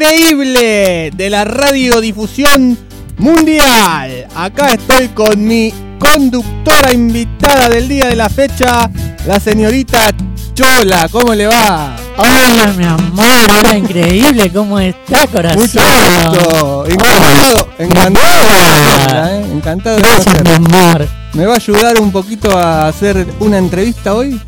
increíble 0.00 1.10
de 1.14 1.28
la 1.28 1.44
radiodifusión 1.44 2.78
mundial. 3.18 4.26
Acá 4.34 4.68
estoy 4.72 5.08
con 5.08 5.46
mi 5.46 5.74
conductora 5.98 6.94
invitada 6.94 7.68
del 7.68 7.86
día 7.86 8.06
de 8.08 8.16
la 8.16 8.30
fecha, 8.30 8.90
la 9.26 9.38
señorita 9.38 10.10
Chola. 10.54 11.06
¿Cómo 11.12 11.34
le 11.34 11.46
va? 11.48 11.96
Hola, 12.16 12.72
mi 12.78 12.84
amor, 12.84 13.26
hola, 13.58 13.76
increíble, 13.76 14.50
¿cómo 14.50 14.78
está, 14.80 15.26
corazón? 15.26 15.60
Mucho 15.60 15.80
gusto. 15.80 16.86
Encantado, 16.86 17.68
encantado, 17.78 19.28
¿eh? 19.28 19.46
encantado 19.52 19.96
de 19.96 20.02
Gracias, 20.02 20.44
mi 20.44 20.50
amor. 20.50 21.08
¿Me 21.34 21.44
va 21.44 21.54
a 21.54 21.56
ayudar 21.56 22.00
un 22.00 22.10
poquito 22.10 22.56
a 22.56 22.88
hacer 22.88 23.26
una 23.38 23.58
entrevista 23.58 24.14
hoy? 24.14 24.40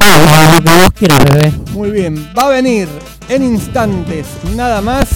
Ah, 0.00 0.58
lo 0.58 0.64
que 0.64 0.78
vos 0.78 0.90
quieras, 0.98 1.24
bebé. 1.24 1.52
Muy 1.72 1.90
bien, 1.90 2.28
va 2.36 2.46
a 2.46 2.48
venir 2.48 2.88
en 3.28 3.42
instantes 3.42 4.26
nada 4.54 4.80
más 4.80 5.08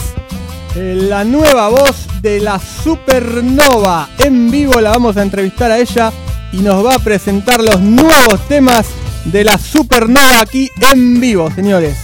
eh, 0.76 0.94
la 1.08 1.24
nueva 1.24 1.68
voz 1.68 2.06
de 2.22 2.40
la 2.40 2.58
Supernova. 2.58 4.08
En 4.18 4.50
vivo 4.50 4.80
la 4.80 4.90
vamos 4.90 5.16
a 5.16 5.22
entrevistar 5.22 5.70
a 5.70 5.78
ella 5.78 6.12
y 6.52 6.58
nos 6.58 6.84
va 6.84 6.94
a 6.94 6.98
presentar 6.98 7.62
los 7.62 7.80
nuevos 7.80 8.40
temas 8.48 8.86
de 9.24 9.44
la 9.44 9.58
Supernova 9.58 10.40
aquí 10.40 10.68
en 10.92 11.20
vivo, 11.20 11.50
señores. 11.50 11.96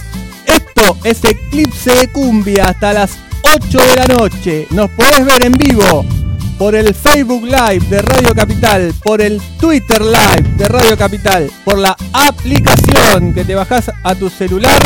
Esto 0.45 0.97
es 1.03 1.23
Eclipse 1.23 1.95
de 1.95 2.11
Cumbia 2.11 2.65
hasta 2.65 2.93
las 2.93 3.17
8 3.43 3.79
de 3.79 3.95
la 3.95 4.05
noche. 4.05 4.67
Nos 4.71 4.89
podés 4.91 5.25
ver 5.25 5.45
en 5.45 5.53
vivo 5.53 6.05
por 6.57 6.75
el 6.75 6.93
Facebook 6.93 7.43
Live 7.43 7.85
de 7.89 8.01
Radio 8.01 8.33
Capital, 8.33 8.93
por 9.03 9.21
el 9.21 9.41
Twitter 9.59 10.01
Live 10.01 10.55
de 10.57 10.67
Radio 10.67 10.97
Capital, 10.97 11.51
por 11.63 11.77
la 11.77 11.95
aplicación 12.13 13.33
que 13.33 13.45
te 13.45 13.55
bajás 13.55 13.91
a 14.03 14.15
tu 14.15 14.29
celular, 14.29 14.81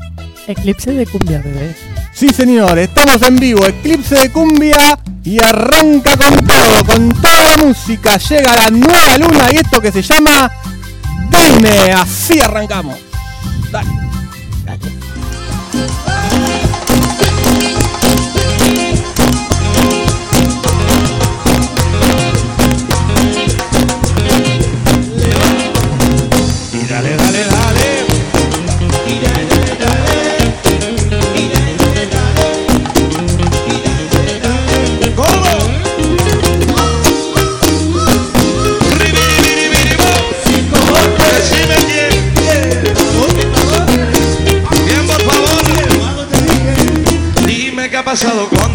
Eclipse 0.47 0.91
de 0.91 1.05
cumbia, 1.05 1.39
bebé. 1.39 1.75
Sí, 2.13 2.29
señor, 2.29 2.79
estamos 2.79 3.21
en 3.21 3.37
vivo, 3.37 3.65
Eclipse 3.65 4.15
de 4.15 4.31
Cumbia 4.31 4.97
y 5.23 5.41
arranca 5.41 6.17
con 6.17 6.45
todo, 6.45 6.83
con 6.85 7.09
toda 7.21 7.43
la 7.43 7.57
música. 7.57 8.17
Llega 8.17 8.55
la 8.55 8.69
nueva 8.69 9.17
luna 9.17 9.51
y 9.51 9.57
esto 9.57 9.79
que 9.79 9.91
se 9.91 10.01
llama 10.01 10.51
Dime, 11.29 11.91
así 11.93 12.39
arrancamos. 12.39 12.97
Dale. 13.71 14.00
Dime 48.13 48.45
qué 48.49 48.70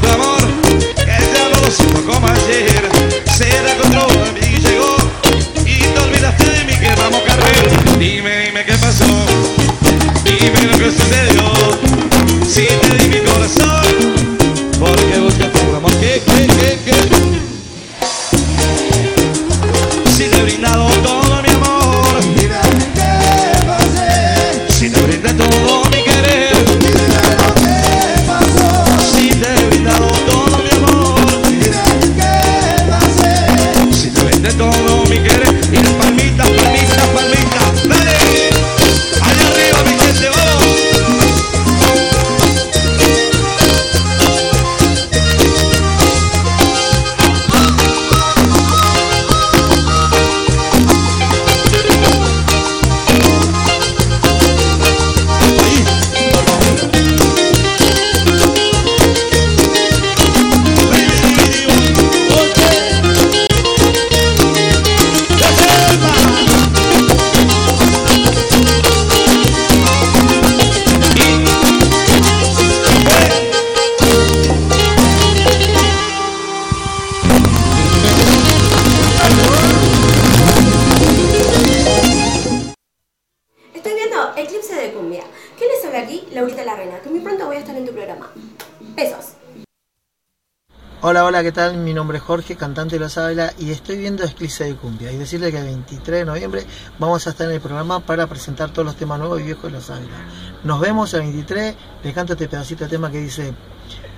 Hola, 91.36 91.44
¿qué 91.44 91.52
tal? 91.52 91.76
Mi 91.76 91.92
nombre 91.92 92.16
es 92.16 92.24
Jorge, 92.24 92.56
cantante 92.56 92.96
de 92.96 93.00
Los 93.00 93.18
Ávila 93.18 93.52
y 93.58 93.70
estoy 93.70 93.98
viendo 93.98 94.24
Eclipse 94.24 94.64
de 94.64 94.74
Cumbia. 94.74 95.12
Y 95.12 95.18
decirle 95.18 95.52
que 95.52 95.58
el 95.58 95.66
23 95.66 96.20
de 96.20 96.24
noviembre 96.24 96.64
vamos 96.98 97.26
a 97.26 97.30
estar 97.30 97.46
en 97.46 97.52
el 97.52 97.60
programa 97.60 98.00
para 98.00 98.26
presentar 98.26 98.70
todos 98.70 98.86
los 98.86 98.96
temas 98.96 99.18
nuevos 99.18 99.38
y 99.40 99.42
viejos 99.42 99.64
de 99.64 99.70
Los 99.72 99.90
Ávila. 99.90 100.16
Nos 100.64 100.80
vemos 100.80 101.12
el 101.12 101.20
23, 101.20 101.74
le 102.04 102.12
canto 102.14 102.32
este 102.32 102.48
pedacito 102.48 102.84
de 102.84 102.90
tema 102.90 103.10
que 103.10 103.20
dice 103.20 103.52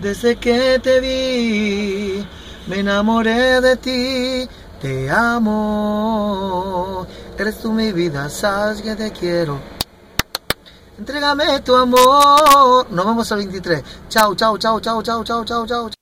Desde 0.01 0.37
que 0.37 0.79
te 0.79 1.01
vi, 1.01 2.25
me 2.69 2.79
enamoré 2.79 3.61
de 3.63 3.77
ti, 3.79 4.49
te 4.81 5.11
amo, 5.11 7.05
eres 7.37 7.59
tú 7.59 7.73
mi 7.73 7.91
vida, 7.91 8.31
sabes 8.31 8.81
que 8.81 8.95
te 8.95 9.11
quiero. 9.11 9.59
Entrégame 10.97 11.63
tu 11.63 11.75
amor. 11.75 12.87
Nos 12.93 13.05
vemos 13.05 13.29
el 13.33 13.39
23. 13.39 13.83
Chau, 14.09 14.37
chau, 14.37 14.57
chau, 14.57 14.81
chau, 14.81 15.03
chau, 15.03 15.25
chau, 15.25 15.45
chau, 15.45 15.67
chau. 15.67 15.98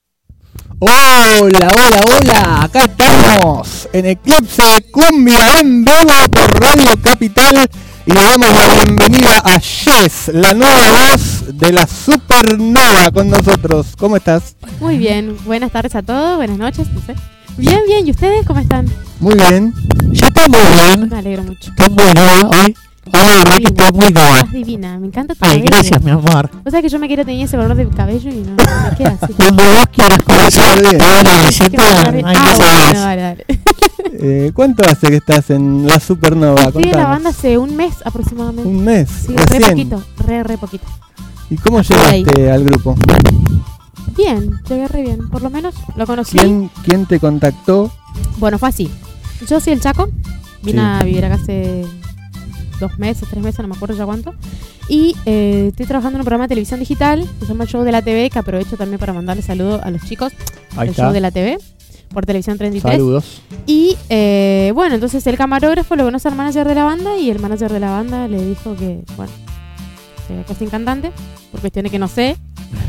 Hola, 0.78 1.72
hola, 1.74 2.00
hola, 2.04 2.62
acá 2.64 2.84
estamos 2.84 3.88
en 3.94 4.04
Eclipse 4.04 4.62
de 4.62 4.82
Cumbia 4.90 5.60
en 5.60 5.82
vivo 5.82 6.12
por 6.30 6.60
Radio 6.60 7.00
Capital 7.00 7.66
y 8.04 8.12
le 8.12 8.22
damos 8.22 8.48
la 8.52 8.84
bienvenida 8.84 9.38
a 9.42 9.58
Jess, 9.58 10.28
la 10.34 10.52
nueva 10.52 10.92
voz 10.92 11.56
de 11.56 11.72
la 11.72 11.86
Supernova 11.86 13.10
con 13.10 13.30
nosotros. 13.30 13.94
¿Cómo 13.96 14.18
estás? 14.18 14.54
Muy 14.78 14.98
bien, 14.98 15.38
buenas 15.46 15.72
tardes 15.72 15.94
a 15.94 16.02
todos, 16.02 16.36
buenas 16.36 16.58
noches, 16.58 16.86
no 16.92 17.00
sé. 17.00 17.14
Bien, 17.56 17.80
bien, 17.86 18.06
¿y 18.06 18.10
ustedes 18.10 18.44
cómo 18.46 18.60
están? 18.60 18.86
Muy 19.18 19.34
bien. 19.34 19.72
Yo 20.10 20.26
estoy 20.26 20.48
muy 20.50 20.60
bien. 20.60 21.08
Me 21.08 21.18
alegro 21.18 21.42
mucho. 21.42 21.72
Hoy. 22.50 22.76
Hola, 23.12 23.36
verdad 23.44 23.56
que 23.58 23.64
estás 23.64 23.92
muy 23.92 24.08
guapa. 24.12 24.36
Estás 24.38 24.52
divina, 24.52 24.98
me 24.98 25.06
encanta 25.06 25.34
tu 25.34 25.44
Ay, 25.44 25.50
cabello. 25.60 25.66
gracias, 25.66 26.02
mi 26.02 26.10
amor. 26.10 26.50
O 26.64 26.70
sea 26.70 26.82
que 26.82 26.88
yo 26.88 26.98
me 26.98 27.06
quiero 27.06 27.24
tener 27.24 27.44
ese 27.44 27.56
color 27.56 27.74
de 27.76 27.88
cabello 27.88 28.30
y 28.30 28.36
no, 28.38 28.56
no 28.56 28.90
me 28.90 28.96
queda 28.96 29.18
así. 29.20 29.32
Cuando 29.36 29.62
vos 29.62 29.86
quieras 29.92 30.22
conocer 30.22 30.80
bien. 30.80 30.98
toda 30.98 31.22
la 31.22 31.30
Que 31.30 31.36
me 31.38 31.46
receta, 31.46 31.82
hay 32.10 32.22
Ah, 32.24 32.32
que 32.32 32.56
bueno, 32.56 32.56
saber. 32.56 32.94
dale, 32.96 33.22
dale. 33.22 33.46
Eh, 34.18 34.50
¿Cuánto 34.54 34.82
hace 34.88 35.08
que 35.08 35.16
estás 35.16 35.50
en 35.50 35.86
la 35.86 36.00
Supernova? 36.00 36.62
Estoy 36.62 36.84
en 36.84 36.88
la 36.90 36.94
Contanos. 36.94 37.10
banda 37.10 37.30
hace 37.30 37.58
un 37.58 37.76
mes 37.76 37.94
aproximadamente. 38.02 38.66
Un 38.68 38.82
mes. 38.82 39.10
Sí, 39.26 39.34
re 39.36 39.44
recién. 39.44 39.70
poquito, 39.90 40.02
re, 40.26 40.42
re 40.42 40.56
poquito. 40.58 40.84
¿Y 41.50 41.56
cómo 41.56 41.78
ahí. 41.80 41.84
llegaste 42.24 42.50
al 42.50 42.64
grupo? 42.64 42.94
Bien, 44.16 44.52
llegué 44.68 44.88
re 44.88 45.02
bien. 45.02 45.28
Por 45.28 45.42
lo 45.42 45.50
menos 45.50 45.74
lo 45.96 46.06
conocí. 46.06 46.38
¿Quién, 46.38 46.70
¿Quién 46.84 47.04
te 47.04 47.20
contactó? 47.20 47.92
Bueno, 48.38 48.58
fue 48.58 48.70
así. 48.70 48.90
Yo 49.46 49.60
soy 49.60 49.74
el 49.74 49.80
Chaco. 49.80 50.08
Vine 50.62 50.80
Sí. 50.80 50.86
a 50.86 51.02
vivir 51.04 51.24
acá 51.26 51.34
hace 51.34 51.84
dos 52.78 52.98
meses, 52.98 53.28
tres 53.30 53.42
meses, 53.42 53.60
no 53.60 53.68
me 53.68 53.74
acuerdo 53.74 53.96
ya 53.96 54.04
cuánto. 54.04 54.34
Y 54.88 55.16
eh, 55.26 55.66
estoy 55.68 55.86
trabajando 55.86 56.16
en 56.16 56.20
un 56.20 56.24
programa 56.24 56.44
de 56.44 56.48
televisión 56.48 56.80
digital 56.80 57.26
que 57.38 57.46
se 57.46 57.52
llama 57.52 57.66
Show 57.66 57.82
de 57.82 57.92
la 57.92 58.02
TV, 58.02 58.30
que 58.30 58.38
aprovecho 58.38 58.76
también 58.76 58.98
para 58.98 59.12
mandarle 59.12 59.42
saludos 59.42 59.80
a 59.82 59.90
los 59.90 60.02
chicos 60.02 60.32
del. 60.76 60.94
Show 60.94 61.12
de 61.12 61.20
la 61.20 61.30
TV 61.30 61.58
por 62.12 62.24
Televisión 62.24 62.56
33. 62.56 62.94
Saludos. 62.94 63.42
Y 63.66 63.96
eh, 64.08 64.72
bueno, 64.74 64.94
entonces 64.94 65.26
el 65.26 65.36
camarógrafo 65.36 65.96
lo 65.96 66.04
conoce 66.04 66.28
al 66.28 66.36
manager 66.36 66.66
de 66.66 66.74
la 66.74 66.84
banda 66.84 67.16
y 67.18 67.30
el 67.30 67.40
manager 67.40 67.72
de 67.72 67.80
la 67.80 67.90
banda 67.90 68.28
le 68.28 68.42
dijo 68.44 68.76
que, 68.76 69.00
bueno, 69.16 69.32
se 70.48 70.54
sin 70.54 70.70
cantante, 70.70 71.12
por 71.50 71.60
cuestiones 71.60 71.90
que 71.92 71.98
no 71.98 72.08
sé. 72.08 72.36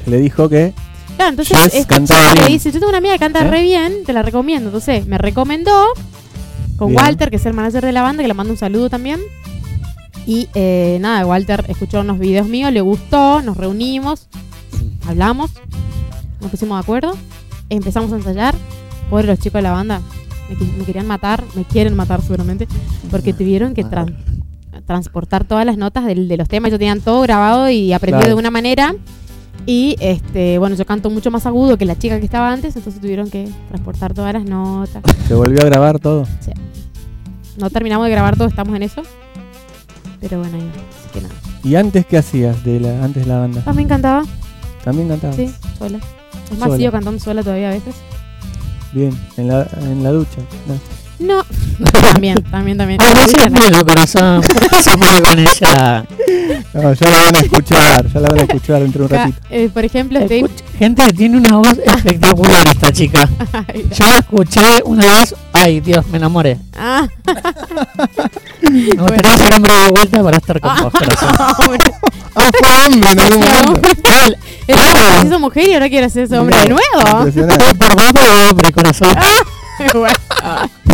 Le 0.06 0.18
dijo 0.18 0.50
que 0.50 0.74
Claro, 1.18 1.31
entonces 1.31 1.86
cantaba 1.88 2.33
chico 2.33 2.45
le 2.45 2.54
dice, 2.54 2.72
yo 2.72 2.80
tengo 2.80 2.90
una 2.90 3.00
amiga 3.00 3.13
que 3.13 3.19
canta 3.19 3.42
¿Eh? 3.42 3.50
re 3.50 3.63
bien, 3.63 4.04
te 4.06 4.13
la 4.13 4.22
recomiendo. 4.22 4.69
Entonces 4.69 5.07
me 5.07 5.18
recomendó 5.18 5.88
con 6.78 6.90
Bien. 6.90 7.01
Walter, 7.01 7.31
que 7.31 7.38
es 7.38 7.45
el 7.45 7.54
manager 7.54 7.83
de 7.83 7.92
la 7.92 8.04
banda, 8.04 8.22
que 8.22 8.28
le 8.28 8.33
mando 8.36 8.54
un 8.54 8.57
saludo 8.57 8.90
también. 8.90 9.19
Y 10.28 10.50
eh, 10.54 10.98
nada, 11.02 11.26
Walter 11.26 11.64
escuchó 11.70 12.02
unos 12.02 12.20
videos 12.20 12.48
míos, 12.48 12.72
le 12.74 12.82
gustó, 12.82 13.42
nos 13.42 13.56
reunimos, 13.58 14.28
hablamos, 15.08 15.52
nos 16.42 16.52
pusimos 16.52 16.78
de 16.78 16.82
acuerdo, 16.84 17.14
empezamos 17.70 18.12
a 18.12 18.18
ensayar. 18.18 18.54
Pobre 19.10 19.26
los 19.26 19.40
chicos 19.40 19.54
de 19.60 19.62
la 19.62 19.72
banda, 19.72 20.02
me, 20.78 20.84
querían 20.84 21.08
matar, 21.08 21.42
me 21.56 21.64
quieren 21.64 21.96
matar 21.96 22.22
seguramente, 22.22 22.68
porque 23.10 23.32
tuvieron 23.34 23.74
que 23.74 23.86
tran- 23.86 24.16
transportar 24.86 25.46
todas 25.46 25.66
las 25.66 25.78
notas 25.78 26.04
del- 26.06 26.28
de 26.28 26.36
los 26.36 26.50
temas. 26.50 26.72
Yo 26.72 26.78
tenían 26.78 27.00
todo 27.00 27.22
grabado 27.22 27.70
y 27.70 27.94
aprendido 27.94 28.20
Claro. 28.20 28.36
de 28.36 28.40
una 28.40 28.52
manera. 28.52 28.94
Y 29.66 29.96
este, 30.02 30.58
bueno, 30.60 30.76
yo 30.76 30.86
canto 30.86 31.10
mucho 31.10 31.32
más 31.32 31.46
agudo 31.46 31.78
que 31.78 31.86
la 31.86 31.98
chica 31.98 32.20
que 32.20 32.26
estaba 32.26 32.52
antes, 32.52 32.76
entonces 32.76 33.02
tuvieron 33.02 33.30
que 33.30 33.50
transportar 33.70 34.14
todas 34.14 34.34
las 34.34 34.44
notas. 34.44 35.02
se 35.28 35.34
volvió 35.34 35.62
a 35.62 35.66
grabar 35.66 36.00
todo. 36.00 36.26
No 37.58 37.70
terminamos 37.70 38.06
de 38.06 38.12
grabar 38.12 38.36
todo, 38.38 38.48
estamos 38.50 38.76
en 38.76 38.84
eso. 38.84 39.02
Pero 40.30 40.42
bueno, 40.42 40.58
ahí, 40.58 40.70
así 41.00 41.10
que 41.14 41.22
nada. 41.22 41.36
¿Y 41.64 41.76
antes 41.76 42.06
qué 42.06 42.18
hacías 42.18 42.64
de 42.64 42.80
la, 42.80 43.04
antes 43.04 43.24
de 43.26 43.30
la 43.32 43.40
banda? 43.40 43.64
Ah, 43.66 43.74
me 43.74 43.82
encantaba, 43.84 44.24
También 44.84 45.08
cantabas. 45.08 45.36
sí, 45.36 45.52
sola. 45.78 46.00
Es 46.52 46.58
más, 46.58 46.68
Sola. 46.68 46.78
sigo 46.78 46.92
cantando 46.92 47.20
sola 47.20 47.44
todavía 47.44 47.70
a 47.70 47.74
veces. 47.74 47.96
Bien, 48.94 49.12
en 49.38 49.48
la, 49.50 49.68
en 49.82 50.04
la 50.04 50.12
ducha. 50.12 50.38
No. 50.68 50.76
No, 51.20 51.44
también, 52.14 52.42
también, 52.44 52.78
también. 52.78 53.02
A 53.02 53.12
veces 53.14 53.34
es 53.46 53.52
malo, 53.52 53.84
corazón. 53.84 54.42
¿Por 54.42 54.70
qué 54.70 54.84
se 54.84 54.92
pone 54.98 55.22
con 55.22 55.40
esa? 55.40 56.06
No, 56.74 56.94
ya 56.94 57.10
la 57.10 57.24
van 57.24 57.36
a 57.36 57.40
escuchar, 57.40 58.08
ya 58.14 58.20
la 58.20 58.28
van 58.30 58.40
a 58.40 58.44
escuchar 58.44 58.82
dentro 58.84 59.08
de 59.08 59.16
un 59.16 59.20
ratito. 59.22 59.48
eh, 59.50 59.70
por 59.74 59.84
ejemplo. 59.84 60.20
Escucha, 60.20 60.64
gente 60.78 61.14
tiene 61.14 61.38
una 61.38 61.58
voz 61.58 61.76
espectacular 61.84 62.68
esta 62.68 62.92
chica. 62.92 63.28
Ay, 63.68 63.88
Yo 63.98 64.06
la 64.06 64.18
escuché 64.20 64.62
una 64.86 65.06
vez, 65.06 65.34
ay 65.54 65.80
Dios, 65.80 66.06
me 66.10 66.18
enamoré. 66.18 66.60
ah, 66.78 67.08
Me 68.72 68.96
gustaría 68.96 69.38
ser 69.38 69.54
hombre 69.56 69.74
de 69.74 69.90
vuelta 69.92 70.24
para 70.24 70.38
estar 70.38 70.60
con 70.62 70.75
vos, 70.84 70.92
corazón. 70.92 71.30
hombre. 71.60 71.80
Ah, 72.40 72.52
fue 72.60 72.86
hombre 72.86 73.10
en 73.14 73.19
algún 73.19 73.40
momento. 73.40 73.90
Era- 74.68 75.24
hizo 75.25 75.40
mujer 75.40 75.69
y 75.69 75.74
ahora 75.74 75.90
quiere 75.90 76.06
hacerse 76.06 76.38
hombre 76.38 76.56
de 76.60 76.69
nuevo. 76.69 77.18
Impresionante. 77.18 77.74
Por 77.74 77.96
vos, 77.96 78.12
hombre, 78.52 78.72
corazón. 78.72 79.16
Bueno, 79.94 80.16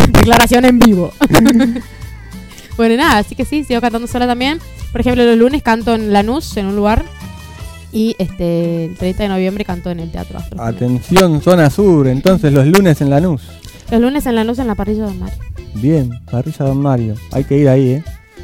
Declaración 0.09 0.65
en 0.65 0.79
vivo. 0.79 1.13
bueno, 2.77 2.95
nada, 2.97 3.19
así 3.19 3.35
que 3.35 3.45
sí, 3.45 3.63
sigo 3.63 3.81
cantando 3.81 4.07
sola 4.07 4.27
también. 4.27 4.59
Por 4.91 5.01
ejemplo, 5.01 5.23
los 5.25 5.37
lunes 5.37 5.63
canto 5.63 5.93
en 5.95 6.11
Lanús, 6.13 6.55
en 6.57 6.65
un 6.67 6.75
lugar. 6.75 7.03
Y 7.91 8.15
este 8.19 8.85
el 8.85 8.95
30 8.95 9.23
de 9.23 9.29
noviembre 9.29 9.65
canto 9.65 9.89
en 9.91 9.99
el 9.99 10.11
Teatro 10.11 10.39
Astro. 10.39 10.61
Atención, 10.61 11.41
zona 11.41 11.69
sur, 11.69 12.07
entonces 12.07 12.51
los 12.51 12.65
lunes 12.67 12.99
en 13.01 13.09
Lanús. 13.09 13.41
Los 13.91 14.01
lunes 14.01 14.25
en 14.25 14.35
Lanús 14.35 14.59
en 14.59 14.67
la 14.67 14.75
parrilla 14.75 15.05
de 15.05 15.13
Mario. 15.13 15.37
Bien, 15.75 16.19
parrilla 16.31 16.65
Don 16.65 16.81
Mario. 16.81 17.15
Hay 17.31 17.43
que 17.43 17.57
ir 17.57 17.69
ahí, 17.69 17.89
¿eh? 17.93 18.03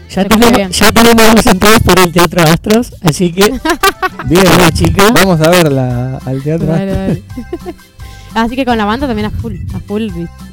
Ya 0.09 0.23
Me 0.23 0.29
tenemos, 0.29 0.79
ya 0.79 0.91
tenemos 0.91 1.35
los 1.35 1.45
entradas 1.45 1.83
para 1.83 2.03
el 2.03 2.11
Teatro 2.11 2.41
Astros, 2.41 2.95
así 3.03 3.31
que, 3.31 3.51
Bien, 4.25 4.43
la 4.57 4.71
chica. 4.71 5.11
vamos 5.13 5.39
a 5.41 5.49
verla 5.49 6.17
al 6.25 6.41
teatro. 6.41 6.65
Dale, 6.67 6.91
dale. 6.93 7.23
Así 8.33 8.55
que 8.55 8.63
con 8.63 8.77
la 8.77 8.85
banda 8.85 9.07
también 9.07 9.25
a 9.27 9.31
full, 9.31 9.55
a 9.73 9.79
full 9.79 10.07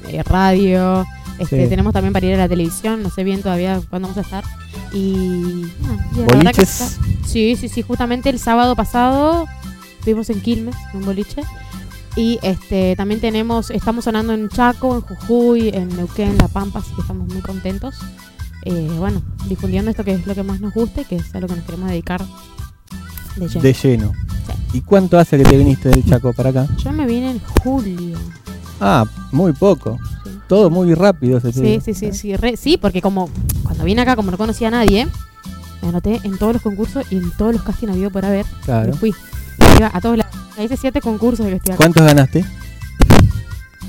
eh, 0.09 0.23
radio. 0.25 1.05
Este, 1.39 1.65
Sí. 1.65 1.69
Tenemos 1.69 1.93
también 1.93 2.15
para 2.15 2.25
ir 2.25 2.35
a 2.35 2.39
la 2.39 2.49
televisión, 2.49 3.03
no 3.03 3.11
sé 3.11 3.23
bien 3.23 3.43
todavía 3.43 3.81
cuándo 3.91 4.09
vamos 4.09 4.17
a 4.17 4.23
estar. 4.23 4.45
Y, 4.95 5.67
la 6.43 6.53
que 6.55 6.63
está- 6.63 6.89
Sí, 7.27 7.55
sí, 7.57 7.69
sí, 7.69 7.83
justamente 7.83 8.31
el 8.31 8.39
sábado 8.39 8.75
pasado 8.77 9.47
estuvimos 9.99 10.31
en 10.31 10.41
Quilmes, 10.41 10.75
en 10.95 11.01
un 11.01 11.05
boliche. 11.07 11.43
Y 12.17 12.39
este 12.43 12.97
también 12.97 13.21
tenemos, 13.21 13.71
estamos 13.71 14.05
sonando 14.05 14.33
en 14.33 14.49
Chaco, 14.49 14.95
en 14.97 15.01
Jujuy, 15.03 15.69
en 15.69 15.89
Neuquén, 15.97 16.39
La 16.39 16.49
Pampa, 16.49 16.79
así 16.79 16.95
que 16.95 17.03
estamos 17.03 17.29
muy 17.33 17.43
contentos. 17.43 17.97
Eh, 18.65 18.89
bueno, 18.99 19.23
difundiendo 19.49 19.91
esto 19.91 20.03
que 20.03 20.13
es 20.13 20.27
lo 20.27 20.35
que 20.35 20.43
más 20.43 20.61
nos 20.61 20.73
gusta 20.73 21.03
y 21.03 21.05
que 21.05 21.17
es 21.17 21.35
a 21.35 21.41
lo 21.41 21.47
que 21.47 21.55
nos 21.57 21.65
queremos 21.65 21.89
dedicar 21.91 22.25
de 23.37 23.49
lleno. 23.49 23.61
De 23.61 23.73
lleno. 23.75 24.13
¿Y 24.73 24.81
cuánto 24.81 25.19
hace 25.19 25.37
que 25.39 25.45
te 25.45 25.57
viniste 25.59 25.91
del 25.91 26.05
Chaco 26.05 26.33
para 26.33 26.51
acá? 26.51 26.67
Yo 26.83 26.91
me 26.91 27.07
vine 27.07 27.33
en 27.33 27.41
julio. 27.63 28.19
Ah, 28.81 29.05
muy 29.31 29.53
poco. 29.53 29.99
Sí. 30.25 30.31
Todo 30.49 30.71
muy 30.71 30.95
rápido 30.95 31.39
se 31.41 31.53
Sí, 31.53 31.61
dio. 31.61 31.81
sí, 31.81 31.95
sí, 31.95 32.13
sí, 32.13 32.37
re- 32.37 32.57
sí, 32.57 32.77
porque 32.79 33.03
como 33.03 33.29
cuando 33.63 33.85
vine 33.85 34.01
acá, 34.03 34.17
como 34.17 34.31
no 34.31 34.39
conocía 34.39 34.69
a 34.69 34.71
nadie, 34.73 35.07
me 35.83 35.89
anoté 35.89 36.21
en 36.25 36.39
todos 36.39 36.55
los 36.55 36.63
concursos 36.63 37.05
y 37.13 37.17
en 37.17 37.31
todos 37.33 37.53
los 37.53 37.63
castings 37.63 37.93
habido 37.93 38.11
por 38.11 38.25
haber. 38.25 38.47
Claro. 38.65 38.93
Me 38.93 38.97
fui. 38.97 39.15
Iba 39.79 39.91
a 39.93 40.01
todos 40.01 40.17
lados. 40.19 40.26
Hice 40.59 40.77
siete 40.77 41.01
concursos 41.01 41.47
de 41.47 41.57
acá. 41.57 41.77
¿Cuántos 41.77 42.05
ganaste? 42.05 42.45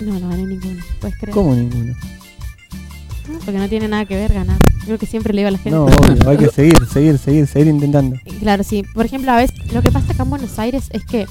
No, 0.02 0.19
no 0.19 0.30
gané 0.30 0.46
ninguno. 0.46 0.84
¿Puedes 1.00 1.18
creer? 1.18 1.34
¿Cómo 1.34 1.56
ninguno? 1.56 1.94
No, 3.30 3.40
Porque 3.40 3.58
no 3.58 3.68
tiene 3.69 3.88
nada 3.88 4.06
que 4.06 4.16
ver 4.16 4.34
ganar. 4.34 4.60
Creo 4.86 4.98
que 4.98 5.06
siempre 5.06 5.34
le 5.34 5.41
digo 5.41 5.48
a 5.50 5.51
la 5.51 5.58
gente. 5.58 5.72
No, 5.72 5.86
obvio, 5.86 6.30
hay 6.30 6.38
que 6.38 6.48
seguir, 6.53 6.86
seguir, 6.86 7.18
seguir, 7.18 7.48
seguir 7.48 7.68
intentando. 7.68 8.18
Claro, 8.39 8.63
sí. 8.63 8.84
Por 8.94 9.06
ejemplo, 9.06 9.32
a 9.32 9.38
veces 9.38 9.72
lo 9.72 9.82
que 9.82 9.91
pasa 9.91 10.13
acá 10.13 10.24
en 10.24 10.30
Buenos 10.30 10.60
Aires 10.60 10.86
es 10.91 11.06
que 11.06 11.25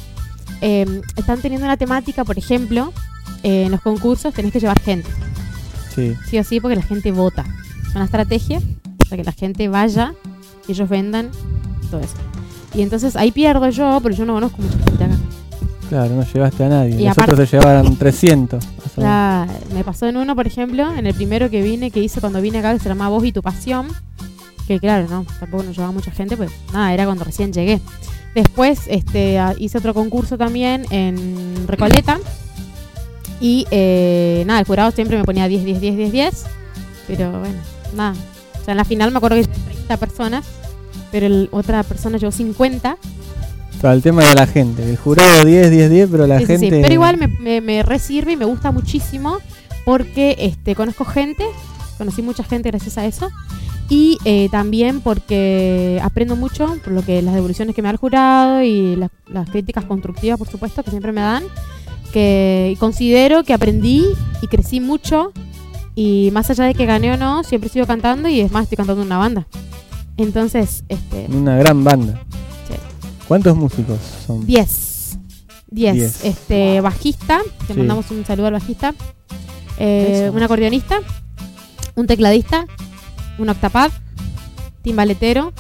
eh, 0.62 1.00
están 1.16 1.40
teniendo 1.40 1.66
una 1.66 1.76
temática, 1.76 2.24
por 2.24 2.38
ejemplo, 2.38 2.92
eh, 3.42 3.64
en 3.64 3.72
los 3.72 3.80
concursos 3.82 4.32
tenés 4.34 4.52
que 4.52 4.60
llevar 4.60 4.80
gente. 4.80 5.08
Sí. 5.94 6.14
Sí 6.28 6.38
o 6.38 6.44
sí, 6.44 6.60
porque 6.60 6.76
la 6.76 6.82
gente 6.82 7.12
vota. 7.12 7.44
Es 7.88 7.94
una 7.94 8.04
estrategia 8.06 8.60
para 9.04 9.16
que 9.18 9.24
la 9.24 9.32
gente 9.32 9.68
vaya 9.68 10.14
y 10.66 10.72
ellos 10.72 10.88
vendan 10.88 11.30
todo 11.90 12.00
eso. 12.00 12.16
Y 12.74 12.82
entonces 12.82 13.16
ahí 13.16 13.30
pierdo 13.32 13.68
yo, 13.70 14.00
pero 14.02 14.14
yo 14.14 14.26
no 14.26 14.34
conozco 14.34 14.60
mucha 14.60 14.76
gente 14.84 15.04
acá. 15.04 15.15
Claro, 15.88 16.14
no 16.14 16.24
llevaste 16.24 16.64
a 16.64 16.68
nadie. 16.68 17.00
Y 17.00 17.04
Nosotros 17.04 17.24
aparte- 17.40 17.46
se 17.46 17.56
llevaron 17.58 17.96
300. 17.96 18.64
más 18.64 18.74
o 18.76 19.00
menos. 19.00 19.02
La- 19.02 19.48
me 19.74 19.84
pasó 19.84 20.06
en 20.06 20.16
uno, 20.16 20.34
por 20.34 20.46
ejemplo, 20.46 20.92
en 20.94 21.06
el 21.06 21.14
primero 21.14 21.48
que 21.48 21.62
vine, 21.62 21.90
que 21.90 22.00
hice 22.00 22.20
cuando 22.20 22.40
vine 22.40 22.58
acá, 22.58 22.72
que 22.74 22.80
se 22.80 22.88
llama 22.88 23.08
Voz 23.08 23.24
y 23.24 23.32
tu 23.32 23.42
Pasión. 23.42 23.86
Que 24.66 24.80
claro, 24.80 25.06
no, 25.08 25.24
tampoco 25.38 25.62
nos 25.62 25.76
llevaba 25.76 25.92
mucha 25.92 26.10
gente, 26.10 26.36
pues 26.36 26.50
nada, 26.72 26.92
era 26.92 27.04
cuando 27.04 27.22
recién 27.22 27.52
llegué. 27.52 27.80
Después 28.34 28.80
este, 28.88 29.38
a- 29.38 29.54
hice 29.56 29.78
otro 29.78 29.94
concurso 29.94 30.36
también 30.36 30.84
en 30.90 31.68
Recoleta. 31.68 32.18
Y 33.40 33.66
eh, 33.70 34.42
nada, 34.46 34.60
el 34.60 34.66
jurado 34.66 34.90
siempre 34.90 35.16
me 35.18 35.24
ponía 35.24 35.46
10, 35.46 35.64
10, 35.64 35.80
10, 35.80 35.96
10, 35.96 36.12
10. 36.12 36.44
Pero 37.06 37.30
bueno, 37.38 37.58
nada. 37.94 38.14
O 38.60 38.64
sea, 38.64 38.72
en 38.72 38.78
la 38.78 38.84
final 38.84 39.12
me 39.12 39.18
acuerdo 39.18 39.36
que 39.36 39.42
llevé 39.42 39.54
30 39.72 39.96
personas, 39.98 40.44
pero 41.12 41.26
el- 41.26 41.48
otra 41.52 41.82
persona 41.84 42.18
llevó 42.18 42.32
50. 42.32 42.96
Sea, 43.86 43.94
el 43.94 44.02
tema 44.02 44.24
de 44.24 44.34
la 44.34 44.46
gente. 44.46 44.88
El 44.88 44.96
jurado 44.96 45.44
10, 45.44 45.70
10, 45.70 45.90
10, 45.90 46.08
pero 46.10 46.26
la 46.26 46.38
Sí, 46.38 46.46
sí, 46.46 46.52
sí. 46.54 46.58
gente. 46.58 46.80
Pero 46.82 46.94
igual 46.94 47.16
me, 47.16 47.28
me, 47.28 47.60
me 47.60 47.82
re 47.82 47.98
sirve 47.98 48.32
y 48.32 48.36
me 48.36 48.44
gusta 48.44 48.70
muchísimo 48.72 49.38
porque 49.84 50.36
este, 50.40 50.74
conozco 50.74 51.04
gente, 51.04 51.44
conocí 51.98 52.22
mucha 52.22 52.42
gente 52.44 52.70
gracias 52.70 52.98
a 52.98 53.06
eso. 53.06 53.28
Y 53.88 54.18
eh, 54.24 54.48
también 54.50 55.00
porque 55.00 56.00
aprendo 56.02 56.34
mucho 56.34 56.76
por 56.82 56.92
lo 56.92 57.02
que 57.02 57.22
las 57.22 57.34
devoluciones 57.34 57.74
que 57.74 57.82
me 57.82 57.90
el 57.90 57.96
jurado 57.96 58.62
y 58.62 58.96
las, 58.96 59.10
las 59.28 59.48
críticas 59.48 59.84
constructivas, 59.84 60.38
por 60.38 60.48
supuesto, 60.48 60.82
que 60.82 60.90
siempre 60.90 61.12
me 61.12 61.20
dan. 61.20 61.44
Que 62.12 62.76
considero 62.80 63.44
que 63.44 63.54
aprendí 63.54 64.04
y 64.42 64.46
crecí 64.48 64.80
mucho. 64.80 65.32
Y 65.94 66.30
más 66.32 66.50
allá 66.50 66.64
de 66.64 66.74
que 66.74 66.84
gané 66.84 67.12
o 67.12 67.16
no, 67.16 67.44
siempre 67.44 67.70
sigo 67.70 67.86
cantando 67.86 68.28
y 68.28 68.40
es 68.40 68.50
más, 68.50 68.64
estoy 68.64 68.76
cantando 68.76 69.02
en 69.02 69.06
una 69.06 69.18
banda. 69.18 69.46
Entonces, 70.16 70.82
este, 70.88 71.26
Una 71.30 71.56
gran 71.56 71.84
banda. 71.84 72.20
¿Cuántos 73.28 73.56
músicos 73.56 73.98
son? 74.26 74.46
10. 74.46 75.18
10. 75.68 75.94
Diez. 75.94 76.24
Este, 76.24 76.80
bajista, 76.80 77.40
Sí. 77.66 77.74
mandamos 77.74 78.10
un 78.10 78.24
saludo 78.24 78.46
al 78.46 78.52
bajista. 78.54 78.94
Eh, 79.78 80.30
un 80.32 80.42
acordeonista, 80.42 81.00
un 81.96 82.06
tecladista, 82.06 82.66
un 83.38 83.48
octapad, 83.48 83.90
timbaletero, 84.82 85.52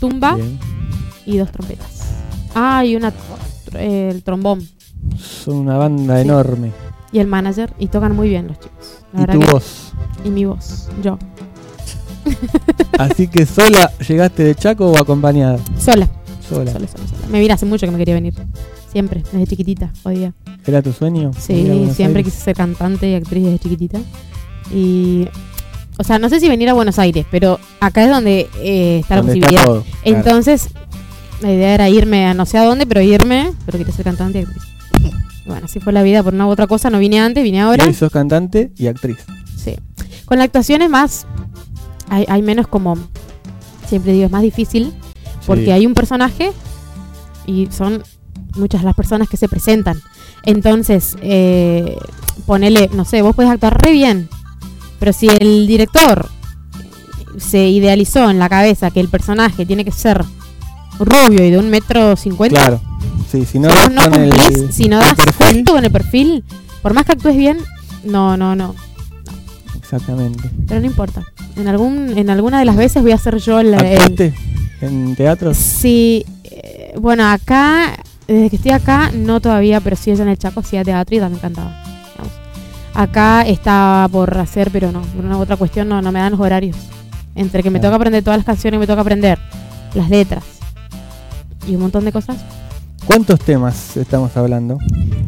tumba 0.00 0.34
Bien. 0.34 0.58
y 1.24 1.36
dos 1.38 1.50
trompetas. 1.52 2.02
Ah, 2.54 2.84
y 2.84 2.96
una 2.96 3.12
eh, 3.74 4.10
el 4.12 4.22
trombón 4.22 4.68
Son 5.18 5.56
una 5.56 5.76
banda 5.78 6.16
Sí. 6.16 6.22
enorme. 6.22 6.72
y 7.12 7.18
el 7.18 7.26
manager 7.26 7.72
y 7.78 7.86
tocan 7.88 8.14
muy 8.16 8.28
bien 8.28 8.48
los 8.48 8.58
chicos. 8.58 8.98
La 9.12 9.22
Y 9.22 9.26
tu 9.26 9.38
que- 9.40 9.46
voz. 9.52 9.92
y 10.24 10.30
mi 10.30 10.44
voz, 10.44 10.88
yo, 11.02 11.18
Así 12.98 13.28
que 13.28 13.46
sola 13.46 13.90
llegaste 14.06 14.44
de 14.44 14.54
Chaco 14.54 14.90
o 14.90 14.98
acompañada. 14.98 15.58
sola, 15.78 16.08
Sola. 16.56 16.72
sola, 16.72 16.86
sola, 16.88 17.04
sola. 17.08 17.26
Me 17.30 17.40
vine 17.40 17.52
hace 17.52 17.66
mucho 17.66 17.86
que 17.86 17.92
me 17.92 17.98
quería 17.98 18.14
venir. 18.14 18.34
Siempre, 18.90 19.22
desde 19.32 19.46
chiquitita, 19.46 19.92
podía. 20.02 20.32
¿Era 20.66 20.82
tu 20.82 20.92
sueño? 20.92 21.30
Sí, 21.34 21.88
siempre 21.94 22.18
Aires? 22.20 22.24
quise 22.24 22.44
ser 22.44 22.56
cantante 22.56 23.08
y 23.10 23.14
actriz 23.14 23.44
desde 23.44 23.58
chiquitita. 23.58 23.98
Y. 24.72 25.26
O 25.98 26.04
sea, 26.04 26.18
no 26.18 26.28
sé 26.28 26.40
si 26.40 26.48
venir 26.48 26.68
a 26.68 26.72
Buenos 26.72 26.98
Aires, 26.98 27.26
pero 27.30 27.58
acá 27.80 28.04
es 28.04 28.10
donde 28.10 28.48
eh, 28.60 29.00
está 29.00 29.16
la 29.16 29.22
posibilidad. 29.22 29.50
claro. 29.64 29.84
Entonces, 30.04 30.68
la 31.42 31.52
idea 31.52 31.74
era 31.74 31.88
irme 31.88 32.26
a 32.26 32.34
no 32.34 32.46
sé 32.46 32.58
a 32.58 32.64
dónde, 32.64 32.86
pero 32.86 33.00
irme, 33.02 33.52
pero 33.66 33.78
quería 33.78 33.92
ser 33.94 34.04
cantante 34.04 34.40
y 34.40 34.42
actriz. 34.42 34.62
Bueno, 35.46 35.66
así 35.66 35.80
fue 35.80 35.92
la 35.92 36.02
vida 36.02 36.22
por 36.22 36.34
una 36.34 36.46
u 36.46 36.50
otra 36.50 36.66
cosa. 36.66 36.88
No 36.88 36.98
vine 36.98 37.20
antes, 37.20 37.42
vine 37.44 37.58
Y 37.58 37.60
ahora. 37.60 37.84
hoy 37.84 37.94
sos 37.94 38.10
cantante 38.12 38.72
y 38.76 38.86
actriz. 38.86 39.18
Sí. 39.56 39.74
Con 40.24 40.38
la 40.38 40.44
actuación 40.44 40.82
es 40.82 40.88
más. 40.90 41.26
Hay, 42.08 42.24
hay 42.28 42.42
menos 42.42 42.66
como. 42.68 42.96
Siempre 43.88 44.12
digo, 44.12 44.24
es 44.26 44.30
más 44.30 44.42
difícil. 44.42 44.92
Porque 45.46 45.64
Sí. 45.66 45.70
hay 45.70 45.86
un 45.86 45.94
personaje 45.94 46.52
y 47.46 47.68
son 47.70 48.02
muchas 48.56 48.84
las 48.84 48.94
personas 48.94 49.28
que 49.28 49.36
se 49.36 49.48
presentan. 49.48 50.00
Entonces, 50.44 51.16
eh, 51.22 51.96
ponele, 52.46 52.90
no 52.94 53.04
sé, 53.04 53.22
vos 53.22 53.34
puedes 53.34 53.50
actuar 53.50 53.80
re 53.82 53.92
bien. 53.92 54.28
Pero 54.98 55.12
si 55.12 55.28
el 55.28 55.66
director 55.66 56.28
se 57.38 57.68
idealizó 57.68 58.28
en 58.30 58.38
la 58.38 58.48
cabeza 58.48 58.90
que 58.90 59.00
el 59.00 59.08
personaje 59.08 59.64
tiene 59.66 59.84
que 59.84 59.90
ser 59.92 60.24
rubio 60.98 61.44
y 61.44 61.50
de 61.50 61.58
un 61.58 61.70
metro 61.70 62.14
cincuenta, 62.16 62.56
Claro. 62.60 62.80
Sí, 63.30 63.44
si 63.46 63.58
no 63.58 63.70
si 63.70 63.94
no 63.94 64.02
el- 64.04 64.10
cumplís, 64.30 64.74
si 64.74 64.88
no 64.88 64.98
das 64.98 65.14
justo 65.38 65.72
con 65.72 65.84
el 65.84 65.90
perfil, 65.90 66.44
por 66.82 66.92
más 66.92 67.06
que 67.06 67.12
actúes 67.12 67.36
bien, 67.36 67.58
no, 68.04 68.36
no, 68.36 68.54
no. 68.54 68.74
Exactamente. 69.76 70.50
Pero 70.68 70.80
no 70.80 70.86
importa. 70.86 71.22
En 71.56 71.68
algún 71.68 72.16
en 72.16 72.30
alguna 72.30 72.58
de 72.58 72.64
las 72.64 72.76
veces 72.76 73.02
voy 73.02 73.12
a 73.12 73.18
ser 73.18 73.36
yo 73.38 73.60
el, 73.60 73.68
el- 73.74 73.74
¿Actuaste 73.74 74.34
en 74.80 75.14
teatro? 75.16 75.52
Sí, 75.54 76.24
eh, 76.44 76.94
bueno, 77.00 77.26
acá 77.28 77.98
desde 78.26 78.50
que 78.50 78.56
estoy 78.56 78.72
acá 78.72 79.10
no 79.14 79.40
todavía, 79.40 79.80
pero 79.80 79.96
sí 79.96 80.10
allá 80.10 80.22
en 80.22 80.30
el 80.30 80.38
Chaco 80.38 80.60
hacía 80.60 80.82
teatro 80.84 81.16
y 81.16 81.18
también 81.20 81.40
cantaba. 81.40 81.70
digamos. 81.84 82.32
Acá 82.94 83.42
está 83.42 84.08
por 84.10 84.36
hacer, 84.38 84.70
pero 84.70 84.90
no, 84.92 85.02
por 85.02 85.24
una 85.24 85.36
u 85.36 85.40
otra 85.40 85.56
cuestión 85.56 85.88
no, 85.88 86.00
no 86.00 86.10
me 86.12 86.20
dan 86.20 86.32
los 86.32 86.40
horarios. 86.40 86.76
Entre 87.34 87.62
que 87.62 87.70
me 87.70 87.78
Claro. 87.80 87.90
toca 87.92 87.96
aprender 87.96 88.22
todas 88.24 88.38
las 88.38 88.46
canciones, 88.46 88.78
me 88.80 88.86
toca 88.86 89.00
aprender 89.02 89.38
las 89.94 90.08
letras 90.10 90.44
y 91.68 91.74
un 91.74 91.82
montón 91.82 92.04
de 92.04 92.12
cosas. 92.12 92.36
¿Cuántos 93.06 93.40
temas 93.40 93.96
estamos 93.96 94.36
hablando? 94.36 94.78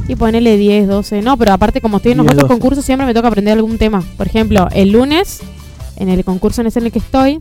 Y 0.06 0.14
ponele 0.14 0.56
10, 0.56 0.86
12. 0.86 1.22
No, 1.22 1.36
pero 1.36 1.52
aparte, 1.52 1.80
como 1.80 1.96
estoy 1.96 2.12
en 2.12 2.18
los 2.18 2.26
10, 2.26 2.34
otros 2.34 2.48
12. 2.48 2.60
concursos, 2.60 2.84
siempre 2.84 3.06
me 3.06 3.14
toca 3.14 3.28
aprender 3.28 3.54
algún 3.54 3.78
tema. 3.78 4.02
Por 4.16 4.26
ejemplo, 4.26 4.68
el 4.72 4.92
lunes, 4.92 5.40
en 5.96 6.08
el 6.08 6.24
concurso 6.24 6.60
en 6.60 6.66
el 6.68 6.92
que 6.92 6.98
estoy, 6.98 7.40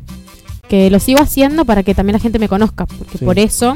que 0.67 0.89
lo 0.89 0.99
sigo 0.99 1.19
haciendo 1.21 1.65
para 1.65 1.83
que 1.83 1.93
también 1.93 2.13
la 2.13 2.19
gente 2.19 2.39
me 2.39 2.47
conozca. 2.47 2.85
Porque 2.85 3.17
Sí. 3.17 3.25
por 3.25 3.37
eso 3.39 3.75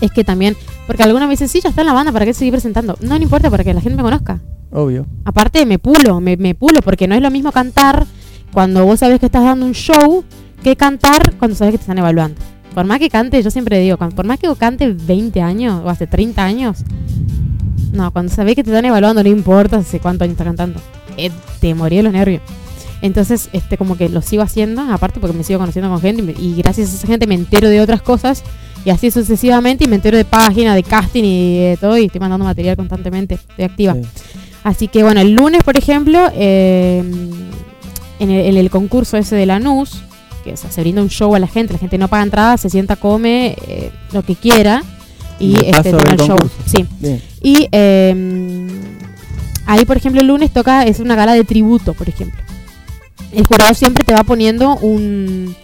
es 0.00 0.10
que 0.10 0.24
también. 0.24 0.56
Porque 0.86 1.02
algunos 1.02 1.28
me 1.28 1.32
dicen, 1.34 1.48
sí, 1.48 1.60
ya 1.62 1.68
está 1.70 1.82
en 1.82 1.86
la 1.86 1.92
banda, 1.92 2.12
¿para 2.12 2.24
qué 2.24 2.34
seguir 2.34 2.52
presentando? 2.52 2.96
No, 3.00 3.16
no 3.16 3.22
importa, 3.22 3.50
para 3.50 3.62
que 3.64 3.72
la 3.72 3.80
gente 3.80 3.96
me 3.96 4.02
conozca. 4.02 4.40
Obvio. 4.72 5.06
Aparte, 5.24 5.64
me 5.66 5.78
pulo, 5.78 6.20
me, 6.20 6.36
me 6.36 6.54
pulo, 6.54 6.80
porque 6.82 7.06
no 7.06 7.14
es 7.14 7.22
lo 7.22 7.30
mismo 7.30 7.52
cantar 7.52 8.06
cuando 8.52 8.84
vos 8.84 9.00
sabés 9.00 9.20
que 9.20 9.26
estás 9.26 9.44
dando 9.44 9.64
un 9.66 9.72
show 9.74 10.24
que 10.62 10.76
cantar 10.76 11.34
cuando 11.38 11.56
sabés 11.56 11.72
que 11.72 11.78
te 11.78 11.82
están 11.82 11.98
evaluando. 11.98 12.40
Por 12.74 12.84
más 12.86 12.98
que 12.98 13.10
cante, 13.10 13.42
yo 13.42 13.50
siempre 13.50 13.78
digo, 13.80 13.98
por 13.98 14.24
más 14.24 14.38
que 14.38 14.48
cante 14.56 14.88
20 14.92 15.42
años 15.42 15.82
o 15.84 15.90
hace 15.90 16.06
30 16.06 16.42
años, 16.42 16.78
no, 17.92 18.10
cuando 18.12 18.32
sabés 18.32 18.54
que 18.54 18.64
te 18.64 18.70
están 18.70 18.84
evaluando, 18.86 19.22
no 19.22 19.28
importa 19.28 19.76
hace 19.78 20.00
cuántos 20.00 20.24
años 20.24 20.32
estás 20.32 20.46
cantando. 20.46 20.80
Eh, 21.18 21.30
te 21.60 21.74
morí 21.74 21.96
de 21.96 22.02
los 22.04 22.12
nervios. 22.12 22.40
Entonces, 23.02 23.48
este, 23.52 23.76
como 23.76 23.96
que 23.96 24.08
lo 24.08 24.22
sigo 24.22 24.42
haciendo, 24.42 24.80
aparte 24.82 25.18
porque 25.18 25.36
me 25.36 25.42
sigo 25.42 25.58
conociendo 25.58 25.90
con 25.90 26.00
gente 26.00 26.34
y, 26.40 26.54
gracias 26.54 26.92
a 26.92 26.96
esa 26.96 27.06
gente 27.08 27.26
me 27.26 27.34
entero 27.34 27.68
de 27.68 27.80
otras 27.80 28.00
cosas 28.00 28.44
y 28.84 28.90
así 28.90 29.10
sucesivamente 29.10 29.84
y 29.84 29.88
me 29.88 29.96
entero 29.96 30.16
de 30.16 30.24
páginas, 30.24 30.76
de 30.76 30.84
casting 30.84 31.24
y 31.24 31.58
de 31.58 31.76
todo 31.80 31.98
y 31.98 32.06
estoy 32.06 32.20
mandando 32.20 32.44
material 32.44 32.76
constantemente, 32.76 33.34
estoy 33.34 33.64
activa. 33.64 33.94
Sí. 33.94 34.02
Así 34.62 34.86
que 34.86 35.02
bueno, 35.02 35.20
el 35.20 35.32
lunes, 35.32 35.64
por 35.64 35.76
ejemplo, 35.76 36.30
eh, 36.34 37.02
en, 38.20 38.30
el, 38.30 38.46
en 38.46 38.56
el 38.56 38.70
concurso 38.70 39.16
ese 39.16 39.34
de 39.34 39.46
Lanús, 39.46 40.02
que 40.44 40.52
o 40.52 40.56
sea, 40.56 40.70
se 40.70 40.80
brinda 40.80 41.02
un 41.02 41.08
show 41.08 41.34
a 41.34 41.40
la 41.40 41.48
gente, 41.48 41.72
la 41.72 41.80
gente 41.80 41.98
no 41.98 42.06
paga 42.06 42.22
entrada, 42.22 42.56
se 42.56 42.70
sienta, 42.70 42.94
come 42.94 43.56
eh, 43.66 43.90
lo 44.12 44.22
que 44.22 44.36
quiera 44.36 44.84
y 45.40 45.56
este, 45.64 45.90
toma 45.90 46.12
el 46.12 46.18
show. 46.18 46.38
Sí. 46.66 46.86
Bien. 47.00 47.20
Y 47.42 47.66
eh, 47.72 48.68
ahí, 49.66 49.84
por 49.84 49.96
ejemplo, 49.96 50.20
el 50.20 50.28
lunes 50.28 50.52
toca, 50.52 50.84
es 50.84 51.00
una 51.00 51.16
gala 51.16 51.34
de 51.34 51.42
tributo, 51.42 51.94
por 51.94 52.08
ejemplo. 52.08 52.40
El 53.32 53.46
jurado 53.46 53.72
siempre 53.74 54.04
te 54.04 54.12
va 54.12 54.24
poniendo 54.24 54.76
un, 54.76 55.54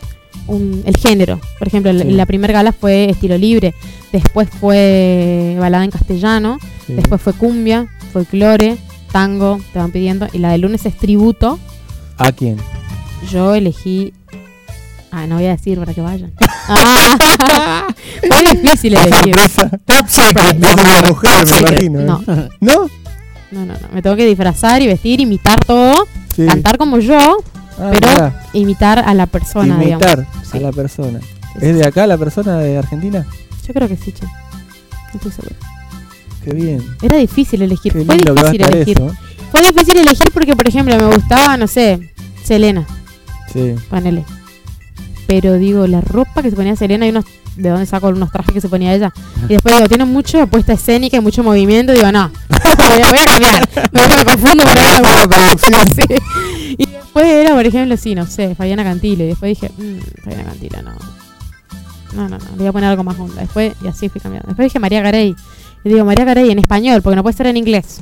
un- 0.46 0.82
el 0.86 0.96
género. 0.96 1.40
Por 1.58 1.68
ejemplo, 1.68 1.92
la- 1.92 2.02
Sí. 2.04 2.10
la 2.10 2.26
primera 2.26 2.52
gala 2.52 2.72
fue 2.72 3.10
estilo 3.10 3.36
libre, 3.36 3.74
después 4.12 4.48
fue 4.48 5.56
balada 5.58 5.84
en 5.84 5.90
castellano, 5.90 6.58
Sí. 6.86 6.94
después 6.94 7.20
fue 7.20 7.32
cumbia, 7.34 7.86
folclore, 8.12 8.76
tango, 9.12 9.60
te 9.72 9.78
van 9.78 9.90
pidiendo, 9.92 10.28
y 10.32 10.38
la 10.38 10.50
del 10.52 10.62
lunes 10.62 10.84
es 10.86 10.96
tributo. 10.96 11.58
¿A 12.16 12.32
quién? 12.32 12.56
Yo 13.30 13.54
elegí. 13.54 14.12
Ah, 15.10 15.26
no 15.26 15.36
voy 15.36 15.46
a 15.46 15.50
decir 15.50 15.78
para 15.78 15.94
que 15.94 16.00
vayan. 16.00 16.32
Ah, 16.70 17.86
fue 18.28 18.42
difícil 18.56 18.94
elegir. 18.94 19.34
Top 19.86 20.06
secret. 20.08 20.62
Es 20.62 20.74
una 20.74 21.08
mujer, 21.08 21.46
me 21.50 21.58
imagino. 21.58 22.00
¿eh? 22.00 22.04
No, 22.04 22.22
¿No? 22.60 22.90
no, 23.50 23.64
no, 23.64 23.66
no. 23.66 23.88
Me 23.94 24.02
tengo 24.02 24.16
que 24.16 24.26
disfrazar 24.26 24.82
y 24.82 24.86
vestir, 24.86 25.20
imitar 25.20 25.64
todo, 25.64 26.06
Sí. 26.42 26.46
cantar 26.46 26.78
como 26.78 26.98
yo, 26.98 27.18
Ah, 27.78 27.90
pero 27.92 28.08
mirá. 28.12 28.42
imitar 28.52 28.98
a 29.00 29.12
la 29.14 29.26
persona. 29.26 29.82
Imitar 29.82 30.26
a 30.52 30.58
la 30.58 30.72
persona. 30.72 31.20
¿Es 31.60 31.74
de 31.76 31.84
acá 31.86 32.06
la 32.06 32.16
persona 32.16 32.58
de 32.58 32.78
Argentina? 32.78 33.26
Yo 33.66 33.74
creo 33.74 33.88
que 33.88 33.96
sí, 33.96 34.12
che. 34.12 34.24
No 34.24 35.14
estoy 35.14 35.32
segura. 35.32 35.56
Qué 36.44 36.52
bien. 36.54 36.82
Era 37.02 37.16
difícil 37.16 37.60
elegir. 37.62 37.92
Qué 37.92 38.04
Fue 38.04 38.16
difícil 38.16 38.62
elegir. 38.62 38.98
eso. 39.00 39.14
Fue 39.50 39.60
difícil 39.62 39.96
elegir 39.98 40.30
porque, 40.32 40.54
por 40.54 40.68
ejemplo, 40.68 40.96
me 40.96 41.14
gustaba, 41.16 41.56
no 41.56 41.66
sé, 41.66 42.12
Selena, 42.44 42.86
Sí. 43.52 43.74
ponele. 43.90 44.24
Pero 45.26 45.54
digo, 45.54 45.86
la 45.86 46.00
ropa 46.00 46.42
que 46.42 46.50
se 46.50 46.56
ponía 46.56 46.76
Selena 46.76 47.06
y 47.06 47.10
unos. 47.10 47.24
¿De 47.58 47.68
dónde 47.70 47.86
saco 47.86 48.08
unos 48.08 48.30
trajes 48.30 48.54
que 48.54 48.60
se 48.60 48.68
ponía 48.68 48.94
ella? 48.94 49.12
Y 49.48 49.54
después 49.54 49.74
digo, 49.74 49.88
tiene 49.88 50.04
mucha 50.04 50.46
puesta 50.46 50.72
escénica 50.72 51.16
y 51.16 51.20
mucho 51.20 51.42
movimiento. 51.42 51.92
Digo, 51.92 52.10
no, 52.12 52.30
voy 52.48 53.02
a, 53.02 53.10
voy 53.10 53.18
a 53.18 53.24
cambiar. 53.24 53.68
Me, 53.92 54.16
me 54.16 54.24
confundo 54.24 54.64
por. 54.64 54.78
Sí. 55.94 56.04
Y 56.78 56.86
después 56.86 57.26
era, 57.26 57.54
por 57.54 57.66
ejemplo, 57.66 57.96
sí, 57.96 58.14
no 58.14 58.26
sé, 58.26 58.54
Fabiana 58.54 58.84
Cantilo. 58.84 59.24
Y 59.24 59.28
después 59.28 59.58
dije, 59.58 59.72
mmm, 59.76 59.98
Fabiana 60.22 60.44
Cantilo, 60.44 60.82
no. 60.82 60.92
No, 62.14 62.28
no, 62.28 62.38
no, 62.38 62.44
le 62.52 62.56
voy 62.58 62.66
a 62.68 62.72
poner 62.72 62.90
algo 62.90 63.02
más 63.04 63.18
onda. 63.18 63.40
Después, 63.42 63.72
y 63.84 63.88
así 63.88 64.08
fui 64.08 64.20
cambiando. 64.20 64.46
Después 64.48 64.66
dije 64.66 64.78
María 64.78 65.02
Carey. 65.02 65.34
Y 65.84 65.88
digo, 65.88 66.04
María 66.04 66.24
Carey 66.24 66.50
en 66.50 66.58
español, 66.58 67.02
porque 67.02 67.16
no 67.16 67.22
puede 67.22 67.36
ser 67.36 67.46
en 67.48 67.56
inglés. 67.56 68.00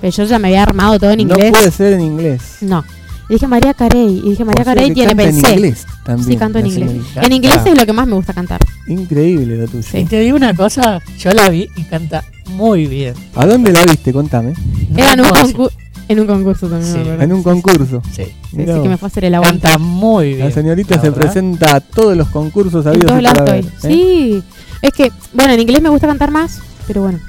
Pero 0.00 0.10
yo 0.12 0.24
ya 0.24 0.38
me 0.38 0.48
había 0.48 0.62
armado 0.62 0.98
todo 0.98 1.10
en 1.10 1.18
No 1.18 1.22
inglés. 1.34 1.50
puede 1.50 1.70
ser 1.70 1.92
en 1.92 2.00
inglés. 2.00 2.58
No. 2.62 2.82
Y 3.30 3.34
dije 3.34 3.46
María 3.46 3.72
Carey. 3.74 4.20
Y 4.24 4.30
dije 4.30 4.44
María 4.44 4.62
O 4.62 4.64
sea 4.64 4.74
Carey 4.74 4.92
tiene, 4.92 5.08
canta 5.10 5.22
en 5.22 5.30
pensé. 5.40 5.52
inglés 5.54 5.86
también. 6.04 6.28
Sí, 6.28 6.36
canto 6.36 6.58
en 6.58 6.66
inglés. 6.66 6.90
señorita. 6.90 7.22
En 7.22 7.32
inglés 7.32 7.56
Ah. 7.64 7.68
es 7.68 7.78
lo 7.78 7.86
que 7.86 7.92
más 7.92 8.06
me 8.08 8.14
gusta 8.14 8.32
cantar. 8.34 8.60
Increíble 8.88 9.56
lo 9.56 9.66
tuyo. 9.68 9.82
Sí. 9.84 9.98
Y 9.98 10.04
te 10.04 10.18
digo 10.20 10.36
una 10.36 10.52
cosa, 10.54 11.00
yo 11.18 11.30
la 11.32 11.48
vi 11.48 11.68
y 11.76 11.84
canta 11.84 12.24
muy 12.54 12.86
bien. 12.86 13.14
¿A 13.36 13.46
dónde 13.46 13.72
la 13.72 13.84
viste? 13.84 14.12
Contame. 14.12 14.54
Era 14.96 15.12
en 15.14 15.20
un, 15.20 15.26
No, 15.28 15.32
concu- 15.34 15.70
en 16.08 16.20
un 16.20 16.26
concurso 16.26 16.68
también. 16.68 16.92
Sí. 16.92 16.98
me. 17.08 17.22
En 17.24 17.32
un 17.32 17.42
concurso. 17.44 18.02
Sí, 18.12 18.24
Sí, 18.50 18.56
que 18.56 18.88
me 18.88 18.96
fue 18.98 19.06
a 19.06 19.10
hacer 19.10 19.24
el 19.26 19.34
aguante. 19.36 19.60
canta 19.62 19.78
muy 19.78 20.34
bien. 20.34 20.40
La 20.48 20.50
señorita 20.50 20.96
la 20.96 21.00
se 21.02 21.12
presenta 21.12 21.76
a 21.76 21.80
todos 21.80 22.16
los 22.16 22.28
concursos 22.30 22.84
En 22.84 22.90
habidos 22.92 23.12
todos 23.12 23.22
estoy. 23.24 23.48
haber, 23.48 23.64
¿eh? 23.64 23.68
Sí. 23.80 24.42
Es 24.82 24.90
que, 24.92 25.12
bueno, 25.34 25.52
en 25.52 25.60
inglés 25.60 25.80
me 25.80 25.88
gusta 25.88 26.08
cantar 26.08 26.32
más, 26.32 26.60
pero 26.88 27.02
bueno. 27.02 27.20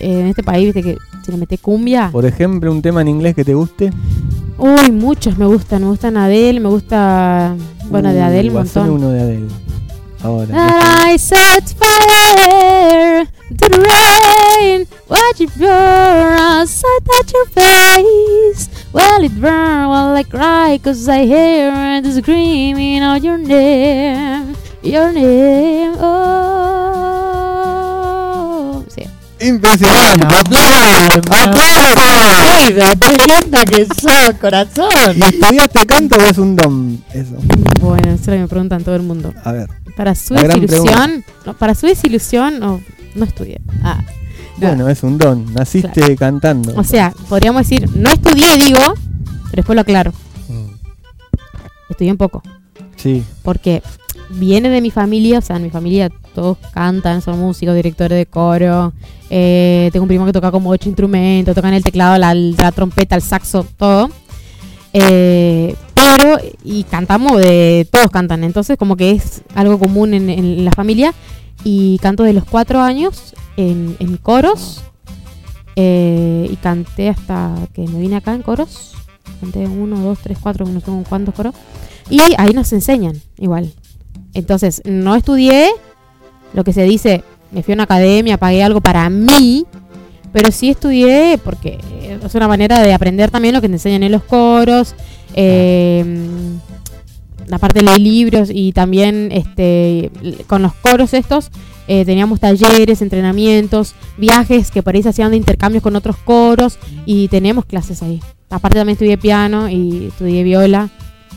eh, 0.00 0.18
en 0.20 0.26
este 0.26 0.42
país, 0.42 0.64
viste 0.74 0.82
que 0.82 0.98
se 1.24 1.30
le 1.30 1.38
mete 1.38 1.58
cumbia. 1.58 2.08
Por 2.10 2.26
ejemplo, 2.26 2.72
un 2.72 2.82
tema 2.82 3.02
en 3.02 3.06
inglés 3.08 3.36
que 3.36 3.44
te 3.44 3.54
guste. 3.54 3.92
Uy, 4.58 4.92
muchos 4.92 5.36
me 5.38 5.46
gustan. 5.46 5.82
Me 5.82 5.88
gustan 5.88 6.16
Adele, 6.16 6.60
me 6.60 6.68
gusta. 6.68 7.56
Bueno, 7.86 8.12
de 8.12 8.20
Adele 8.22 8.48
un 8.50 8.54
montón. 8.56 8.90
uno 8.90 9.10
de 9.10 9.20
Adele. 9.20 9.48
Ahora. 10.22 10.48
I 11.12 11.18
set 11.18 11.74
fire 11.76 13.26
to 13.58 13.68
the 13.68 13.78
rain. 13.80 14.86
Watch 15.08 15.40
it 15.40 15.50
burn 15.58 16.38
outside 16.38 17.08
at 17.20 17.32
your 17.32 17.46
face. 17.46 18.68
Well, 18.92 19.24
it 19.24 19.32
burn 19.40 19.88
while 19.88 20.14
I 20.14 20.22
cry, 20.22 20.78
cause 20.82 21.08
I 21.08 21.24
hear 21.24 22.00
the 22.02 22.12
screaming 22.12 23.00
out 23.02 23.22
your 23.22 23.38
name. 23.38 24.54
Your 24.82 25.12
name. 25.12 25.94
Oh. 25.98 27.11
Impresionante. 29.42 30.26
¡Aplausos! 30.26 31.94
¡Qué 33.00 33.10
linda 33.26 33.64
que 33.64 33.86
sos, 33.86 34.34
corazón! 34.40 35.16
¿Y 35.16 35.22
estudiaste 35.22 35.86
canto 35.86 36.16
o 36.16 36.22
es 36.22 36.38
un 36.38 36.56
don? 36.56 37.04
Eso. 37.12 37.36
Bueno, 37.80 38.12
eso 38.12 38.14
es 38.14 38.26
lo 38.26 38.32
que 38.32 38.38
me 38.38 38.48
preguntan 38.48 38.84
todo 38.84 38.96
el 38.96 39.02
mundo. 39.02 39.32
A 39.44 39.52
ver. 39.52 39.68
Para 39.96 40.14
su 40.14 40.34
desilusión, 40.34 41.24
no, 41.44 41.54
para 41.54 41.74
su 41.74 41.86
desilusión, 41.86 42.58
no, 42.60 42.80
no 43.14 43.24
estudié. 43.24 43.60
Ah, 43.82 44.02
no. 44.58 44.68
Bueno, 44.68 44.88
es 44.88 45.02
un 45.02 45.18
don. 45.18 45.52
Naciste 45.52 46.16
cantando. 46.16 46.74
O 46.76 46.84
sea, 46.84 47.12
podríamos 47.28 47.68
decir, 47.68 47.88
no 47.94 48.10
estudié, 48.10 48.56
digo, 48.56 48.80
pero 49.50 49.56
después 49.56 49.74
lo 49.74 49.82
aclaro. 49.82 50.12
Mm. 50.48 51.90
Estudié 51.90 52.12
un 52.12 52.18
poco. 52.18 52.42
Sí. 52.96 53.24
Porque 53.42 53.82
viene 54.30 54.70
de 54.70 54.80
mi 54.80 54.90
familia, 54.90 55.38
o 55.38 55.42
sea, 55.42 55.56
en 55.56 55.64
mi 55.64 55.70
familia 55.70 56.10
todos 56.34 56.58
cantan, 56.72 57.22
son 57.22 57.38
músicos, 57.38 57.74
directores 57.74 58.18
de 58.18 58.26
coro. 58.26 58.92
eh, 59.30 59.90
tengo 59.92 60.04
un 60.04 60.08
primo 60.08 60.26
que 60.26 60.32
toca 60.32 60.50
como 60.50 60.70
ocho 60.70 60.88
instrumentos, 60.88 61.54
tocan 61.54 61.74
el 61.74 61.82
teclado, 61.84 62.18
la, 62.18 62.72
trompeta, 62.72 63.14
el 63.16 63.22
saxo, 63.22 63.66
todo. 63.76 64.10
Eh, 64.92 65.74
pero, 65.94 66.38
y 66.64 66.84
cantamos 66.84 67.40
de, 67.40 67.86
todos 67.90 68.10
cantan, 68.10 68.44
entonces 68.44 68.76
como 68.76 68.96
que 68.96 69.12
es 69.12 69.42
algo 69.54 69.78
común 69.78 70.14
en, 70.14 70.28
en 70.30 70.64
la 70.64 70.72
familia. 70.72 71.14
Y 71.64 71.98
canto 71.98 72.24
de 72.24 72.32
los 72.32 72.44
cuatro 72.44 72.80
años 72.80 73.34
en, 73.56 73.96
en 74.00 74.16
coros. 74.16 74.82
eh, 75.76 76.48
y 76.50 76.56
canté 76.56 77.08
hasta 77.08 77.54
que 77.72 77.82
me 77.82 78.00
vine 78.00 78.16
acá 78.16 78.34
en 78.34 78.42
coros. 78.42 78.92
Canté 79.40 79.66
uno, 79.66 80.00
dos, 80.00 80.18
tres, 80.22 80.38
cuatro, 80.40 80.66
no 80.66 80.80
sé 80.80 80.86
cuántos 81.08 81.34
coros. 81.34 81.54
Y 82.10 82.20
ahí 82.36 82.52
nos 82.52 82.72
enseñan 82.72 83.20
igual. 83.38 83.72
Entonces, 84.34 84.82
no 84.84 85.14
estudié 85.14 85.70
lo 86.54 86.64
que 86.64 86.72
se 86.72 86.82
dice, 86.84 87.22
me 87.50 87.62
fui 87.62 87.72
a 87.72 87.76
una 87.76 87.84
academia, 87.84 88.38
pagué 88.38 88.62
algo 88.62 88.80
para 88.80 89.08
mí, 89.10 89.66
pero 90.32 90.50
sí 90.50 90.70
estudié 90.70 91.38
porque 91.42 91.78
es 92.24 92.34
una 92.34 92.48
manera 92.48 92.80
de 92.80 92.94
aprender 92.94 93.30
también 93.30 93.54
lo 93.54 93.60
que 93.60 93.68
te 93.68 93.74
enseñan 93.74 94.02
en 94.02 94.12
los 94.12 94.24
coros, 94.24 94.94
eh, 95.34 96.04
la 97.46 97.58
parte 97.58 97.80
de 97.80 97.86
leer 97.86 98.00
libros 98.00 98.48
y 98.52 98.72
también 98.72 99.30
este 99.32 100.10
con 100.46 100.62
los 100.62 100.72
coros 100.74 101.12
estos 101.12 101.50
eh, 101.88 102.04
teníamos 102.04 102.40
talleres, 102.40 103.02
entrenamientos, 103.02 103.94
viajes 104.16 104.70
que 104.70 104.82
por 104.82 104.94
ahí 104.94 105.02
se 105.02 105.08
hacían 105.08 105.32
de 105.32 105.36
intercambios 105.36 105.82
con 105.82 105.96
otros 105.96 106.16
coros 106.16 106.78
y 107.04 107.28
teníamos 107.28 107.64
clases 107.64 108.02
ahí. 108.02 108.20
Aparte 108.48 108.78
también 108.78 108.94
estudié 108.94 109.18
piano 109.18 109.68
y 109.68 110.06
estudié 110.06 110.44
viola, 110.44 110.90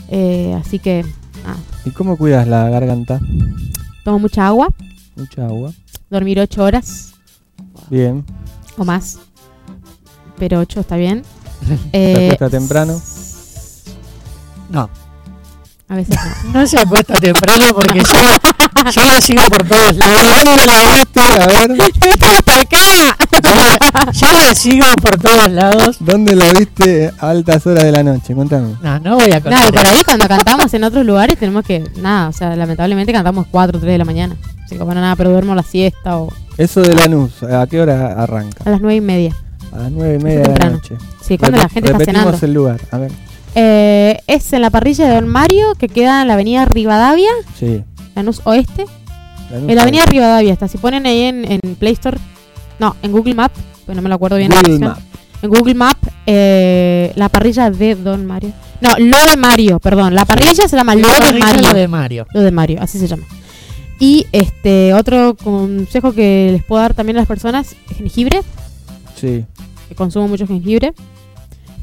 eh, 0.08 0.54
así 0.58 0.78
que 0.78 1.04
ah, 1.44 1.56
¿Y 1.84 1.90
cómo 1.90 2.16
cuidas 2.16 2.46
la 2.46 2.68
garganta? 2.70 3.20
tomo 4.04 4.20
mucha 4.20 4.46
agua, 4.46 4.68
Mucha 5.16 5.46
agua. 5.46 5.72
dormir 6.10 6.38
ocho 6.40 6.62
horas 6.62 7.14
Bien. 7.90 8.24
o 8.76 8.84
más, 8.84 9.18
pero 10.38 10.60
ocho 10.60 10.80
está 10.80 10.96
bien. 10.96 11.22
¿Te 11.92 12.32
Eh, 12.32 12.36
temprano? 12.50 13.00
No, 14.70 14.90
a 15.88 15.94
veces 15.94 16.16
no. 16.46 16.60
no 16.60 16.66
se 16.66 16.78
acuesta 16.80 17.14
temprano 17.14 17.64
porque 17.74 18.00
yo, 18.00 18.90
yo 18.92 19.06
la 19.06 19.20
sigo 19.20 19.42
por 19.44 19.66
todos 19.68 19.96
lados. 19.96 20.44
¿Dónde 20.44 20.66
la 20.66 20.94
viste? 20.94 21.20
A 21.20 21.46
ver. 21.46 21.70
Yo 24.12 24.32
la 24.32 24.54
sigo 24.54 24.86
por 25.00 25.18
todos 25.20 25.50
lados. 25.50 25.96
¿Dónde 26.00 26.34
la 26.34 26.52
viste 26.52 27.12
a 27.18 27.30
altas 27.30 27.66
horas 27.66 27.84
de 27.84 27.92
la 27.92 28.02
noche? 28.02 28.34
Contame. 28.34 28.74
No, 28.82 28.98
no 29.00 29.14
voy 29.16 29.30
a 29.30 29.40
contar. 29.40 29.52
Nada, 29.52 29.70
por 29.70 29.80
eso. 29.80 29.94
ahí 29.94 30.02
cuando 30.04 30.28
cantamos 30.28 30.74
en 30.74 30.84
otros 30.84 31.06
lugares 31.06 31.38
tenemos 31.38 31.64
que, 31.64 31.84
nada, 31.98 32.28
o 32.28 32.32
sea, 32.32 32.56
lamentablemente 32.56 33.12
cantamos 33.12 33.46
4 33.50 33.78
o 33.78 33.80
3 33.80 33.92
de 33.92 33.98
la 33.98 34.04
mañana. 34.04 34.36
Así 34.64 34.76
que 34.76 34.82
bueno, 34.82 35.00
nada, 35.00 35.14
pero 35.16 35.30
duermo 35.30 35.54
la 35.54 35.62
siesta 35.62 36.18
o 36.18 36.32
Eso 36.58 36.82
de 36.82 36.94
Lanús, 36.94 37.42
¿a 37.44 37.66
qué 37.68 37.80
hora 37.80 38.20
arranca? 38.20 38.64
a 38.64 38.70
las 38.70 38.80
9 38.80 38.96
y 38.96 39.00
media. 39.00 39.36
A 39.72 39.78
las 39.78 39.92
nueve 39.92 40.16
y 40.18 40.22
media 40.24 40.40
de 40.42 40.58
la 40.58 40.70
noche. 40.70 40.96
Sí, 41.20 41.36
cuando 41.36 41.58
la 41.58 41.68
gente 41.68 41.90
está 41.90 41.98
repetimos 41.98 42.22
cenando. 42.22 42.46
el 42.46 42.52
lugar. 42.54 42.80
A 42.90 42.98
ver. 42.98 43.10
Eh, 43.58 44.18
es 44.26 44.52
en 44.52 44.60
la 44.60 44.70
parrilla 44.70 45.08
de 45.08 45.14
Don 45.14 45.28
Mario, 45.28 45.74
que 45.78 45.88
queda 45.88 46.20
en 46.22 46.28
la 46.28 46.34
avenida 46.34 46.64
Rivadavia, 46.66 47.30
Sí. 47.58 47.82
Lanús 48.14 48.40
Oeste. 48.44 48.84
Lanús 49.50 49.70
En 49.70 49.74
la 49.76 49.82
avenida 49.82 50.04
Rivadavia 50.06 50.52
está. 50.52 50.68
Si 50.68 50.76
ponen 50.78 51.06
ahí 51.06 51.22
en, 51.22 51.50
en 51.50 51.60
Play 51.76 51.94
Store, 51.94 52.18
no, 52.78 52.94
en 53.02 53.12
Google 53.12 53.34
Map, 53.34 53.52
pues 53.86 53.96
no 53.96 54.02
me 54.02 54.08
lo 54.10 54.14
acuerdo 54.16 54.36
bien. 54.36 54.50
la 54.50 54.56
Google 54.56 54.72
dirección. 54.74 54.90
Map. 54.90 55.42
En 55.42 55.50
Google 55.50 55.74
Map, 55.74 55.96
eh, 56.26 57.12
la 57.16 57.28
parrilla 57.30 57.70
de 57.70 57.94
Don 57.94 58.26
Mario. 58.26 58.52
No, 58.82 58.90
lo 58.98 59.16
de 59.30 59.36
Mario, 59.38 59.78
perdón. 59.80 60.14
La 60.14 60.24
parrilla 60.26 60.68
se 60.68 60.76
llama 60.76 60.94
lo 60.94 61.08
de 61.08 61.38
Mario. 61.38 61.72
de 61.72 61.88
Mario. 61.88 62.26
Lo 62.34 62.40
de 62.42 62.50
Mario, 62.50 62.78
así 62.82 62.98
se 62.98 63.06
llama. 63.06 63.24
Y 63.98 64.26
este 64.32 64.92
otro 64.92 65.34
consejo 65.34 66.12
que 66.12 66.50
les 66.52 66.62
puedo 66.62 66.82
dar 66.82 66.92
también 66.92 67.16
a 67.16 67.20
las 67.20 67.28
personas, 67.28 67.74
jengibre, 67.96 68.42
Sí. 69.18 69.44
que 69.88 69.94
consumo 69.94 70.28
mucho 70.28 70.46
jengibre, 70.46 70.92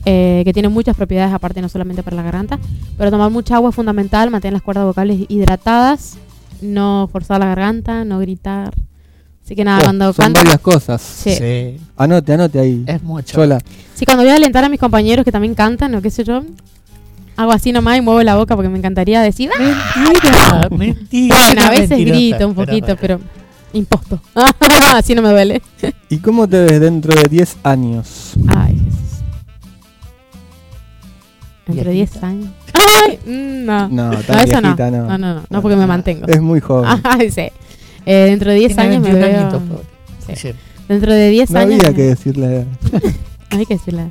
eh, 0.06 0.42
que 0.46 0.54
tiene 0.54 0.70
muchas 0.70 0.96
propiedades 0.96 1.34
aparte, 1.34 1.62
no 1.62 1.70
solamente 1.70 2.04
para 2.04 2.16
la 2.16 2.24
garganta, 2.24 2.60
pero 2.98 3.10
tomar 3.12 3.32
mucha 3.32 3.56
agua 3.56 3.70
es 3.70 3.76
fundamental, 3.76 4.30
mantener 4.30 4.54
las 4.54 4.62
cuerdas 4.62 4.86
vocales 4.86 5.22
hidratadas, 5.30 6.18
no 6.62 7.10
forzar 7.12 7.40
la 7.40 7.48
garganta, 7.48 8.04
no 8.06 8.20
gritar. 8.20 8.74
Así 9.44 9.56
que 9.56 9.64
nada, 9.66 9.80
Oh, 9.80 9.84
cuando 9.84 10.14
son 10.14 10.24
canto, 10.24 10.40
varias 10.40 10.60
cosas. 10.62 11.02
sí. 11.02 11.36
Sí, 11.36 11.78
Anote, 11.98 12.34
anote 12.34 12.60
ahí. 12.60 12.84
es 12.88 13.04
mucho. 13.04 13.36
Sola. 13.36 13.60
Sí, 13.94 14.06
cuando 14.06 14.24
voy 14.24 14.32
a 14.32 14.36
alentar 14.38 14.64
a 14.64 14.70
mis 14.70 14.80
compañeros 14.80 15.26
que 15.26 15.32
también 15.34 15.54
cantan 15.54 15.94
o 15.96 16.02
qué 16.02 16.10
sé 16.10 16.24
yo, 16.24 16.44
hago 17.36 17.52
así 17.52 17.72
nomás 17.74 17.98
y 17.98 18.02
muevo 18.02 18.22
la 18.24 18.36
boca 18.38 18.56
porque 18.56 18.70
me 18.70 18.78
encantaría 18.78 19.22
decir, 19.22 19.50
¡Ah! 19.60 20.70
Mentira, 20.70 20.70
mentira. 20.78 21.36
Bueno, 21.46 21.62
a 21.64 21.70
veces 21.72 21.90
mentirosa, 21.90 22.20
grito 22.20 22.48
un 22.48 22.54
poquito, 22.56 22.96
pero 22.96 23.20
imposto. 23.74 24.22
así 24.94 25.14
no 25.14 25.22
me 25.22 25.30
duele. 25.30 25.62
¿Y 26.10 26.18
cómo 26.20 26.48
te 26.48 26.64
ves 26.64 26.80
dentro 26.80 27.14
de 27.14 27.28
10 27.28 27.58
años? 27.64 28.34
Ay. 28.48 28.80
Entre 31.68 31.92
Viejita. 31.92 32.20
10 32.20 32.24
años. 32.24 32.50
Ay, 32.74 33.20
mm, 33.26 33.66
no. 33.66 33.88
No, 33.90 34.12
No, 34.12 34.20
eso 34.20 34.34
no. 34.34 34.62
viejita 34.62 34.92
no. 34.92 35.06
No, 35.08 35.18
no, 35.18 35.36
no, 35.36 35.44
no, 35.50 35.62
porque 35.62 35.78
me 35.78 35.88
mantengo. 35.88 36.28
Es 36.28 36.42
muy 36.42 36.60
joven. 36.60 37.00
Ay, 37.04 37.32
sí. 37.32 37.48
Eh, 38.06 38.26
dentro 38.30 38.52
de 38.52 38.58
10 38.58 38.76
Tiene 38.76 38.82
años 38.96 39.02
me 39.04 39.14
21 39.14 39.28
veo. 39.40 39.42
añitos. 39.60 39.86
Sí. 40.28 40.36
Sí. 40.36 40.54
Dentro 40.90 41.14
de 41.14 41.30
10 41.30 41.52
no 41.52 41.60
años. 41.60 41.74
había 41.80 41.90
me- 41.92 41.96
que 41.96 42.02
decirle. 42.04 42.66
no 43.52 43.58
hay 43.58 43.66
que 43.66 43.76
decirle. 43.76 44.10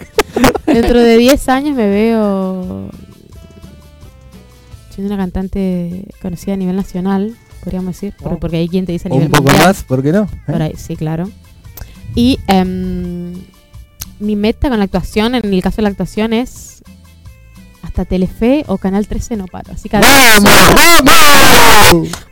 Dentro 0.66 0.98
de 1.00 1.16
10 1.18 1.48
años 1.50 1.76
me 1.76 1.86
veo 1.88 2.88
siendo 4.90 5.14
una 5.14 5.22
cantante 5.22 6.04
conocida 6.20 6.54
a 6.54 6.56
nivel 6.56 6.76
nacional, 6.76 7.34
podríamos 7.62 7.94
decir, 7.94 8.14
Wow. 8.20 8.38
porque 8.38 8.56
hay 8.58 8.68
quien 8.68 8.84
te 8.86 8.92
dice 8.92 9.08
a 9.08 9.10
nivel 9.10 9.26
un 9.26 9.30
poco 9.32 9.44
mundial. 9.44 9.66
más, 9.66 9.82
¿por 9.84 10.02
qué 10.02 10.12
no? 10.12 10.22
¿Eh? 10.22 10.28
Por 10.52 10.62
ahí, 10.62 10.72
sí, 10.76 10.96
claro. 10.96 11.30
Y 12.14 12.38
em, 12.46 13.32
mi 14.20 14.36
meta 14.36 14.68
con 14.68 14.78
la 14.78 14.84
actuación, 14.84 15.34
en 15.34 15.52
el 15.52 15.62
caso 15.62 15.76
de 15.76 15.82
la 15.82 15.88
actuación, 15.88 16.32
es 16.34 16.82
hasta 17.92 18.06
Telefe 18.06 18.64
o 18.68 18.78
Canal 18.78 19.06
13 19.06 19.36
no 19.36 19.46
paro. 19.46 19.70
Así 19.74 19.90
que 19.90 19.98
¡Vamos! 19.98 20.50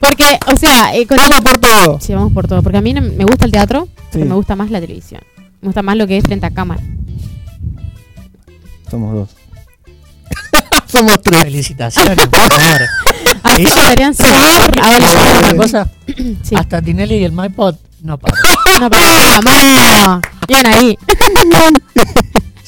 Porque, 0.00 0.38
o 0.50 0.56
sea, 0.56 0.94
eh, 0.96 1.06
con- 1.06 1.18
¡Vamos 1.18 1.42
por 1.42 1.58
todo! 1.58 1.98
Sí, 2.00 2.14
vamos 2.14 2.32
por 2.32 2.48
todo. 2.48 2.62
Porque 2.62 2.78
a 2.78 2.80
mí 2.80 2.94
no- 2.94 3.02
me 3.02 3.24
gusta 3.24 3.44
el 3.44 3.52
teatro, 3.52 3.86
pero 4.10 4.24
Sí. 4.24 4.28
me 4.30 4.34
gusta 4.36 4.56
más 4.56 4.70
la 4.70 4.80
televisión. 4.80 5.20
Me 5.60 5.66
gusta 5.68 5.82
más 5.82 5.96
lo 5.98 6.06
que 6.06 6.16
es 6.16 6.24
frente 6.24 6.46
a 6.46 6.50
cámara. 6.50 6.80
Somos 8.90 9.14
dos. 9.14 9.28
Somos 10.90 11.20
tres. 11.22 11.42
Felicitaciones, 11.42 12.16
por 12.26 12.30
favor. 12.48 12.80
Así 13.42 13.62
Eso- 13.62 13.74
deberían 13.82 14.14
ser. 14.14 14.26
¿Sabes 14.30 14.78
Ahora 14.82 15.38
una 15.40 15.56
cosa? 15.56 15.90
sí. 16.42 16.54
Hasta 16.56 16.80
Tinelli 16.80 17.16
y 17.16 17.24
el 17.24 17.32
MyPod 17.32 17.74
no 18.02 18.16
paran. 18.18 18.40
No, 18.80 18.88
pero 18.88 19.04
vamos. 19.44 20.22
Bien 20.48 20.66
ahí. 20.66 20.96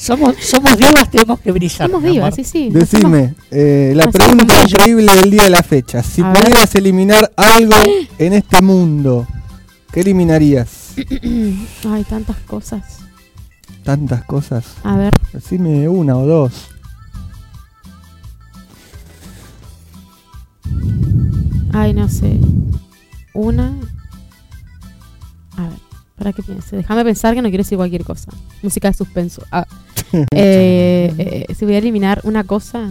Somos, 0.03 0.35
somos 0.41 0.75
divas, 0.77 1.09
tenemos 1.09 1.39
que 1.39 1.49
brillar. 1.53 1.89
Somos 1.89 2.03
vivas, 2.03 2.35
sí, 2.35 2.43
sí. 2.43 2.69
Decime, 2.69 3.35
eh, 3.49 3.93
la 3.95 4.11
pregunta 4.11 4.61
increíble 4.61 5.15
del 5.15 5.31
día 5.31 5.43
de 5.43 5.49
la 5.49 5.63
fecha. 5.63 6.03
Si 6.03 6.21
A 6.21 6.29
ver. 6.29 6.43
pudieras 6.43 6.75
eliminar 6.75 7.31
algo 7.37 7.77
en 8.17 8.33
este 8.33 8.61
mundo, 8.61 9.25
¿qué 9.93 10.01
eliminarías? 10.01 10.95
Ay, 11.89 12.03
tantas 12.03 12.35
cosas. 12.39 12.97
Tantas 13.85 14.25
cosas. 14.25 14.65
A 14.83 14.97
ver. 14.97 15.13
Decime 15.31 15.87
una 15.87 16.17
o 16.17 16.25
dos. 16.25 16.67
Ay, 21.71 21.93
no 21.93 22.09
sé. 22.09 22.41
Una. 23.33 23.73
A 25.55 25.61
ver, 25.61 25.79
para 26.17 26.33
que 26.33 26.43
piense. 26.43 26.75
Déjame 26.75 27.05
pensar 27.05 27.35
que 27.35 27.41
no 27.41 27.47
quiero 27.47 27.63
decir 27.63 27.77
cualquier 27.77 28.03
cosa. 28.03 28.33
Música 28.61 28.89
de 28.89 28.95
suspenso. 28.97 29.41
Ah. 29.49 29.65
Eh, 30.35 31.13
eh, 31.17 31.55
si 31.55 31.65
voy 31.65 31.73
a 31.75 31.79
eliminar 31.79 32.21
una 32.23 32.43
cosa. 32.43 32.89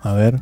A 0.00 0.14
ver, 0.14 0.40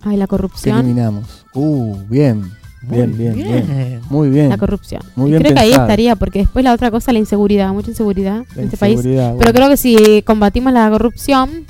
Ay, 0.00 0.16
la 0.16 0.24
¿qué 0.24 0.28
corrupción. 0.30 0.78
eliminamos? 0.78 1.44
Uh, 1.54 1.96
bien. 2.08 2.50
Bien, 2.82 3.16
bien, 3.18 3.34
bien. 3.34 4.00
Muy 4.08 4.30
bien. 4.30 4.48
La 4.48 4.56
corrupción. 4.56 5.02
Muy 5.16 5.30
bien 5.30 5.42
creo 5.42 5.54
que 5.54 5.60
ahí 5.60 5.72
estaría, 5.72 6.16
porque 6.16 6.38
después 6.38 6.64
la 6.64 6.72
otra 6.72 6.90
cosa, 6.90 7.12
la 7.12 7.18
inseguridad. 7.18 7.72
Mucha 7.72 7.90
inseguridad 7.90 8.44
La 8.54 8.62
en 8.62 8.64
este 8.68 8.76
país. 8.76 9.00
Pero 9.02 9.52
creo 9.52 9.68
que 9.68 9.76
si 9.76 10.22
combatimos 10.22 10.72
la 10.72 10.88
corrupción, 10.88 11.66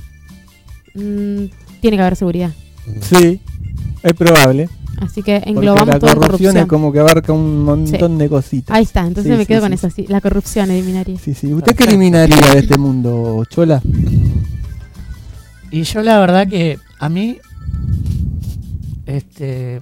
mm, 0.94 1.44
tiene 1.81 1.96
que 1.96 2.00
haber 2.00 2.14
seguridad. 2.16 2.50
Sí, 3.00 3.40
es 4.02 4.12
probable. 4.12 4.68
Así 5.00 5.22
que 5.22 5.37
Porque 5.37 5.50
englobamos 5.50 5.87
la 5.88 5.98
todo 5.98 6.11
en 6.11 6.16
corrupción, 6.16 6.28
corrupción. 6.52 6.56
es 6.58 6.66
como 6.66 6.92
que 6.92 6.98
abarca 7.00 7.32
un 7.32 7.62
montón 7.64 8.18
de 8.18 8.28
cositas. 8.28 8.76
Ahí 8.76 8.82
está, 8.84 9.06
entonces 9.06 9.32
Sí, 9.32 9.37
me 9.38 9.44
sí, 9.44 9.46
quedo 9.46 9.58
sí, 9.61 9.62
con 9.62 9.72
eso, 9.72 9.90
sí. 9.90 10.06
La 10.08 10.20
corrupción 10.20 10.70
eliminaría. 10.70 11.18
Sí, 11.18 11.34
sí. 11.34 11.52
¿Usted 11.54 11.74
qué 11.76 11.84
eliminaría 11.84 12.37
de 12.52 12.58
este 12.58 12.76
mundo, 12.78 13.44
Chola? 13.48 13.80
Y 15.70 15.82
yo 15.82 16.02
la 16.02 16.18
verdad 16.18 16.48
que 16.48 16.78
a 16.98 17.08
mí 17.08 17.38
este 19.06 19.80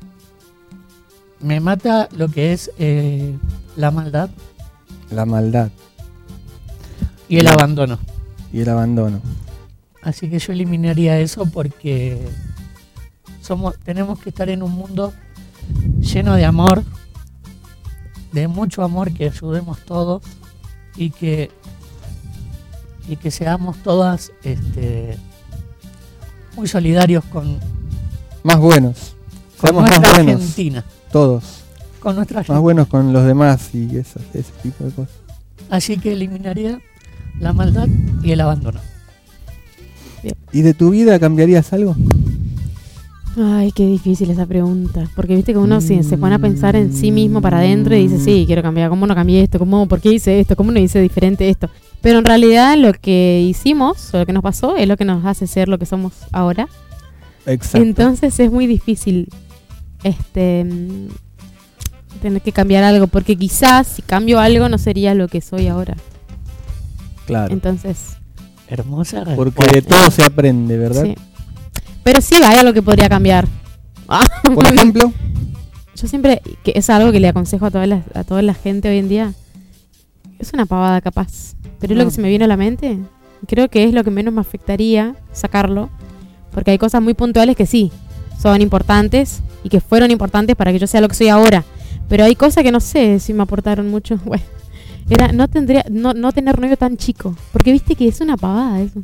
me 1.41 1.61
mata 1.61 2.09
lo 2.17 2.29
que 2.29 2.53
es 2.53 2.71
eh, 2.79 3.37
la 3.77 3.91
maldad 3.91 4.31
La 5.11 5.25
maldad 5.27 5.71
y 7.29 7.39
el 7.39 7.47
abandono. 7.49 7.99
y 8.53 8.61
el 8.61 8.69
abandono. 8.69 9.21
Así 10.03 10.31
que 10.31 10.39
yo 10.39 10.53
eliminaría 10.53 11.19
eso 11.19 11.47
porque 11.47 12.19
somos 13.47 13.79
tenemos 13.79 14.19
que 14.19 14.29
estar 14.31 14.49
en 14.49 14.63
un 14.63 14.73
mundo 14.73 15.13
lleno 16.01 16.35
de 16.35 16.45
amor, 16.45 16.83
de 18.33 18.49
mucho 18.49 18.83
amor 18.83 19.13
que 19.13 19.27
ayudemos 19.29 19.79
todos 19.85 20.23
y 20.97 21.11
que 21.11 21.51
y 23.09 23.17
que 23.17 23.31
seamos 23.31 23.77
todas 23.83 24.33
este 24.43 25.17
muy 26.57 26.67
solidarios 26.67 27.23
con, 27.27 27.59
Más 28.43 28.59
buenos. 28.59 29.15
con 29.61 29.71
Seamos 29.71 29.91
más 29.91 30.01
buenos. 30.01 30.35
Argentina, 30.37 30.85
Todos. 31.13 31.45
con 32.01 32.17
nuestra 32.17 32.43
Más 32.49 32.61
buenos 32.61 32.89
con 32.89 33.13
los 33.13 33.25
demás 33.27 33.71
y 33.75 33.97
esas- 33.97 34.23
ese 34.35 34.53
tipo 34.63 34.85
de 34.85 34.91
cosas. 34.91 35.15
Así 35.71 35.99
que 35.99 36.13
eliminaría 36.13 36.81
la 37.39 37.53
maldad 37.53 37.87
y 38.23 38.33
el 38.33 38.41
abandono. 38.41 38.81
¿Y 40.53 40.63
de 40.63 40.75
tu 40.75 40.91
vida 40.91 41.19
cambiarías 41.21 41.73
algo? 41.73 41.95
Ay, 43.39 43.71
qué 43.73 43.87
difícil 43.87 44.31
esa 44.31 44.47
pregunta. 44.47 45.09
Porque 45.15 45.37
viste 45.37 45.53
que 45.53 45.59
uno 45.59 45.83
si 45.83 46.03
se 46.03 46.17
pone 46.17 46.35
a 46.37 46.39
pensar 46.39 46.75
en 46.75 46.93
sí 46.93 47.11
mismo 47.11 47.43
para 47.43 47.59
adentro 47.59 47.95
y 47.95 48.09
dice, 48.09 48.19
sí, 48.19 48.45
quiero 48.47 48.63
cambiar. 48.63 48.89
¿Cómo 48.89 49.07
no 49.07 49.15
cambié 49.15 49.43
esto? 49.43 49.59
¿Cómo, 49.59 49.87
¿Por 49.87 50.01
qué 50.01 50.11
hice 50.13 50.41
esto? 50.41 50.57
¿Cómo 50.57 50.73
no 50.73 50.81
hice 50.81 51.01
diferente 51.03 51.49
esto? 51.51 51.69
Pero 52.01 52.19
en 52.19 52.25
realidad 52.25 52.79
lo 52.79 52.95
que 52.95 53.43
hicimos, 53.47 54.15
o 54.15 54.19
lo 54.19 54.27
que 54.27 54.33
nos 54.33 54.43
pasó, 54.43 54.77
es 54.77 54.89
lo 54.89 54.97
que 54.97 55.05
nos 55.05 55.25
hace 55.27 55.47
ser 55.47 55.69
lo 55.69 55.79
que 55.79 55.85
somos 55.85 56.15
ahora. 56.33 56.67
Exacto. 57.45 57.87
Entonces 57.87 58.41
es 58.41 58.51
muy 58.51 58.67
difícil 58.67 59.29
este 60.03 60.65
mm, 60.65 61.09
tener 62.23 62.41
que 62.41 62.53
cambiar 62.53 62.85
algo. 62.85 63.07
Porque 63.07 63.37
quizás 63.37 63.87
si 63.87 64.03
cambio 64.03 64.41
algo 64.41 64.71
no 64.71 64.79
sería 64.79 65.15
lo 65.15 65.29
que 65.29 65.43
soy 65.43 65.67
ahora. 65.67 65.97
claro. 67.27 67.53
Entonces, 67.53 68.17
Hermosa 68.69 69.25
Porque 69.37 69.63
respuesta. 69.63 69.75
de 69.75 69.83
todo 69.83 70.11
se 70.11 70.25
aprende, 70.25 70.77
¿verdad? 70.79 71.05
sí. 71.05 71.15
Pero 72.07 72.21
sí 72.21 72.37
hay 72.37 72.57
algo 72.57 72.73
que 72.73 72.83
podría 72.83 73.09
cambiar. 73.09 73.49
Por 74.55 74.65
ejemplo, 74.65 75.13
Yo 75.97 76.07
siempre, 76.07 76.41
que 76.63 76.73
es 76.77 76.89
algo 76.89 77.11
que 77.11 77.19
le 77.19 77.27
aconsejo 77.27 77.67
a 77.67 77.71
toda 77.73 77.85
la, 77.87 78.05
a 78.15 78.23
toda 78.23 78.43
la 78.43 78.55
gente 78.55 78.89
hoy 78.89 78.99
en 78.99 79.09
día, 79.09 79.33
es 80.39 80.53
una 80.53 80.67
pavada 80.67 81.01
capaz, 81.01 81.57
pero 81.81 81.95
es 81.95 81.99
lo 81.99 82.05
que 82.05 82.13
se 82.13 82.21
me 82.21 82.29
viene 82.29 82.45
a 82.45 82.49
la 82.49 82.57
mente. 82.57 82.97
Creo 83.49 83.69
que 83.69 83.83
es 83.83 83.93
lo 83.93 84.05
que 84.05 84.13
menos 84.13 84.33
me 84.33 84.41
afectaría 84.41 85.17
sacarlo, 85.33 85.91
porque 86.53 86.71
hay 86.71 86.79
cosas 86.79 87.03
muy 87.03 87.15
puntuales 87.15 87.57
que 87.57 87.67
sí, 87.67 87.91
son 88.41 88.61
importantes 88.61 89.41
y 89.65 89.69
que 89.69 89.81
fueron 89.81 90.13
importantes 90.13 90.55
para 90.55 90.71
que 90.71 90.79
yo 90.79 90.87
sea 90.87 91.01
lo 91.01 91.09
que 91.09 91.17
soy 91.17 91.29
ahora, 91.29 91.65
pero 92.09 92.23
hay 92.23 92.37
cosas 92.37 92.63
que 92.63 92.71
no 92.71 92.79
sé 92.79 93.19
si 93.19 93.33
me 93.33 93.43
aportaron 93.43 93.91
mucho. 93.91 94.21
Bueno, 94.25 94.45
era 95.11 95.33
no 95.33 95.49
tendría 95.49 95.85
no, 95.91 96.13
no 96.13 96.31
tener 96.31 96.61
novio 96.61 96.77
tan 96.77 96.99
chico, 96.99 97.35
porque 97.53 97.73
viste 97.73 97.97
que 97.97 98.07
es 98.07 98.21
una 98.21 98.37
pavada 98.37 98.81
eso. 98.81 99.03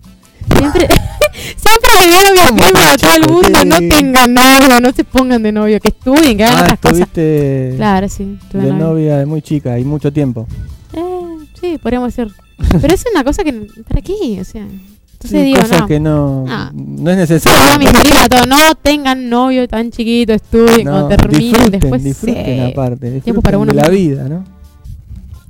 Siempre, 0.59 0.89
siempre 1.57 1.91
le 2.01 2.07
digo 2.07 2.19
a 2.29 2.33
mi 2.33 2.61
¿Cómo 2.61 2.71
prima, 2.71 2.93
a 2.93 2.97
todo 2.97 3.15
el 3.17 3.29
mundo, 3.31 3.65
no 3.65 3.77
tengan 3.95 4.35
novio, 4.35 4.81
no 4.81 4.93
se 4.93 5.05
pongan 5.05 5.43
de 5.43 5.53
novio, 5.53 5.81
que 5.81 5.89
estudien, 5.89 6.37
que 6.37 6.45
hagan 6.45 6.59
ah, 6.59 6.63
otras 6.63 6.79
cosas. 6.81 6.99
estuviste 7.01 7.75
Claro, 7.77 8.09
sí. 8.09 8.39
tuve 8.51 8.63
de 8.63 8.69
novio. 8.71 8.85
novia 8.85 9.19
de 9.19 9.27
muy 9.27 9.43
chica 9.43 9.79
y 9.79 9.85
mucho 9.85 10.13
tiempo. 10.13 10.47
Eh, 10.93 11.37
sí, 11.61 11.79
podríamos 11.79 12.15
decir. 12.15 12.33
Pero 12.81 12.95
es 12.95 13.05
una 13.13 13.25
cosa 13.25 13.43
que. 13.45 13.53
¿Para 13.89 14.01
qué? 14.03 14.39
O 14.41 14.45
sea. 14.45 14.63
Entonces 14.63 15.41
Sí, 15.41 15.47
digo, 15.47 15.61
cosas 15.61 15.81
no. 15.83 15.87
que 15.87 16.01
no, 16.01 16.45
Ah. 16.49 16.71
no 16.75 17.11
es 17.13 17.17
necesario. 17.17 17.89
todo, 18.29 18.45
no 18.47 18.75
tengan 18.83 19.29
novio 19.31 19.69
tan 19.69 19.91
chiquito, 19.93 20.33
estudien, 20.33 20.85
No, 20.85 20.91
cuando 20.93 21.09
terminen, 21.11 21.51
disfruten, 21.53 21.81
después. 21.81 22.05
disfruten 22.05 22.45
sí. 22.45 22.61
aparte, 22.73 23.11
disfruten 23.11 23.43
para 23.43 23.59
uno 23.59 23.73
de 23.73 23.77
la 23.83 23.89
mismo. 23.89 23.97
vida, 24.17 24.29
¿no? 24.29 24.45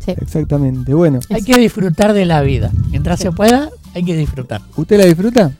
Sí. 0.04 0.12
Exactamente. 0.20 0.92
Bueno, 0.94 1.20
Hay 1.30 1.42
que 1.42 1.56
disfrutar 1.56 2.12
de 2.12 2.26
la 2.26 2.42
vida. 2.42 2.70
Mientras 2.90 3.20
se 3.20 3.32
pueda, 3.32 3.70
hay 3.94 4.02
que 4.04 4.16
disfrutar. 4.16 4.60
¿usted 4.76 4.98
la 4.98 5.06
disfruta? 5.06 5.52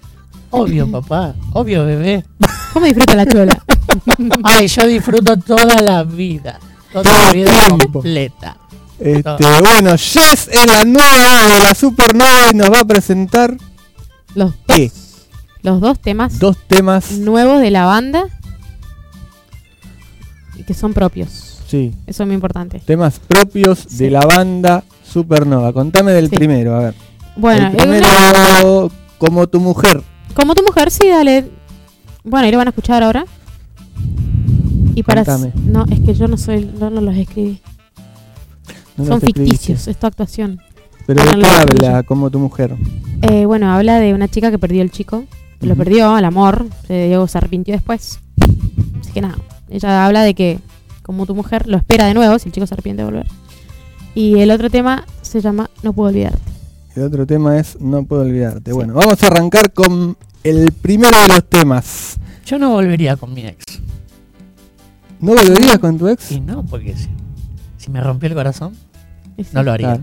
Obvio, 0.51 0.91
papá. 0.91 1.35
Obvio, 1.53 1.85
bebé. 1.87 2.25
¿Cómo 2.73 2.87
disfruta 2.87 3.15
la 3.15 3.27
chola? 3.27 3.63
Ay, 4.45 4.67
yo 4.69 4.87
disfruto 4.87 5.37
toda 5.39 5.81
la 5.81 6.03
vida. 6.05 6.59
Toda 6.93 7.27
la 7.27 7.33
vida 7.33 7.51
tiempo. 7.67 7.93
completa. 7.93 8.57
Este, 8.99 9.23
No. 9.41 9.61
bueno, 9.61 9.91
Jess 9.97 10.49
es 10.49 10.67
la 10.67 10.85
nueva 10.85 11.49
de 11.49 11.59
la 11.61 11.75
Supernova 11.75 12.51
y 12.53 12.55
nos 12.55 12.71
va 12.71 12.81
a 12.81 12.85
presentar 12.85 13.57
Los, 14.35 14.53
¿qué? 14.69 14.93
los 15.63 15.81
dos 15.81 15.99
temas 16.01 16.39
Dos 16.39 16.57
temas. 16.69 17.11
nuevos 17.13 17.61
de 17.61 17.71
la 17.71 17.85
banda 17.87 18.27
y 20.57 20.63
que 20.65 20.75
son 20.75 20.93
propios. 20.93 21.59
Sí, 21.67 21.95
Eso 22.07 22.23
es 22.23 22.27
muy 22.27 22.35
importante. 22.35 22.81
temas 22.85 23.19
propios 23.19 23.87
Sí. 23.89 23.97
de 24.05 24.11
la 24.11 24.21
banda 24.27 24.85
Supernova. 25.11 25.73
Contame 25.73 26.13
del 26.13 26.29
Sí. 26.29 26.37
primero, 26.37 26.77
a 26.77 26.81
ver. 26.81 26.95
Bueno, 27.37 27.71
el 27.79 27.89
una- 27.89 28.89
como 29.19 29.47
tu 29.47 29.61
mujer. 29.61 30.03
como 30.35 30.55
tu 30.55 30.63
mujer, 30.63 30.91
sí, 30.91 31.09
dale. 31.09 31.51
Bueno, 32.25 32.47
ahí 32.47 32.53
lo 32.53 32.59
van 32.59 32.69
a 32.69 32.71
escuchar 32.71 33.03
ahora. 33.03 33.25
Y 34.95 35.03
para. 35.03 35.25
Contame. 35.25 35.53
No, 35.65 35.85
es 35.91 36.01
que 36.01 36.15
yo 36.15 36.29
no 36.29 36.37
soy. 36.37 36.71
No, 36.79 36.91
no 36.91 37.01
los 37.01 37.17
escribí. 37.17 37.61
No 38.97 39.05
Son 39.05 39.15
los 39.15 39.23
ficticios, 39.25 39.89
es 39.89 39.97
tu 39.97 40.07
actuación. 40.07 40.61
Pero 41.07 41.25
¿de 41.25 41.31
qué 41.41 41.47
habla 41.47 42.03
como 42.03 42.31
tu 42.31 42.39
mujer? 42.39 42.77
Eh, 43.23 43.47
bueno, 43.47 43.73
habla 43.73 43.99
de 43.99 44.13
una 44.15 44.29
chica 44.29 44.51
que 44.51 44.59
perdió 44.59 44.83
el 44.83 44.91
chico. 44.91 45.25
Lo 45.61 45.75
perdió, 45.77 46.17
el 46.19 46.25
amor. 46.25 46.67
Se, 46.87 47.07
Diego 47.07 47.27
se 47.27 47.39
arrepintió 47.39 47.75
después. 47.75 48.21
Así 49.01 49.13
que 49.13 49.21
nada. 49.21 49.37
Ella 49.71 50.05
habla 50.05 50.23
de 50.23 50.35
que, 50.35 50.59
como 51.03 51.25
tu 51.25 51.35
mujer, 51.35 51.67
lo 51.69 51.77
espera 51.79 52.07
de 52.07 52.15
nuevo 52.15 52.39
si 52.39 52.49
el 52.49 52.53
chico 52.53 52.67
se 52.67 52.75
arrepiente 52.75 53.03
de 53.03 53.07
volver. 53.11 53.27
Y 54.15 54.39
el 54.41 54.51
otro 54.51 54.69
tema 54.71 55.07
se 55.23 55.41
llama 55.41 55.71
No 55.83 55.93
puedo 55.93 56.11
olvidarte. 56.11 56.52
El 56.95 57.05
otro 57.05 57.27
tema 57.27 57.59
es 57.59 57.81
No 57.81 58.05
puedo 58.05 58.23
olvidarte. 58.23 58.71
Sí. 58.71 58.75
Bueno, 58.75 58.95
vamos 58.95 59.23
a 59.23 59.27
arrancar 59.29 59.73
con 59.73 60.17
el 60.45 60.73
primero 60.73 61.17
de 61.21 61.29
los 61.29 61.45
temas. 61.49 62.17
Yo 62.45 62.59
no 62.59 62.71
volvería 62.71 63.17
con 63.17 63.33
mi 63.33 63.47
ex. 63.47 63.65
¿No 65.21 65.33
volverías 65.35 65.79
con 65.79 65.99
tu 65.99 66.09
ex? 66.09 66.33
Y 66.33 66.41
no, 66.41 66.65
porque 66.65 66.95
si, 66.97 67.09
si 67.79 67.91
me 67.91 68.01
rompió 68.01 68.29
el 68.29 68.35
corazón, 68.35 68.75
sí. 69.37 69.47
no 69.53 69.63
lo 69.63 69.73
haría. 69.73 69.87
Claro. 69.89 70.03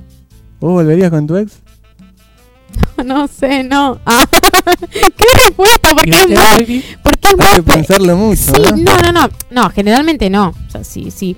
¿Vos 0.61 0.71
volverías 0.71 1.09
con 1.11 1.27
tu 1.27 1.37
ex? 1.37 1.59
No 3.05 3.27
sé, 3.27 3.63
no. 3.63 3.99
Ah. 4.05 4.25
¿Qué 4.91 5.25
respuesta? 5.35 5.89
¿Por 5.95 6.07
¿Y 6.07 6.11
qué 6.11 6.17
es 6.21 6.27
muy- 6.27 6.35
baby? 6.35 6.83
por 7.03 7.17
qué 7.17 7.27
es 7.29 7.35
Hay 7.39 7.55
que 7.55 7.61
muy- 7.61 7.75
pensarlo 7.75 8.15
mucho, 8.17 8.41
Sí, 8.41 8.51
¿no? 8.61 8.77
no, 8.77 8.97
no, 9.01 9.11
no. 9.11 9.29
No, 9.51 9.69
generalmente 9.69 10.29
no. 10.29 10.49
O 10.67 10.71
sea, 10.71 10.83
sí, 10.83 11.11
sí. 11.11 11.35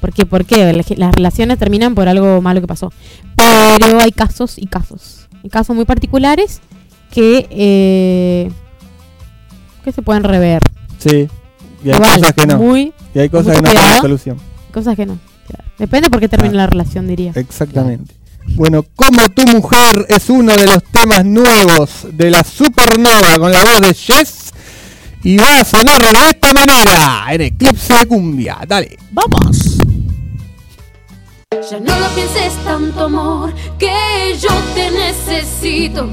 Porque, 0.00 0.26
¿por 0.26 0.44
qué? 0.44 0.72
La- 0.72 0.84
Las 0.96 1.14
relaciones 1.14 1.58
terminan 1.58 1.94
por 1.94 2.08
algo 2.08 2.40
malo 2.40 2.60
que 2.60 2.66
pasó. 2.66 2.92
Pero 3.36 4.00
hay 4.00 4.12
casos 4.12 4.58
y 4.58 4.66
casos. 4.66 5.28
Hay 5.42 5.50
casos 5.50 5.74
muy 5.74 5.84
particulares 5.84 6.60
que, 7.10 7.46
eh, 7.50 8.50
que 9.84 9.92
se 9.92 10.02
pueden 10.02 10.24
rever. 10.24 10.60
Sí. 10.98 11.28
Y 11.84 11.90
hay 11.90 11.94
Igual, 11.96 12.18
cosas 12.20 12.32
que 12.34 12.46
no. 12.46 12.58
Muy, 12.58 12.92
Y 13.14 13.18
hay 13.18 13.28
cosas 13.28 13.56
que 13.56 13.62
no 13.62 13.70
tienen 13.70 14.00
solución. 14.00 14.36
cosas 14.72 14.96
que 14.96 15.06
no. 15.06 15.18
Depende 15.78 16.10
por 16.10 16.18
qué 16.20 16.28
termina 16.28 16.52
Claro. 16.52 16.66
la 16.66 16.70
relación, 16.70 17.06
diría. 17.06 17.32
Exactamente. 17.36 18.14
Bueno, 18.54 18.84
como 18.96 19.28
tu 19.28 19.46
mujer 19.46 20.06
es 20.08 20.28
uno 20.30 20.56
de 20.56 20.66
los 20.66 20.82
temas 20.84 21.24
nuevos 21.24 22.06
de 22.12 22.30
la 22.30 22.42
Supernova 22.42 23.38
con 23.38 23.52
la 23.52 23.62
voz 23.62 23.80
de 23.82 23.94
Jess 23.94 24.52
y 25.22 25.36
va 25.36 25.60
a 25.60 25.64
sonar 25.64 26.00
de 26.00 26.28
esta 26.30 26.52
manera 26.52 27.26
en 27.30 27.40
Eclipse 27.42 27.94
de 27.94 28.06
Cumbia. 28.06 28.58
Dale. 28.66 28.98
¡Vamos! 29.12 29.67
Ya 31.50 31.80
no 31.80 31.98
lo 31.98 32.08
pienses 32.14 32.52
tanto, 32.62 33.04
amor, 33.04 33.54
que 33.78 34.36
yo 34.38 34.50
te 34.74 34.90
necesito. 34.90 36.06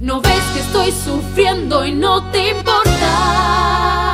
No 0.00 0.20
ves 0.20 0.40
que 0.54 0.60
estoy 0.60 0.92
sufriendo 0.92 1.84
y 1.84 1.90
no 1.90 2.30
te 2.30 2.50
importa. 2.50 4.11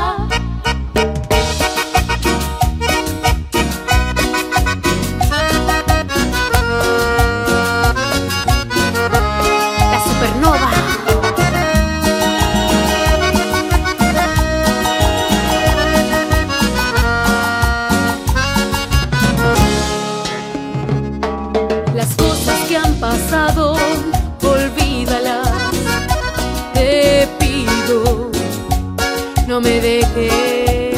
me 29.61 29.81
dejes. 29.81 30.95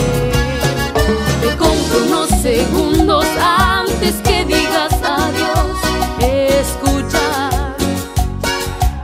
Te 1.41 1.57
compro 1.57 2.05
unos 2.07 2.29
segundos 2.43 3.25
antes 3.41 4.15
que 4.17 4.45
digas 4.45 4.93
adiós. 5.03 5.77
Escucha, 6.21 7.51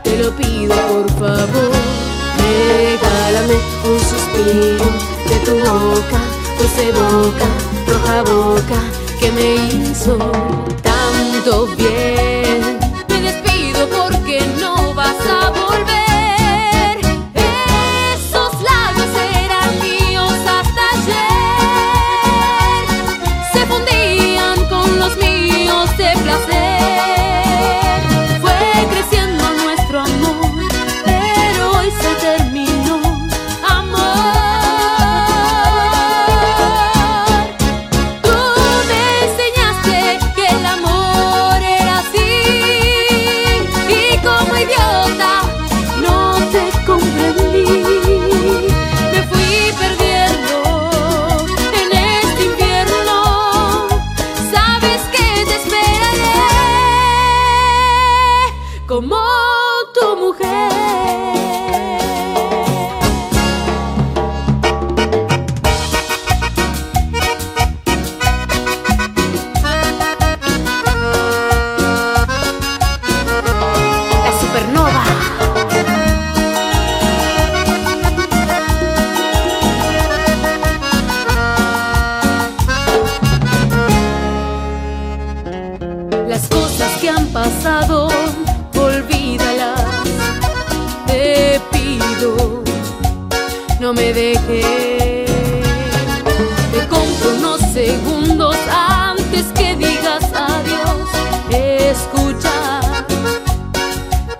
te 0.03 0.19
lo 0.19 0.31
pido 0.33 0.75
por 0.89 1.11
favor. 1.13 1.73
Regálame 2.39 3.55
un 3.85 4.01
suspiro 4.11 4.85
de 5.29 5.37
tu 5.45 5.55
boca, 5.59 6.21
dulce 6.59 6.93
boca, 6.93 7.49
roja 7.87 8.23
boca, 8.23 8.81
que 9.21 9.33
me 9.33 9.55
hizo 9.67 10.17
tanto 10.83 11.67
bien. 11.77 12.76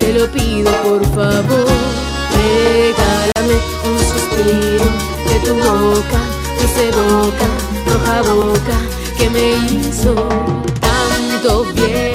Te 0.07 0.13
lo 0.13 0.25
pido 0.31 0.71
por 0.83 1.03
favor. 1.15 1.67
Regálame 2.37 3.57
un 3.89 3.99
suspiro 4.11 4.85
de 5.27 5.35
tu 5.45 5.53
boca, 5.55 6.19
dulce 6.59 6.85
boca, 6.91 7.47
roja 7.87 8.21
boca, 8.33 8.77
que 9.17 9.29
me 9.29 9.45
hizo 9.67 10.13
tanto 10.79 11.65
bien. 11.73 12.06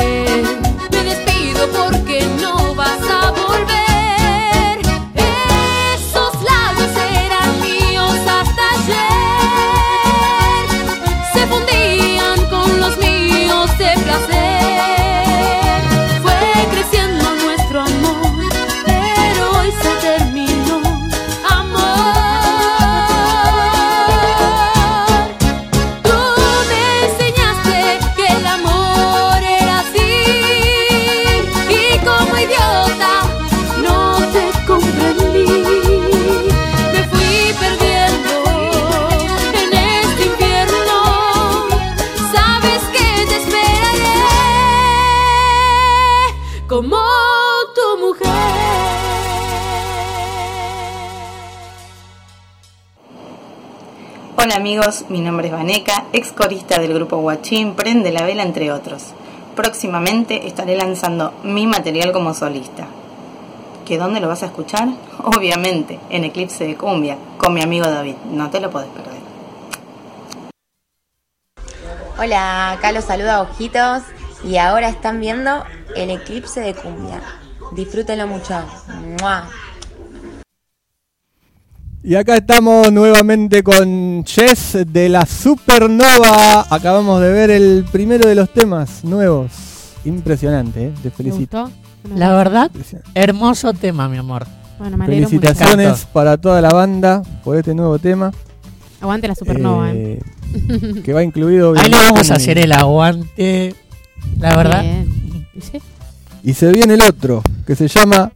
Amigos, 54.63 55.07
mi 55.09 55.21
nombre 55.21 55.49
es 55.49 55.53
Vaneca, 55.53 56.05
ex 56.13 56.31
corista 56.31 56.79
del 56.79 56.95
grupo 56.95 57.17
Guachín, 57.17 57.75
Prende 57.75 58.13
la 58.13 58.23
Vela, 58.23 58.45
entre 58.45 58.71
otros. 58.71 59.07
Próximamente 59.57 60.47
estaré 60.47 60.77
lanzando 60.77 61.35
mi 61.43 61.67
material 61.67 62.13
como 62.13 62.33
solista. 62.33 62.87
¿Que 63.85 63.99
dónde 63.99 64.21
lo 64.21 64.29
vas 64.29 64.45
a 64.45 64.47
escuchar? 64.47 64.87
Obviamente, 65.25 65.99
en 66.11 66.23
Eclipse 66.23 66.65
de 66.65 66.77
Cumbia, 66.77 67.17
con 67.39 67.55
mi 67.55 67.61
amigo 67.61 67.87
David. 67.87 68.15
No 68.31 68.51
te 68.51 68.61
lo 68.61 68.71
puedes 68.71 68.89
perder. 68.91 69.21
Hola, 72.17 72.71
acá 72.71 72.93
los 72.93 73.05
saluda 73.05 73.43
Ojitos 73.43 74.05
y 74.45 74.59
ahora 74.59 74.89
están 74.89 75.19
viendo 75.19 75.65
el 75.97 76.11
eclipse 76.11 76.61
de 76.61 76.73
cumbia. 76.73 77.21
Disfrútenlo 77.73 78.29
mucho. 78.29 78.63
¡Mua! 79.21 79.49
Y 82.05 82.17
acá 82.17 82.37
estamos 82.37 82.91
nuevamente 82.93 83.63
con 83.63 84.25
Chess 84.25 84.79
de 84.89 85.09
la 85.09 85.25
Supernova. 85.25 86.67
Acabamos 86.69 87.21
de 87.21 87.31
ver 87.31 87.51
el 87.51 87.85
primero 87.93 88.27
de 88.27 88.35
los 88.35 88.51
temas 88.53 89.05
nuevos. 89.05 89.53
Impresionante, 90.05 90.87
¿eh? 90.87 90.93
Te 91.03 91.11
¿Te 91.11 91.17
felicito. 91.17 91.63
gustó? 91.63 91.77
La 92.17 92.35
verdad, 92.35 92.73
hermoso 93.15 93.73
tema, 93.73 94.09
mi 94.09 94.17
amor. 94.17 94.47
Bueno, 94.81 94.97
me 94.97 95.05
mucho. 95.07 95.29
Felicitaciones 95.29 96.05
para 96.13 96.37
toda 96.39 96.61
la 96.61 96.71
banda 96.71 97.23
por 97.45 97.57
este 97.57 97.73
nuevo 97.73 97.97
tema. 98.01 98.33
Aguante 99.01 99.29
la 99.29 99.37
supernova, 99.37 99.93
¿eh? 99.93 100.19
eh, 100.55 101.03
que 101.05 101.13
va 101.13 101.23
incluido. 101.23 101.75
Ahí 101.79 101.89
le 101.89 101.97
vamos 101.97 102.33
a 102.33 102.35
hacer 102.35 102.59
el 102.59 102.73
aguante. 102.73 103.77
La 104.41 104.57
verdad. 104.57 104.85
¿Y 105.55 105.61
sí? 105.61 105.79
Y 106.43 106.55
se 106.55 106.73
viene 106.73 106.95
el 106.95 107.03
otro, 107.03 107.43
que 107.65 107.77
se 107.77 107.87
llama 107.87 108.33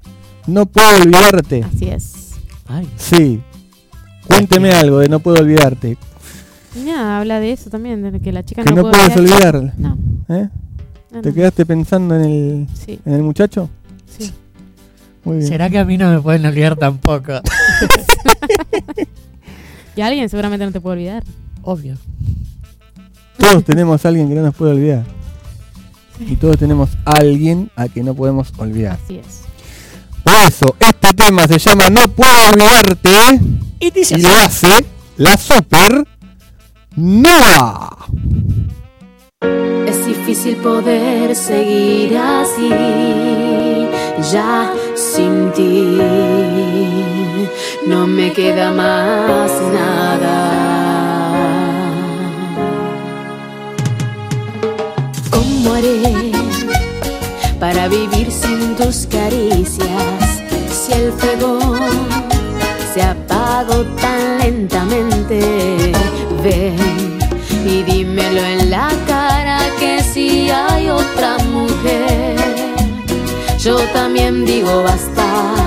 No 0.47 0.67
puedo 0.67 1.03
olvidarte. 1.03 1.65
Así 1.65 1.89
es. 1.89 2.13
ay, 2.69 2.89
Sí. 2.97 3.41
Cuénteme 4.29 4.71
algo 4.73 4.99
de 4.99 5.09
No 5.09 5.21
puedo 5.21 5.41
olvidarte. 5.43 5.97
Y 6.75 6.81
nada, 6.81 7.19
habla 7.19 7.41
de 7.41 7.53
eso 7.53 7.71
también, 7.71 8.03
de 8.13 8.21
que 8.21 8.33
la 8.33 8.45
chica 8.45 8.63
Que 8.63 8.71
no, 8.71 8.77
no 8.83 8.91
puede 8.91 9.05
puedes 9.05 9.17
olvidar. 9.19 9.57
olvidar. 9.57 9.75
No, 9.79 9.99
¿Eh? 10.29 10.49
no, 11.13 11.21
¿Te 11.23 11.29
no. 11.31 11.35
quedaste 11.35 11.65
pensando 11.67 12.15
en 12.17 12.21
el, 12.25 12.67
Sí, 12.75 12.99
en 13.05 13.13
el 13.15 13.23
muchacho? 13.23 13.71
sí. 14.19 14.31
Muy 15.25 15.39
bien. 15.39 15.49
¿será 15.49 15.69
que 15.71 15.79
a 15.79 15.85
mí 15.85 15.99
no 15.99 16.09
me 16.11 16.21
pueden 16.21 16.45
olvidar 16.47 16.77
tampoco? 16.77 17.33
Y 19.97 20.03
alguien 20.03 20.29
seguramente 20.29 20.67
no 20.67 20.73
te 20.73 20.81
puede 20.81 20.97
olvidar. 20.99 21.25
Obvio. 21.63 21.97
Todos 23.39 23.65
tenemos 23.65 24.05
a 24.05 24.09
alguien 24.09 24.29
que 24.29 24.35
no 24.35 24.43
nos 24.43 24.55
puede 24.55 24.73
olvidar. 24.73 25.05
Y 26.21 26.37
todos 26.37 26.59
tenemos 26.59 26.91
a 27.07 27.13
alguien 27.13 27.71
a 27.77 27.89
que 27.89 28.03
no 28.03 28.15
podemos 28.15 28.53
olvidar. 28.59 28.99
Así 29.03 29.17
es. 29.17 29.41
Por 30.23 30.35
eso, 30.47 30.77
este 30.81 31.15
tema 31.15 31.47
se 31.47 31.59
llama 31.59 31.89
No 31.89 32.09
puedo 32.09 32.31
olvidarte 32.53 33.41
Y 33.79 33.91
dice 33.91 34.15
y 34.19 34.23
lo 34.23 34.31
hace 34.31 34.85
la 35.17 35.37
Super 35.37 36.07
Nova. 36.97 37.97
Es 39.87 40.07
difícil 40.07 40.57
poder 40.57 41.37
seguir 41.37 42.17
así, 42.17 42.71
ya 44.33 44.73
sin 44.95 45.53
ti. 45.53 45.99
No 47.87 48.07
me 48.07 48.33
queda 48.33 48.73
más 48.73 49.51
nada. 49.73 50.63
¿Cómo 55.31 55.75
haré 55.75 56.33
para 57.61 57.89
vivir 57.89 58.33
sin 58.33 58.75
tus 58.75 59.07
caricias? 59.07 60.43
Si 60.73 60.93
el 60.93 61.13
fuego 61.13 61.59
se 62.97 63.03
apagó 63.03 63.85
tan 64.01 64.39
lentamente, 64.39 65.93
ven 66.43 67.19
y 67.67 67.83
dímelo 67.83 68.41
en 68.41 68.71
la 68.71 68.89
cara 69.07 69.59
que 69.79 70.03
si 70.03 70.49
hay 70.49 70.89
otra 70.89 71.37
mujer, 71.53 72.37
yo 73.59 73.77
también 73.93 74.47
digo 74.47 74.83
basta. 74.83 75.66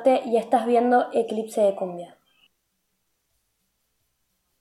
Duarte 0.00 0.28
y 0.28 0.36
estás 0.36 0.66
viendo 0.66 1.06
Eclipse 1.12 1.60
de 1.60 1.74
Cumbia. 1.74 2.16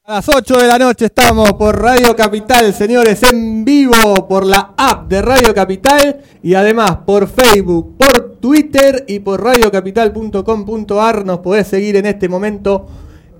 A 0.05 0.15
las 0.15 0.27
8 0.27 0.57
de 0.57 0.67
la 0.67 0.79
noche 0.79 1.05
estamos 1.05 1.53
por 1.53 1.79
Radio 1.79 2.15
Capital, 2.15 2.73
señores, 2.73 3.21
en 3.23 3.63
vivo 3.63 4.27
por 4.27 4.45
la 4.45 4.73
app 4.75 5.07
de 5.07 5.21
Radio 5.21 5.53
Capital 5.53 6.21
y 6.41 6.55
además 6.55 6.99
por 7.05 7.27
Facebook, 7.27 7.95
por 7.97 8.37
Twitter 8.37 9.05
y 9.07 9.19
por 9.19 9.43
radiocapital.com.ar. 9.43 11.25
Nos 11.25 11.39
podés 11.39 11.67
seguir 11.67 11.95
en 11.97 12.07
este 12.07 12.27
momento 12.27 12.87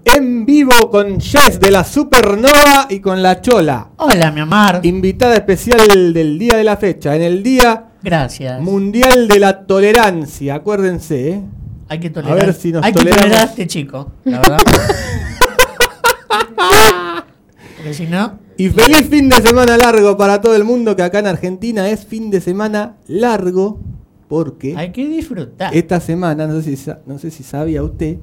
en 0.05 0.45
vivo 0.45 0.91
con 0.91 1.19
Jess 1.19 1.59
de 1.59 1.71
la 1.71 1.83
Supernova 1.83 2.85
y 2.89 2.99
con 2.99 3.23
La 3.23 3.41
Chola. 3.41 3.89
Hola, 3.97 4.31
mi 4.31 4.41
amor. 4.41 4.81
Invitada 4.83 5.35
especial 5.35 6.13
del 6.13 6.37
día 6.37 6.55
de 6.55 6.63
la 6.63 6.77
fecha, 6.77 7.15
en 7.15 7.23
el 7.23 7.41
Día 7.41 7.85
Gracias. 8.01 8.61
Mundial 8.61 9.27
de 9.27 9.39
la 9.39 9.65
Tolerancia. 9.65 10.55
Acuérdense, 10.55 11.29
¿eh? 11.29 11.43
Hay 11.89 11.99
que 11.99 12.09
tolerar. 12.09 12.39
A 12.39 12.45
ver 12.45 12.53
si 12.53 12.71
nos 12.71 12.83
Hay 12.83 12.93
que 12.93 12.99
toleramos. 12.99 13.23
tolerar 13.25 13.47
a 13.47 13.49
este 13.49 13.67
chico, 13.67 14.11
la 14.23 14.39
verdad. 14.39 14.59
Porque 17.77 17.93
si 17.93 18.07
no, 18.07 18.39
Y 18.57 18.69
feliz 18.69 19.07
fin 19.09 19.29
de 19.29 19.41
semana 19.41 19.77
largo 19.77 20.17
para 20.17 20.41
todo 20.41 20.55
el 20.55 20.63
mundo, 20.65 20.95
que 20.95 21.03
acá 21.03 21.19
en 21.19 21.27
Argentina 21.27 21.89
es 21.89 22.05
fin 22.05 22.29
de 22.29 22.41
semana 22.41 22.97
largo, 23.07 23.79
porque 24.27 24.75
hay 24.77 24.91
que 24.91 25.07
disfrutar. 25.07 25.73
esta 25.75 25.99
semana, 26.01 26.45
no 26.45 26.61
sé, 26.61 26.75
si, 26.75 26.91
no 27.05 27.17
sé 27.17 27.31
si 27.31 27.43
sabía 27.43 27.81
usted, 27.81 28.17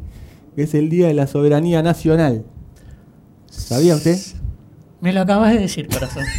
que 0.55 0.63
es 0.65 0.75
el 0.75 0.91
Día 0.91 1.09
de 1.09 1.15
la 1.15 1.27
Soberanía 1.27 1.83
Nacional. 1.83 2.45
¿Sabía 3.51 3.97
usted? 3.97 4.19
Me 5.01 5.13
lo 5.13 5.23
acabas 5.23 5.55
de 5.55 5.61
decir, 5.61 5.89
corazón. 5.89 6.25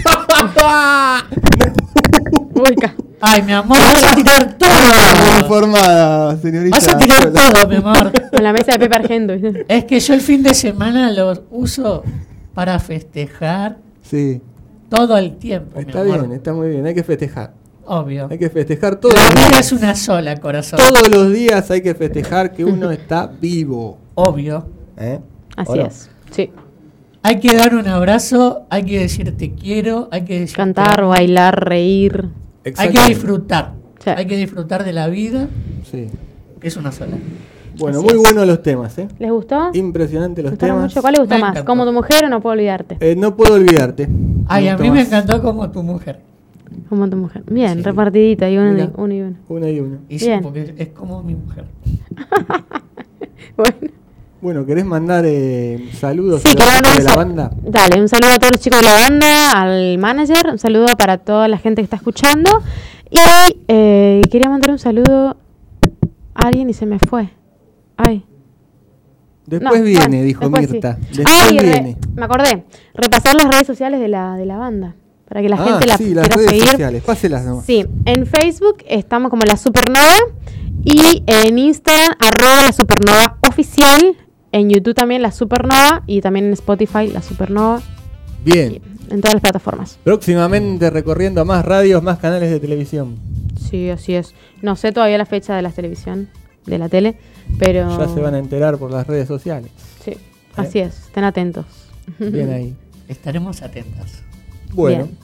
Ay, 3.19 3.41
mi 3.41 3.51
amor, 3.53 3.77
vas 3.79 4.03
a 4.03 4.15
tirar 4.15 4.57
todo. 4.57 4.69
informada, 5.39 6.37
señorita. 6.37 6.75
Vas 6.77 6.87
a 6.87 6.97
tirar 6.97 7.31
todo, 7.31 7.67
mi 7.67 7.75
amor. 7.77 8.11
Con 8.31 8.43
la 8.43 8.53
mesa 8.53 8.73
de 8.73 8.79
Pepe 8.79 8.95
Argento. 8.95 9.33
Es 9.67 9.85
que 9.85 9.99
yo 9.99 10.13
el 10.13 10.21
fin 10.21 10.43
de 10.43 10.53
semana 10.53 11.11
lo 11.11 11.43
uso 11.51 12.03
para 12.53 12.79
festejar 12.79 13.77
Sí, 14.01 14.41
todo 14.89 15.17
el 15.17 15.37
tiempo, 15.37 15.79
está 15.79 16.03
mi 16.03 16.11
amor. 16.11 16.21
bien, 16.27 16.33
está 16.37 16.53
muy 16.53 16.69
bien, 16.69 16.85
hay 16.85 16.93
que 16.93 17.03
festejar. 17.03 17.53
Obvio. 17.85 18.27
Hay 18.29 18.37
que 18.37 18.49
festejar 18.49 18.97
todos 18.97 19.15
La 19.15 19.23
los 19.25 19.33
vida 19.33 19.47
días. 19.47 19.59
es 19.59 19.71
una 19.71 19.95
sola, 19.95 20.35
corazón. 20.37 20.77
Todos 20.79 21.07
los 21.09 21.31
días 21.31 21.71
hay 21.71 21.81
que 21.81 21.95
festejar 21.95 22.51
que 22.53 22.65
uno 22.65 22.91
está 22.91 23.27
vivo. 23.27 23.97
Obvio. 24.15 24.67
¿eh? 24.97 25.19
Así 25.55 25.79
es. 25.79 26.09
Sí. 26.31 26.51
Hay 27.23 27.39
que 27.39 27.55
dar 27.55 27.75
un 27.75 27.87
abrazo, 27.87 28.65
hay 28.69 28.83
que 28.83 28.99
decir 28.99 29.35
te 29.37 29.53
quiero, 29.53 30.07
hay 30.11 30.23
que 30.23 30.41
decir 30.41 30.55
Cantar, 30.57 31.03
bailar, 31.05 31.67
reír. 31.67 32.29
Hay 32.77 32.89
que 32.91 33.05
disfrutar. 33.07 33.73
Sí. 34.03 34.09
Hay 34.11 34.25
que 34.27 34.37
disfrutar 34.37 34.83
de 34.83 34.93
la 34.93 35.07
vida, 35.07 35.47
Sí. 35.89 36.07
que 36.59 36.67
es 36.67 36.77
una 36.77 36.91
sola. 36.91 37.17
Bueno, 37.79 37.99
Así 37.99 38.07
muy 38.07 38.15
es. 38.15 38.21
buenos 38.23 38.47
los 38.47 38.61
temas, 38.63 38.97
¿eh? 38.97 39.07
¿Les 39.19 39.31
gustó? 39.31 39.69
Impresionante 39.73 40.41
los 40.41 40.51
¿Gustaron 40.51 40.77
temas. 40.77 40.91
mucho? 40.91 41.01
¿Cuál 41.01 41.13
les 41.13 41.19
gustó 41.21 41.35
Me 41.35 41.41
más? 41.41 41.49
encantó. 41.51 41.65
¿Como 41.71 41.85
tu 41.85 41.93
mujer 41.93 42.25
o 42.25 42.29
no 42.29 42.41
puedo 42.41 42.53
olvidarte? 42.53 42.97
Eh, 42.99 43.15
no 43.15 43.35
puedo 43.35 43.53
olvidarte. 43.53 44.09
Ay, 44.47 44.67
a 44.67 44.77
mí 44.77 44.89
me 44.89 44.97
más. 44.99 45.07
encantó 45.07 45.41
como 45.41 45.69
tu 45.71 45.83
mujer. 45.83 46.19
Como 46.89 47.09
tu 47.09 47.17
mujer. 47.17 47.43
Bien, 47.49 47.75
Sí. 47.77 47.83
repartidita, 47.83 48.49
y 48.49 48.57
uno, 48.57 48.71
Mira. 48.71 48.85
y 48.85 48.91
uno 48.95 49.13
y 49.13 49.21
uno. 49.21 49.35
Una 49.49 49.69
y 49.69 49.79
una. 49.79 49.97
Y 50.09 50.19
sí, 50.19 50.25
Bien. 50.27 50.41
porque 50.41 50.73
es 50.77 50.87
como 50.89 51.21
mi 51.23 51.35
mujer. 51.35 51.65
Bueno. 53.57 53.73
Bueno, 54.39 54.65
¿querés 54.65 54.85
mandar 54.85 55.23
eh, 55.25 55.89
saludos 55.99 56.41
Sí, 56.43 56.47
a 56.47 56.51
gente 56.51 56.65
mandar 56.65 56.97
de 56.97 57.03
la 57.03 57.15
banda? 57.15 57.51
Dale, 57.63 57.99
un 58.01 58.07
saludo 58.07 58.31
a 58.31 58.37
todos 58.37 58.51
los 58.51 58.61
chicos 58.61 58.79
de 58.79 58.85
la 58.85 58.93
banda, 58.93 59.51
al 59.61 59.97
manager, 59.97 60.49
un 60.51 60.59
saludo 60.59 60.85
para 60.95 61.17
toda 61.17 61.47
la 61.47 61.57
gente 61.57 61.81
que 61.81 61.85
está 61.85 61.95
escuchando. 61.95 62.51
Y 63.09 63.17
eh, 63.67 64.21
quería 64.29 64.49
mandar 64.49 64.71
un 64.71 64.79
saludo 64.79 65.37
a 66.35 66.47
alguien 66.47 66.69
y 66.69 66.73
se 66.73 66.85
me 66.85 66.99
fue. 66.99 67.29
Ay. 67.97 68.23
Después 69.47 69.79
No, 69.79 69.85
viene, 69.85 70.07
bueno, 70.07 70.23
dijo 70.23 70.41
después 70.41 70.65
sí. 70.67 70.71
Mirta. 70.73 70.97
Después 70.99 71.25
Ay, 71.27 71.57
viene. 71.57 71.97
me 72.15 72.25
acordé. 72.25 72.63
Repasar 72.93 73.33
las 73.35 73.47
redes 73.47 73.65
sociales 73.65 73.99
de 73.99 74.07
la, 74.09 74.35
de 74.35 74.45
la 74.45 74.57
banda. 74.57 74.95
Para 75.27 75.41
que 75.41 75.49
la 75.49 75.55
ah, 75.55 75.63
gente 75.65 75.87
la 75.87 75.97
sí, 75.97 76.13
las 76.13 76.27
quiera 76.27 76.35
redes 76.37 76.49
seguir. 76.51 76.69
sociales. 76.69 77.03
Páselas 77.03 77.43
nomás. 77.45 77.65
Sí, 77.65 77.85
en 78.05 78.25
Facebook 78.27 78.83
estamos 78.87 79.29
como 79.31 79.43
la 79.45 79.57
Supernova 79.57 80.15
y 80.83 81.23
en 81.25 81.57
Instagram 81.57 82.15
arroba 82.19 82.61
la 82.63 82.71
Supernova 82.71 83.37
oficial, 83.49 84.15
en 84.59 84.69
YouTube 84.69 84.93
también 84.95 85.21
la 85.21 85.31
Supernova 85.31 86.03
y 86.07 86.21
también 86.21 86.45
en 86.47 86.53
Spotify 86.53 87.07
la 87.07 87.21
Supernova, 87.21 87.81
Bien. 88.43 88.81
en 89.09 89.21
todas 89.21 89.35
las 89.35 89.41
plataformas. 89.41 89.99
Próximamente 90.03 90.89
recorriendo 90.89 91.43
más 91.45 91.63
radios, 91.65 92.01
más 92.03 92.17
canales 92.19 92.49
de 92.51 92.59
televisión. 92.59 93.15
Sí, 93.69 93.89
así 93.89 94.15
es. 94.15 94.33
No 94.61 94.75
sé 94.75 94.91
todavía 94.91 95.17
la 95.17 95.25
fecha 95.25 95.55
de 95.55 95.61
la 95.61 95.71
televisión, 95.71 96.29
de 96.65 96.77
la 96.77 96.89
tele, 96.89 97.17
pero... 97.59 97.97
Ya 97.97 98.07
se 98.13 98.19
van 98.19 98.35
a 98.35 98.39
enterar 98.39 98.77
por 98.77 98.91
las 98.91 99.05
redes 99.07 99.27
sociales. 99.27 99.71
Sí, 100.03 100.13
así 100.55 100.79
es, 100.79 100.97
estén 101.05 101.23
atentos. 101.23 101.65
Bien 102.19 102.51
ahí. 102.51 102.75
Estaremos 103.07 103.61
atentas. 103.61 104.23
Bueno, 104.73 105.05
Bien. 105.05 105.17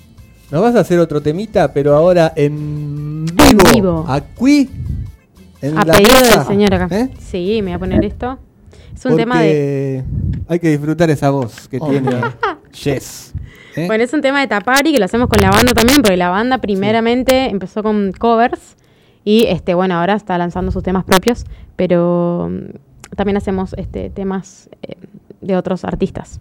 nos 0.52 0.62
vas 0.62 0.76
a 0.76 0.80
hacer 0.82 1.00
otro 1.00 1.22
temita, 1.22 1.74
pero 1.74 1.96
ahora 1.96 2.32
en 2.36 3.26
vivo. 3.26 3.64
vivo. 3.74 4.06
Aquí. 4.08 4.70
En 5.62 5.78
A 5.78 5.86
la 5.86 5.94
pedido 5.94 6.12
casa, 6.12 6.38
del 6.40 6.48
señor 6.48 6.74
acá. 6.74 6.98
¿eh? 6.98 7.10
Sí, 7.20 7.62
me 7.62 7.72
voy 7.72 7.74
a 7.74 7.80
poner 7.80 8.04
esto. 8.06 8.38
Es 9.04 9.08
un 9.08 9.12
Porque 9.12 9.24
tema 9.24 9.42
de... 9.42 10.02
hay 10.48 10.60
que 10.60 10.70
disfrutar 10.70 11.10
esa 11.10 11.30
voz 11.30 11.68
que 11.68 11.78
tiene 11.78 12.10
Jess. 12.72 13.34
¿eh? 13.76 13.86
Bueno, 13.86 14.02
es 14.02 14.14
un 14.14 14.22
tema 14.22 14.40
de 14.40 14.48
Tapari 14.48 14.94
que 14.94 15.00
lo 15.00 15.04
hacemos 15.04 15.28
con 15.28 15.42
la 15.42 15.50
banda 15.50 15.74
también, 15.74 16.02
porque 16.02 16.16
la 16.16 16.30
banda 16.30 16.60
primeramente 16.60 17.50
empezó 17.50 17.84
con 17.84 18.14
covers 18.14 18.78
y 19.26 19.44
este 19.48 19.74
bueno, 19.74 19.96
ahora 20.00 20.14
está 20.14 20.38
lanzando 20.38 20.72
sus 20.72 20.84
temas 20.84 21.04
propios, 21.04 21.44
pero 21.76 22.50
mm, 22.50 23.16
también 23.18 23.36
hacemos 23.36 23.74
este 23.78 24.10
temas 24.10 24.70
eh, 24.84 24.96
de 25.42 25.58
otros 25.58 25.84
artistas. 25.84 26.40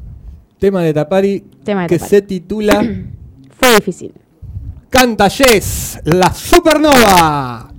Tema 0.60 0.82
de 0.84 0.94
Tapari 0.94 1.44
Tema 1.64 1.82
de 1.82 1.88
que 1.88 1.98
Tapari. 1.98 2.10
se 2.10 2.22
titula 2.22 2.80
Fue 3.50 3.74
difícil. 3.74 4.12
Canta 4.88 5.28
Jess, 5.28 5.98
la 6.04 6.32
supernova. 6.32 7.72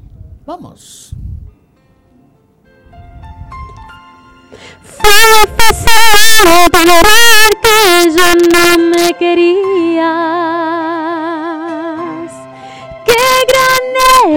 Vamos. 0.45 1.15
Fue 4.99 5.19
difícil 5.41 6.47
tolerar 6.71 7.49
que 7.61 8.11
ya 8.15 8.29
no 8.35 8.65
me 8.89 9.13
querías. 9.17 10.03
Qué 13.05 13.23
gran 13.49 13.85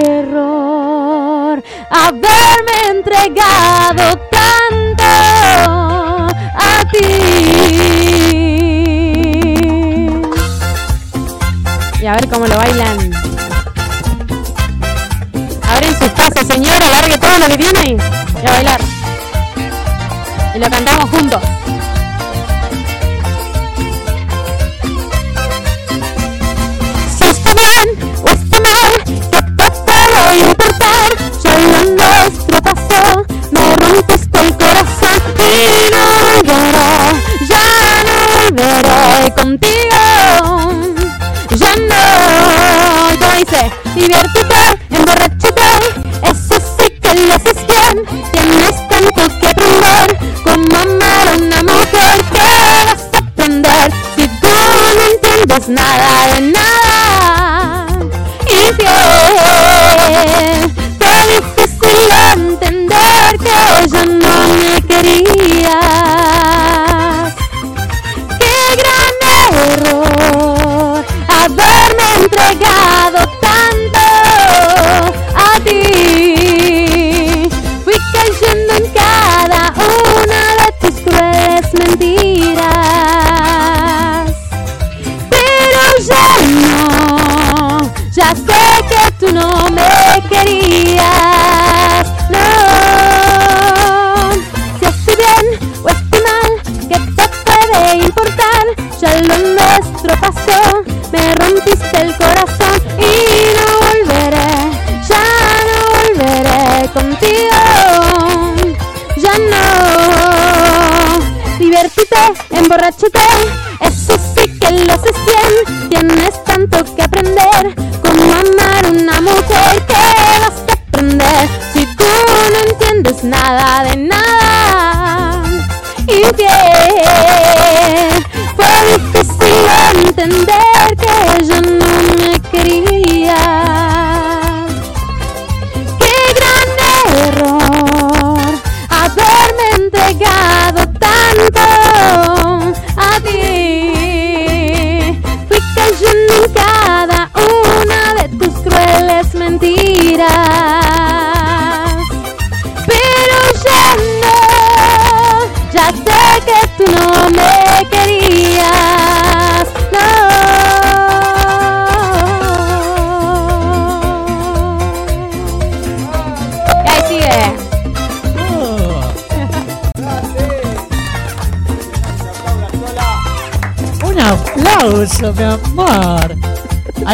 error 0.04 1.62
haberme 1.90 2.76
entregado 2.90 4.04
tanto 4.30 5.04
a 6.54 6.84
ti. 6.92 7.07
Y 12.00 12.07
a 12.07 12.12
ver 12.14 12.28
cómo 12.28 12.46
lo 12.46 12.57
bailan. 12.57 13.12
Abren 15.68 15.98
sus 15.98 16.11
pasos, 16.11 16.46
señora, 16.46 16.88
largue 16.88 17.18
todo 17.18 17.38
lo 17.38 17.46
que 17.46 17.57
tiene 17.59 17.96
y 18.42 18.46
a 18.46 18.50
bailar. 18.50 18.95
Y 20.57 20.59
lo 20.59 20.70
cantamos 20.70 21.11
juntos. 21.11 21.55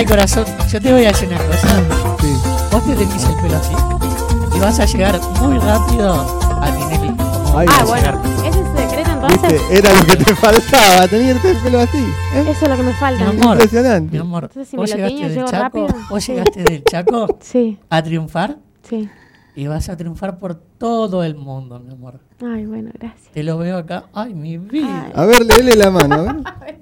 Ay, 0.03 0.09
corazón, 0.09 0.45
yo 0.69 0.81
te 0.81 0.93
voy 0.93 1.05
a 1.05 1.09
decir 1.13 1.29
una 1.29 1.39
cosa. 1.39 1.81
Vos 2.73 2.85
te 2.85 2.97
tenés 2.97 3.25
el 3.25 3.35
pelo 3.37 3.57
así 3.57 3.73
y 4.57 4.59
vas 4.59 4.81
a 4.81 4.85
llegar 4.85 5.21
muy 5.41 5.59
rápido 5.61 6.13
a 6.61 6.67
Tinelli. 6.77 7.15
Ay, 7.55 7.67
Ah, 7.71 7.85
bueno, 7.87 8.21
ese 8.45 8.49
es 8.49 8.57
el 8.57 8.77
secreto 8.77 9.11
entonces. 9.13 9.53
¿Viste? 9.53 9.79
Era 9.79 9.93
lo 9.93 10.05
que 10.05 10.17
te 10.17 10.35
faltaba, 10.35 11.07
tenerte 11.07 11.51
el 11.53 11.57
pelo 11.59 11.79
así. 11.79 11.99
¿eh? 12.35 12.45
Eso 12.49 12.65
es 12.65 12.69
lo 12.69 12.77
que 12.77 12.83
me 12.83 12.93
falta. 12.95 13.25
Mi 13.33 13.41
amor, 13.41 13.53
Impresionante. 13.55 14.11
mi 14.13 14.19
amor, 14.19 14.43
Entonces, 14.43 14.69
si 14.69 14.77
vos 14.77 14.93
llegaste 14.93 15.15
tiño, 15.17 15.29
del 15.29 15.45
Chaco, 15.45 15.87
vos 16.11 16.27
llegaste 16.27 16.63
del 16.65 16.83
Chaco 16.83 17.39
Sí, 17.41 17.79
a 17.89 18.03
triunfar 18.03 18.57
sí. 18.83 19.09
y 19.55 19.67
vas 19.69 19.89
a 19.89 19.97
triunfar 19.97 20.37
por 20.41 20.57
todo 20.57 21.23
el 21.23 21.37
mundo, 21.37 21.79
mi 21.79 21.93
amor. 21.93 22.19
Ay, 22.45 22.67
bueno, 22.67 22.91
gracias. 22.99 23.31
Te 23.33 23.45
lo 23.45 23.57
veo 23.57 23.79
acá. 23.79 24.07
Ay, 24.13 24.35
mi 24.35 24.59
vida. 24.59 25.13
A 25.15 25.25
ver, 25.27 25.47
léele 25.47 25.77
la 25.77 25.93
mano. 25.93 26.15
a 26.45 26.65
ver. 26.65 26.81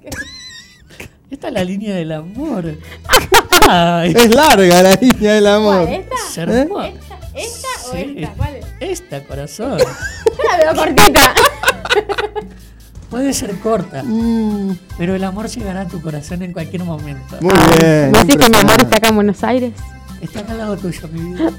Esta 1.31 1.47
es 1.47 1.53
la 1.53 1.63
línea 1.63 1.95
del 1.95 2.11
amor. 2.11 2.77
Ay, 3.69 4.13
Es 4.15 4.33
larga 4.35 4.83
la 4.83 4.95
línea 4.95 5.33
del 5.33 5.47
amor. 5.47 5.87
¿Esta? 5.89 6.15
es 6.15 6.37
hermosa. 6.37 6.91
¿Esta 7.33 7.67
o 7.89 7.91
Sí. 7.93 8.15
esta? 8.17 8.33
¿Cuál 8.35 8.55
es? 8.57 8.65
Esta, 8.81 9.23
corazón. 9.23 9.77
Yo 10.25 10.43
la 10.49 10.57
veo 10.73 10.75
cortita. 10.75 11.33
Puede 13.09 13.33
ser 13.33 13.57
corta, 13.59 14.03
Mm, 14.03 14.77
pero 14.97 15.15
el 15.15 15.23
amor 15.25 15.47
llegará 15.49 15.81
a 15.81 15.87
tu 15.87 16.01
corazón 16.01 16.43
en 16.43 16.53
cualquier 16.53 16.83
momento. 16.85 17.37
muy 17.41 17.53
bien. 17.79 18.11
¿Me 18.11 18.19
decís 18.19 18.37
que 18.37 18.49
mi 18.49 18.55
amor 18.57 18.81
está 18.81 18.97
acá 18.97 19.07
en 19.09 19.15
Buenos 19.15 19.43
Aires? 19.43 19.73
Está 20.21 20.39
acá 20.41 20.51
al 20.53 20.57
lado 20.59 20.77
tuyo, 20.77 21.07
mi 21.11 21.33
vida. 21.33 21.51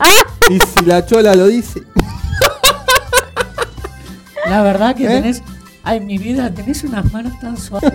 Y 0.49 0.59
si 0.59 0.85
la 0.87 1.05
chola 1.05 1.35
lo 1.35 1.47
dice. 1.49 1.83
La 4.47 4.63
verdad 4.63 4.95
que 4.95 5.05
¿Eh? 5.05 5.09
tenés. 5.09 5.43
Ay, 5.85 6.01
mi 6.01 6.17
vida, 6.17 6.51
tenés 6.53 6.85
unas 6.85 7.11
manos 7.13 7.39
tan 7.41 7.57
suaves. 7.57 7.93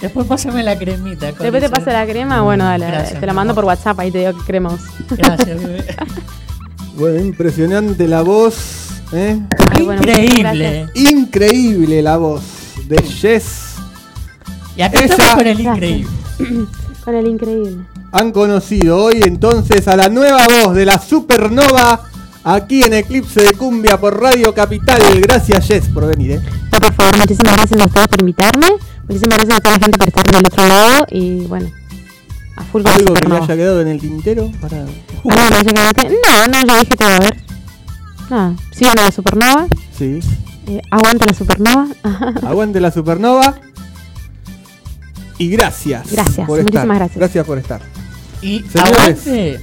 Después, 0.00 0.26
pásame 0.26 0.62
la 0.62 0.78
cremita. 0.78 1.26
Después 1.26 1.52
te 1.62 1.68
paso 1.70 1.90
la 1.90 2.06
crema. 2.06 2.42
Bueno, 2.42 2.64
dale, 2.64 2.86
Gracias, 2.86 3.18
te 3.20 3.26
la 3.26 3.32
mando 3.32 3.54
por 3.54 3.64
WhatsApp. 3.64 3.98
Ahí 4.00 4.10
te 4.10 4.18
digo 4.18 4.32
que 4.38 4.44
crema 4.44 4.70
usas. 4.70 4.88
Gracias, 5.18 5.60
bebé. 5.62 5.84
Bueno, 6.96 7.20
impresionante 7.20 8.06
la 8.06 8.22
voz. 8.22 8.56
¿eh? 9.12 9.40
Ay, 9.72 9.82
bueno, 9.84 10.00
muchas 10.02 10.18
Increíble. 10.18 10.86
Increíble 10.94 12.02
la 12.02 12.16
voz 12.16 12.42
de 12.86 13.02
Jess. 13.02 13.74
Y 14.76 14.82
acá 14.82 14.98
Ella- 14.98 15.06
estamos 15.06 15.34
con 15.34 15.46
el 15.46 15.62
Gracias. 15.62 15.74
increíble. 15.76 16.10
Con 17.04 17.14
el 17.14 17.26
increíble. 17.26 17.76
Han 18.12 18.32
conocido 18.32 19.02
hoy 19.04 19.22
entonces 19.24 19.88
a 19.88 19.96
la 19.96 20.10
nueva 20.10 20.46
voz 20.62 20.74
de 20.74 20.84
la 20.84 20.98
Supernova 21.00 22.02
aquí 22.44 22.82
en 22.82 22.92
Eclipse 22.92 23.40
de 23.40 23.52
Cumbia 23.54 23.98
por 23.98 24.20
Radio 24.20 24.52
Capital. 24.52 25.00
Gracias 25.22 25.66
Jess 25.66 25.88
por 25.88 26.06
venir. 26.06 26.32
¿eh? 26.32 26.40
No, 26.70 26.78
por 26.80 26.92
favor, 26.92 27.16
muchísimas 27.16 27.56
gracias 27.56 27.80
a 27.80 27.86
ustedes 27.86 28.08
por 28.08 28.20
invitarme. 28.20 28.66
Muchísimas 29.08 29.38
gracias 29.38 29.58
a 29.58 29.60
toda 29.60 29.74
la 29.78 29.80
gente 29.84 29.98
por 29.98 30.08
estar 30.08 30.24
del 30.30 30.46
otro 30.46 30.66
lado. 30.68 31.06
Y 31.10 31.40
bueno, 31.46 31.70
a 32.56 32.62
full 32.64 32.82
con 32.82 32.92
¿Algo 32.92 33.04
que 33.14 33.20
Supernova. 33.20 33.44
haya 33.44 33.56
quedado 33.56 33.80
en 33.80 33.88
el 33.88 34.00
tintero? 34.00 34.50
Para... 34.60 34.76
¿Algo 34.78 34.88
que 35.24 35.34
le 35.50 35.56
haya 35.56 35.64
quedado 35.72 35.92
que- 35.94 36.08
No, 36.10 36.46
no, 36.48 36.66
yo 36.66 36.78
dije 36.80 36.96
que 36.96 37.04
va 37.04 37.16
a 37.16 37.20
ver. 37.20 37.36
Nada, 38.30 38.54
sigan 38.72 38.98
a 38.98 39.02
la 39.02 39.10
Supernova. 39.10 39.66
Sí. 39.96 40.20
Eh, 40.66 40.82
aguanta 40.90 41.24
la 41.24 41.32
Supernova. 41.34 41.86
Aguante 42.46 42.78
la 42.80 42.90
Supernova. 42.90 43.54
Y 45.38 45.48
gracias. 45.50 46.10
Gracias, 46.12 46.46
por 46.46 46.58
estar. 46.58 46.72
muchísimas 46.74 46.98
gracias. 46.98 47.18
Gracias 47.18 47.46
por 47.46 47.58
estar. 47.58 47.80
Y 48.42 48.60
Señores. 48.68 49.26
aguante 49.26 49.60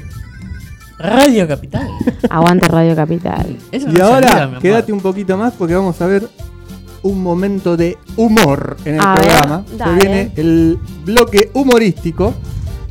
Radio 0.97 1.47
Capital. 1.47 1.89
Aguante 2.29 2.67
Radio 2.69 2.95
Capital. 2.95 3.57
Eso 3.71 3.89
Y 3.89 3.93
no 3.93 4.05
ahora, 4.05 4.57
quédate 4.61 4.91
un 4.93 5.01
poquito 5.01 5.37
más 5.37 5.53
porque 5.53 5.75
vamos 5.75 6.01
a 6.01 6.07
ver 6.07 6.27
un 7.05 7.21
momento 7.21 7.77
de 7.77 7.97
humor 8.17 8.77
en 8.83 8.95
el 8.95 8.99
A 9.01 9.13
ver, 9.15 9.21
programa. 9.27 9.63
Se 9.69 9.77
dale. 9.77 9.95
viene 10.01 10.31
el 10.37 10.79
bloque 11.03 11.51
humorístico. 11.53 12.33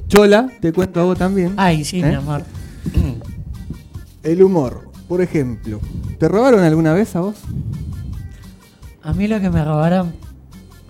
Chola, 0.06 0.48
te 0.60 0.72
cuento 0.72 1.00
a 1.00 1.04
vos 1.04 1.18
también. 1.18 1.54
Ay, 1.56 1.84
sí, 1.84 2.00
mi 2.02 2.10
¿Eh? 2.10 2.14
amor. 2.14 2.42
El 4.22 4.42
humor, 4.42 4.88
por 5.08 5.20
ejemplo. 5.20 5.80
¿Te 6.18 6.28
robaron 6.28 6.60
alguna 6.62 6.92
vez 6.94 7.14
a 7.16 7.20
vos? 7.20 7.36
A 9.02 9.12
mí 9.12 9.26
lo 9.28 9.40
que 9.40 9.50
me 9.50 9.64
robaron 9.64 10.14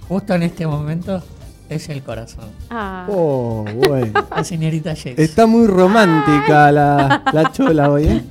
justo 0.09 0.35
en 0.35 0.43
este 0.45 0.66
momento 0.66 1.22
es 1.68 1.89
el 1.89 2.03
corazón. 2.03 2.45
Ah. 2.70 3.07
Oh, 3.09 3.64
bueno. 3.89 4.12
La 4.37 4.45
señorita 4.45 4.91
Jax. 4.95 5.18
Está 5.18 5.47
muy 5.47 5.66
romántica 5.66 6.70
la, 6.70 7.25
la 7.33 7.51
chola 7.53 7.91
hoy, 7.91 8.05
¿eh? 8.07 8.22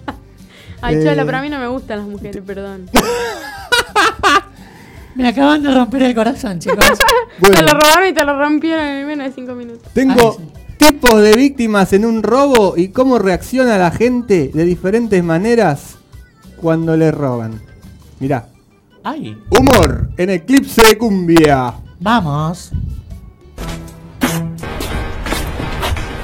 Ay, 0.82 0.96
Eh, 0.98 1.04
Chola, 1.04 1.26
pero 1.26 1.38
a 1.38 1.42
mí 1.42 1.50
no 1.50 1.60
me 1.60 1.68
gustan 1.68 2.00
las 2.00 2.08
mujeres, 2.08 2.44
perdón. 2.46 2.90
Me 5.16 5.28
acaban 5.28 5.62
de 5.62 5.74
romper 5.74 6.04
el 6.04 6.16
corazón, 6.16 6.60
chicos. 6.60 6.86
Bueno. 7.40 7.56
Te 7.58 7.62
lo 7.64 7.72
robaron 7.80 8.10
y 8.10 8.14
te 8.14 8.24
lo 8.24 8.38
rompieron 8.38 8.86
en 8.86 9.08
menos 9.08 9.28
de 9.28 9.34
cinco 9.34 9.54
minutos. 9.54 9.92
Tengo 9.94 10.38
tipos 10.78 11.22
de 11.22 11.34
víctimas 11.36 11.94
en 11.94 12.06
un 12.06 12.24
robo 12.24 12.76
y 12.78 12.90
cómo 12.90 13.20
reacciona 13.20 13.78
la 13.78 13.92
gente 13.92 14.52
de 14.54 14.66
diferentes 14.66 15.24
maneras 15.24 15.98
cuando 16.58 16.98
le 16.98 17.12
roban. 17.12 17.62
Mirá. 18.20 18.48
Ay. 19.04 19.38
Humor 19.50 20.10
en 20.18 20.30
Eclipse 20.30 20.82
de 20.84 20.98
Cumbia. 20.98 21.74
Vamos. 22.00 22.72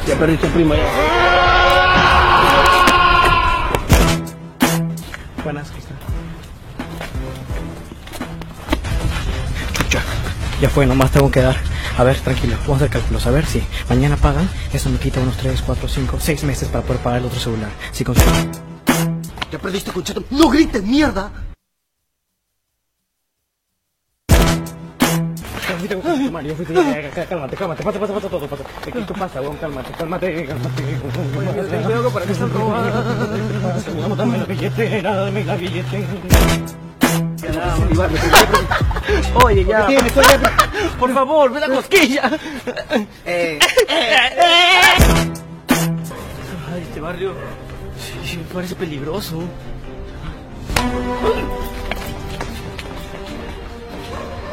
Ya 0.08 0.16
perdiste 0.18 0.48
primo 0.48 0.74
ya. 0.74 0.82
Buenas, 5.44 5.72
Ya 10.62 10.70
fue, 10.70 10.86
nomás 10.86 11.12
tengo 11.12 11.32
que 11.32 11.41
dar. 11.41 11.55
A 11.97 12.03
ver, 12.03 12.20
tranquilo, 12.20 12.57
vamos 12.62 12.82
a 12.82 12.86
hacer 12.86 12.89
cálculos. 12.89 13.26
A 13.26 13.32
ver 13.32 13.45
si 13.45 13.64
mañana 13.88 14.18
pagan, 14.18 14.49
eso 14.74 14.89
me 14.89 14.97
quita 14.97 15.22
unos 15.22 15.38
3, 15.38 15.62
4, 15.62 15.88
5, 15.88 16.18
6 16.20 16.43
meses 16.43 16.68
para 16.68 16.84
poder 16.84 17.01
pagar 17.01 17.20
el 17.20 17.26
otro 17.28 17.39
celular. 17.39 17.70
Si 17.91 18.03
con 18.03 18.16
Ya 18.16 19.57
perdiste, 19.57 19.91
concheto. 19.91 20.24
¡No 20.32 20.49
grites, 20.49 20.84
mierda! 20.84 21.32
Mario, 26.30 26.55
cálmate, 27.30 27.55
cálmate, 27.55 27.84
pasa, 27.84 27.99
pasa, 27.99 28.14
pasa 28.14 28.30
todo, 28.30 28.47
pasa. 28.47 28.64
¿Qué 28.84 28.91
qué 28.91 29.14
pasa, 29.14 29.41
weón? 29.41 29.55
Cálmate, 29.57 29.91
cálmate, 29.93 30.45
cálmate. 30.45 30.97
Ten 31.70 31.84
cuidado 31.84 32.10
para 32.12 32.26
que 32.26 32.32
están 32.34 32.51
robando. 32.51 33.34
Vamos, 34.01 34.18
dame 34.18 34.38
la 34.39 34.45
billetera, 34.45 35.16
dame 35.16 35.45
la 35.45 35.55
billetera. 35.55 36.89
Oye, 39.43 39.66
ya. 39.66 39.88
¿Qué 39.88 39.93
tienes? 39.95 40.18
Oye, 40.18 40.39
Por 41.00 41.14
favor, 41.14 41.52
ve 41.52 41.60
la 41.60 41.68
cosquilla. 41.70 42.32
Eh, 43.26 43.60
Ay, 46.74 46.82
este 46.84 47.00
barrio 47.02 47.34
sí, 48.26 48.39
parece 48.54 48.76
peligroso. 48.76 49.43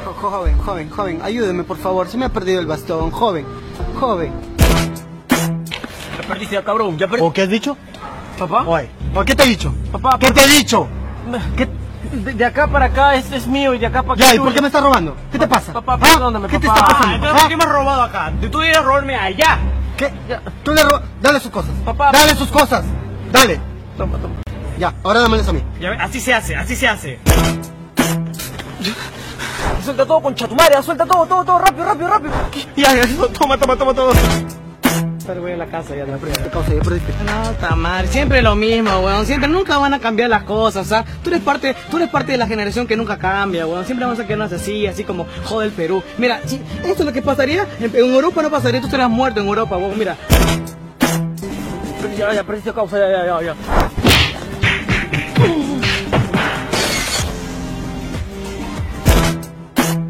jo- 0.04 0.12
joven, 0.30 0.58
joven, 0.58 0.90
joven, 0.90 1.20
ayúdeme 1.22 1.64
por 1.64 1.76
favor. 1.78 2.08
Se 2.08 2.16
me 2.16 2.24
ha 2.26 2.28
perdido 2.28 2.60
el 2.60 2.66
bastón, 2.66 3.10
joven, 3.10 3.44
joven. 3.98 4.32
Ya 5.28 6.28
perdiste 6.28 6.54
ya, 6.54 6.64
cabrón, 6.64 6.96
ya 6.98 7.06
perdiste. 7.06 7.26
¿O 7.28 7.32
qué 7.32 7.42
has 7.42 7.48
dicho? 7.48 7.76
¿Papá? 8.38 8.64
Oye, 8.66 8.88
¿o 9.14 9.24
qué 9.24 9.34
te 9.34 9.44
he 9.44 9.46
dicho? 9.46 9.74
Papá, 9.92 10.18
¿Qué 10.18 10.30
te 10.30 10.42
he 10.44 10.48
dicho? 10.48 10.86
¿Qué? 11.56 11.68
De, 12.12 12.34
de 12.34 12.44
acá 12.44 12.66
para 12.68 12.86
acá 12.86 13.14
este 13.14 13.36
es 13.36 13.46
mío 13.46 13.74
y 13.74 13.78
de 13.78 13.86
acá 13.86 14.02
para 14.02 14.14
acá. 14.14 14.24
Ya, 14.30 14.34
¿y 14.34 14.38
por 14.38 14.52
qué 14.52 14.60
me 14.60 14.66
estás 14.68 14.82
robando? 14.82 15.16
¿Qué 15.32 15.38
te 15.38 15.46
pasa? 15.46 15.72
Papá, 15.72 15.94
¿Ah? 15.94 15.98
perdóname, 15.98 16.48
¿Qué 16.48 16.58
te 16.58 16.66
papá. 16.66 16.80
está 16.80 16.92
pasando? 16.92 17.14
Entonces, 17.16 17.36
¿por 17.36 17.44
¿Ah? 17.44 17.48
qué 17.48 17.56
me 17.56 17.64
has 17.64 17.70
robado 17.70 18.02
acá? 18.02 18.32
Tú 18.50 18.58
debías 18.58 18.84
robarme 18.84 19.16
allá. 19.16 19.58
¿Qué? 19.96 20.12
Tú 20.62 20.72
le 20.72 20.82
ro- 20.82 21.02
Dale 21.20 21.40
sus 21.40 21.50
cosas. 21.50 21.70
Papá. 21.84 22.10
Dale 22.12 22.34
sus 22.34 22.48
cosas. 22.48 22.84
Dale. 23.32 23.60
Toma, 23.96 24.18
toma. 24.18 24.34
Ya, 24.78 24.92
ahora 25.02 25.20
dámelas 25.20 25.48
a 25.48 25.52
mí. 25.52 25.62
Ya 25.80 25.92
así 25.92 26.20
se 26.20 26.34
hace, 26.34 26.54
así 26.54 26.76
se 26.76 26.86
hace. 26.86 27.18
Suelta 29.82 30.04
todo 30.04 30.20
con 30.20 30.34
chatumaria, 30.34 30.82
suelta 30.82 31.06
todo, 31.06 31.24
todo, 31.26 31.44
todo, 31.44 31.58
rápido, 31.58 31.84
rápido, 31.84 32.08
rápido. 32.08 32.32
Ya, 32.76 32.94
ya, 32.94 33.02
toma, 33.38 33.56
toma, 33.56 33.76
toma, 33.76 33.94
todo. 33.94 34.12
No, 37.24 37.50
Tamar, 37.52 38.06
siempre 38.06 38.42
lo 38.42 38.54
mismo, 38.54 38.90
weón. 39.00 39.26
Siempre 39.26 39.48
nunca 39.48 39.78
van 39.78 39.94
a 39.94 39.98
cambiar 39.98 40.30
las 40.30 40.44
cosas, 40.44 40.86
o 40.86 40.88
sea, 40.88 41.04
tú 41.22 41.30
eres 41.30 41.42
parte, 41.42 41.74
tú 41.90 41.96
eres 41.96 42.08
parte 42.08 42.32
de 42.32 42.38
la 42.38 42.46
generación 42.46 42.86
que 42.86 42.96
nunca 42.96 43.18
cambia, 43.18 43.66
weón. 43.66 43.84
Siempre 43.84 44.04
vamos 44.06 44.20
a 44.20 44.24
quedarnos 44.24 44.52
así, 44.52 44.86
así 44.86 45.04
como 45.04 45.26
jode 45.44 45.66
el 45.66 45.72
Perú. 45.72 46.02
Mira, 46.18 46.40
si 46.46 46.56
esto 46.84 47.02
es 47.02 47.04
lo 47.04 47.12
que 47.12 47.22
pasaría, 47.22 47.66
en, 47.80 47.94
en 47.94 48.14
Europa 48.14 48.42
no 48.42 48.50
pasaría, 48.50 48.80
tú 48.80 48.86
estarías 48.86 49.10
muerto 49.10 49.40
en 49.40 49.46
Europa, 49.46 49.76
weón, 49.76 49.98
mira. 49.98 50.16
Ya, 52.16 52.32
ya, 52.32 52.72
causa, 52.72 52.98
ya, 52.98 53.08
ya, 53.10 53.26
ya, 53.26 53.42
ya. 53.42 53.54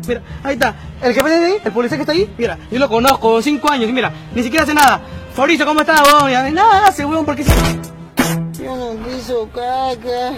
Mira, 0.07 0.23
ahí 0.45 0.55
está. 0.55 0.75
El 1.03 1.13
jefe 1.15 1.29
de 1.29 1.45
ahí, 1.45 1.55
el 1.65 1.73
policía 1.73 1.99
que 1.99 2.03
está 2.03 2.13
ahí, 2.13 2.33
mira, 2.39 2.59
yo 2.71 2.79
lo 2.79 2.89
conozco, 2.89 3.43
cinco 3.43 3.71
años, 3.71 3.89
y 3.89 3.93
mira, 3.93 4.11
ni 4.35 4.43
siquiera 4.43 4.65
hace 4.65 4.75
nada. 4.75 5.01
Fabricio, 5.35 5.67
¿cómo 5.67 5.81
estás, 5.81 6.01
weón? 6.01 6.31
Ya, 6.31 6.51
Nada 6.51 6.87
hace, 6.87 7.05
weón, 7.05 7.27
porque... 7.27 7.45
Yo 7.45 8.75
no 8.77 9.05
quiso 9.05 9.49
caca. 9.51 10.33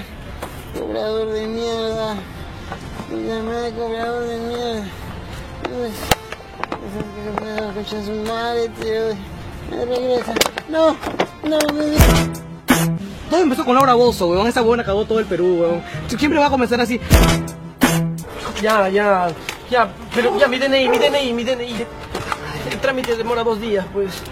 Cobrador 0.77 1.33
de 1.33 1.47
mierda. 1.47 2.15
Me 3.11 3.29
llamé 3.29 3.71
cobrador 3.79 4.27
de 4.27 4.39
mierda. 4.39 4.85
Me 7.41 7.81
escucha 7.81 8.05
su 8.05 8.13
madre, 8.29 8.69
tío. 8.81 9.17
Me 9.71 9.85
regresa. 9.85 10.35
No, 10.69 10.97
no, 11.45 11.59
me 11.75 11.97
Todo 13.31 13.41
empezó 13.41 13.65
con 13.65 13.77
Laura 13.77 13.95
Bozo, 13.95 14.29
weón. 14.29 14.49
Esa 14.49 14.63
buena 14.63 14.85
cagó 14.85 15.05
todo 15.05 15.21
el 15.21 15.27
Perú, 15.27 15.59
weón. 15.61 15.83
Siempre 16.19 16.41
va 16.41 16.47
a 16.47 16.51
comenzar 16.51 16.81
así. 16.81 17.01
Ya, 18.61 18.89
ya, 18.89 19.29
ya, 19.71 19.89
pero 20.15 20.39
ya, 20.39 20.49
mi 20.49 20.59
DNI, 20.59 20.89
mi 20.89 20.99
DNI, 20.99 21.33
mi 21.33 21.45
DNI. 21.45 21.87
El 22.71 22.81
trámite 22.81 23.17
demora 23.17 23.43
dos 23.43 23.61
días, 23.61 23.87
pues. 23.93 24.23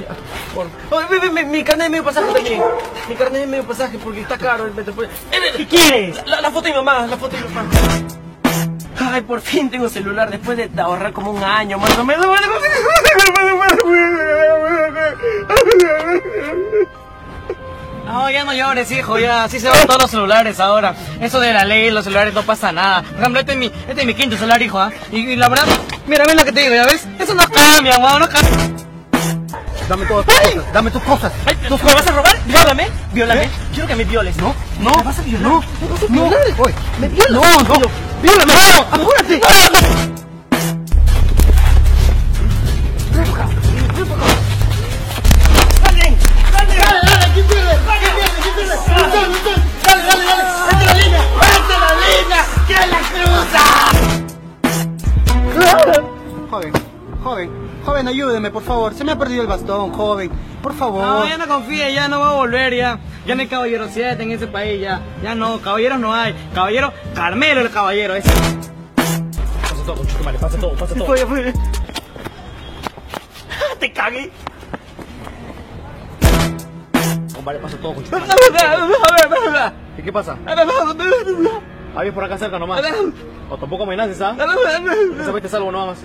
Ya, 0.00 0.14
por... 0.54 0.66
Oh, 0.90 1.00
mi, 1.10 1.28
mi, 1.30 1.44
mi, 1.44 1.64
carnet 1.64 1.86
de 1.86 1.90
medio 1.90 2.04
pasaje 2.04 2.32
también. 2.32 2.62
Mi 3.08 3.14
carnet 3.14 3.40
de 3.42 3.46
medio 3.46 3.64
pasaje 3.64 3.98
porque 3.98 4.20
está 4.20 4.38
caro 4.38 4.66
el 4.66 4.74
metro. 4.74 4.94
pues. 4.94 5.08
¿Qué 5.56 5.66
quieres? 5.66 6.24
La, 6.26 6.40
la 6.40 6.50
foto 6.50 6.66
de 6.66 6.70
mi 6.70 6.76
mamá, 6.76 7.06
la 7.06 7.16
foto 7.16 7.36
de 7.36 7.42
mi 7.42 7.54
mamá. 7.54 7.70
Ay, 9.00 9.22
por 9.22 9.40
fin 9.40 9.70
tengo 9.70 9.88
celular 9.88 10.30
después 10.30 10.58
de 10.58 10.70
ahorrar 10.80 11.12
como 11.12 11.30
un 11.30 11.42
año 11.42 11.78
más 11.78 11.96
o 11.98 12.04
menos. 12.04 12.26
No, 18.08 18.30
ya 18.30 18.42
no 18.42 18.54
llores, 18.54 18.90
hijo, 18.90 19.18
ya, 19.18 19.44
así 19.44 19.60
se 19.60 19.68
van 19.68 19.86
todos 19.86 20.00
los 20.00 20.10
celulares 20.10 20.58
ahora. 20.60 20.94
Eso 21.20 21.40
de 21.40 21.52
la 21.52 21.64
ley, 21.64 21.90
los 21.90 22.04
celulares 22.04 22.32
no 22.32 22.42
pasa 22.42 22.72
nada. 22.72 23.02
Por 23.02 23.20
ejemplo, 23.20 23.40
este 23.40 23.52
es 23.52 23.58
mi, 23.58 23.66
este 23.66 24.00
es 24.00 24.06
mi 24.06 24.14
quinto 24.14 24.36
celular, 24.36 24.62
hijo, 24.62 24.80
¿ah? 24.80 24.90
Y, 25.12 25.18
y 25.18 25.36
la 25.36 25.48
verdad, 25.50 25.66
mira, 26.06 26.24
ven 26.26 26.38
lo 26.38 26.44
que 26.44 26.52
te 26.52 26.60
digo, 26.62 26.74
¿ya 26.74 26.86
ves? 26.86 27.06
Eso 27.18 27.34
no 27.34 27.46
cambia, 27.50 27.98
weón, 27.98 28.20
no 28.20 28.28
cambia. 28.30 28.50
Dame 29.88 30.06
todas 30.06 30.26
tus 30.26 30.34
cosas. 30.34 30.72
Dame 30.72 30.90
tus 30.90 31.02
cosas. 31.02 31.32
Ay, 31.46 31.56
¿Me 31.62 31.94
vas 31.94 32.06
a 32.06 32.12
robar? 32.12 32.38
Viólame, 32.46 32.88
viólame. 33.12 33.50
Quiero 33.72 33.88
que 33.88 33.94
me 33.96 34.04
violes. 34.04 34.36
No, 34.36 34.54
no. 34.80 34.96
¿Me 34.96 35.02
vas 35.02 35.18
a 35.18 35.22
violar? 35.22 35.42
No, 35.42 35.60
¿Me 35.80 35.88
vas 35.88 36.02
a 36.02 36.06
no. 36.08 36.62
Oye, 36.62 36.74
¿Me 37.00 37.08
violas? 37.08 37.32
No, 37.32 37.78
no. 37.78 37.86
Viólame. 38.22 38.52
No, 38.54 38.80
apúrate. 38.90 39.38
¡Dale! 39.40 40.07
Ayúdeme, 58.38 58.50
por 58.50 58.62
favor. 58.62 58.94
Se 58.94 59.04
me 59.04 59.12
ha 59.12 59.18
perdido 59.18 59.42
el 59.42 59.48
bastón, 59.48 59.92
joven. 59.92 60.30
Por 60.62 60.74
favor. 60.74 61.02
No, 61.02 61.26
ya 61.26 61.36
no 61.38 61.46
confíe, 61.46 61.92
ya 61.92 62.08
no 62.08 62.20
va 62.20 62.30
a 62.30 62.34
volver, 62.34 62.74
ya. 62.74 62.98
Ya 63.26 63.34
no 63.34 63.42
hay 63.42 63.48
caballero 63.48 63.88
7 63.90 64.22
en 64.22 64.30
ese 64.30 64.46
país, 64.46 64.80
ya. 64.80 65.00
Ya 65.22 65.34
no, 65.34 65.60
caballeros 65.60 65.98
no 65.98 66.14
hay. 66.14 66.34
Caballero, 66.54 66.92
Carmelo 67.14 67.60
el 67.60 67.70
caballero, 67.70 68.14
ese. 68.14 68.30
Pasa 68.96 69.84
todo, 69.84 70.04
chutumare, 70.06 70.38
pasa 70.38 70.58
todo, 70.58 70.72
pasa 70.74 70.94
todo. 70.94 71.06
Fue, 71.06 71.26
fue. 71.26 71.52
Te 73.80 73.92
cagué. 73.92 74.30
Vale, 77.44 77.58
pasa 77.60 77.76
todo, 77.78 77.94
conchutumare. 77.94 79.72
¿Y 79.98 80.02
qué 80.02 80.12
pasa? 80.12 80.36
Ahí 81.96 82.10
por 82.10 82.24
acá 82.24 82.38
cerca 82.38 82.58
nomás. 82.58 82.82
O 83.50 83.56
tampoco 83.56 83.84
amenaces, 83.84 84.20
¿ah? 84.20 84.36
Esa 85.20 85.32
vez 85.32 85.42
te 85.42 85.48
salvo 85.48 85.72
nomás. 85.72 85.98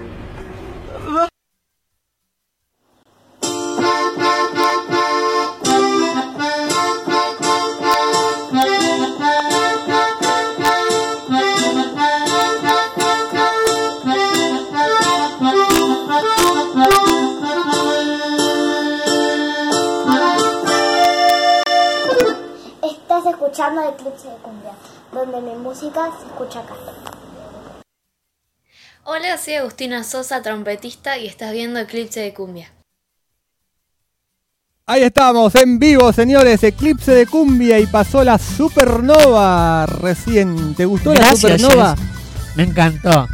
Música 25.83 26.11
se 26.17 26.25
escucha 26.27 26.59
acá. 26.59 26.75
Hola, 29.05 29.37
soy 29.37 29.55
Agustina 29.55 30.03
Sosa, 30.03 30.41
trompetista, 30.41 31.17
y 31.17 31.27
estás 31.27 31.51
viendo 31.51 31.79
Eclipse 31.79 32.21
de 32.21 32.33
Cumbia. 32.33 32.71
Ahí 34.85 35.03
estamos, 35.03 35.55
en 35.55 35.79
vivo, 35.79 36.11
señores. 36.11 36.61
Eclipse 36.63 37.13
de 37.13 37.25
cumbia 37.25 37.79
y 37.79 37.87
pasó 37.87 38.21
la 38.21 38.37
supernova 38.37 39.85
recién. 39.85 40.75
¿Te 40.75 40.85
gustó 40.85 41.13
la 41.13 41.33
supernova? 41.33 41.95
Me 42.55 42.63
encantó. 42.63 43.27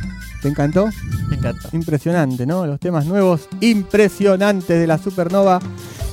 ¿Te 0.43 0.47
encantó? 0.47 0.89
Me 1.27 1.37
encantó. 1.37 1.69
Impresionante, 1.71 2.45
¿no? 2.45 2.67
Los 2.67 2.79
temas 2.79 3.05
nuevos, 3.05 3.47
impresionantes 3.61 4.79
de 4.79 4.85
la 4.85 4.99
supernova. 4.99 5.59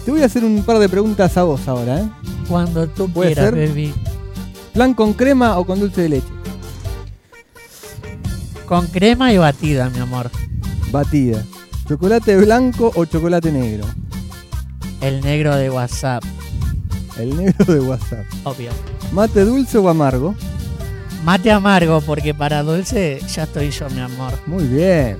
Te 0.06 0.10
voy 0.10 0.22
a 0.22 0.26
hacer 0.26 0.42
un 0.42 0.64
par 0.64 0.78
de 0.78 0.88
preguntas 0.88 1.36
a 1.36 1.42
vos 1.42 1.68
ahora, 1.68 2.00
¿eh? 2.00 2.08
Cuando 2.48 2.88
tú 2.88 3.12
¿Puede 3.12 3.34
quieras, 3.34 3.52
ser? 3.52 3.68
baby. 3.68 3.94
¿Plan 4.76 4.92
con 4.92 5.14
crema 5.14 5.56
o 5.56 5.64
con 5.64 5.80
dulce 5.80 6.02
de 6.02 6.08
leche? 6.10 6.28
Con 8.66 8.86
crema 8.88 9.32
y 9.32 9.38
batida, 9.38 9.88
mi 9.88 10.00
amor. 10.00 10.30
Batida. 10.90 11.42
¿Chocolate 11.88 12.36
blanco 12.36 12.92
o 12.94 13.06
chocolate 13.06 13.50
negro? 13.50 13.86
El 15.00 15.22
negro 15.22 15.56
de 15.56 15.70
WhatsApp. 15.70 16.22
El 17.18 17.38
negro 17.38 17.72
de 17.72 17.80
WhatsApp. 17.80 18.26
Obvio. 18.44 18.70
¿Mate 19.12 19.46
dulce 19.46 19.78
o 19.78 19.88
amargo? 19.88 20.34
Mate 21.24 21.50
amargo, 21.50 22.02
porque 22.02 22.34
para 22.34 22.62
dulce 22.62 23.18
ya 23.34 23.44
estoy 23.44 23.70
yo, 23.70 23.88
mi 23.88 24.00
amor. 24.00 24.34
Muy 24.44 24.64
bien. 24.64 25.16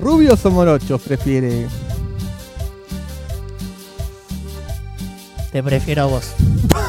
¿Rubios 0.00 0.42
o 0.46 0.50
morochos 0.50 1.02
prefiere? 1.02 1.66
Te 5.52 5.62
prefiero 5.62 6.04
a 6.04 6.06
vos. 6.06 6.32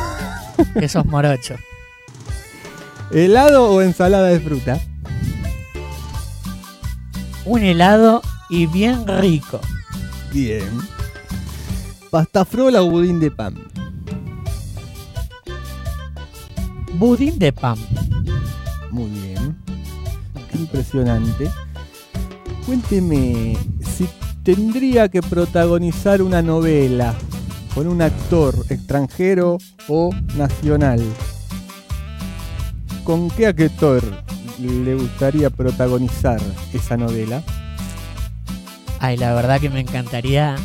que 0.80 0.88
sos 0.88 1.06
morocho. 1.06 1.56
¿Helado 3.12 3.72
o 3.72 3.82
ensalada 3.82 4.28
de 4.28 4.39
fruta? 4.39 4.80
Un 7.45 7.64
helado 7.64 8.22
y 8.49 8.68
bien 8.68 9.07
rico. 9.07 9.60
Bien. 10.32 10.70
¿Pasta 12.12 12.45
frola 12.45 12.84
o 12.84 12.89
budín 12.91 13.20
de 13.20 13.32
pan? 13.32 13.55
Budín 16.93 17.39
de 17.39 17.51
pan. 17.51 17.78
Muy 18.91 19.10
bien. 19.10 19.57
Qué 20.51 20.60
impresionante. 20.60 21.49
Cuénteme, 22.68 23.57
si 23.82 24.07
tendría 24.43 25.10
que 25.10 25.24
protagonizar 25.24 26.22
una 26.22 26.43
novela 26.43 27.16
con 27.74 27.88
un 27.88 28.03
actor 28.03 28.53
extranjero 28.70 29.57
o 29.88 30.12
nacional, 30.36 31.01
¿con 33.10 33.28
qué 33.32 33.47
actor 33.47 34.03
le 34.60 34.93
gustaría 34.93 35.49
protagonizar 35.49 36.39
esa 36.72 36.95
novela? 36.95 37.41
Ay, 38.99 39.18
la 39.18 39.34
verdad 39.34 39.60
que 39.60 39.72
me 39.72 39.80
encantaría 39.80 40.55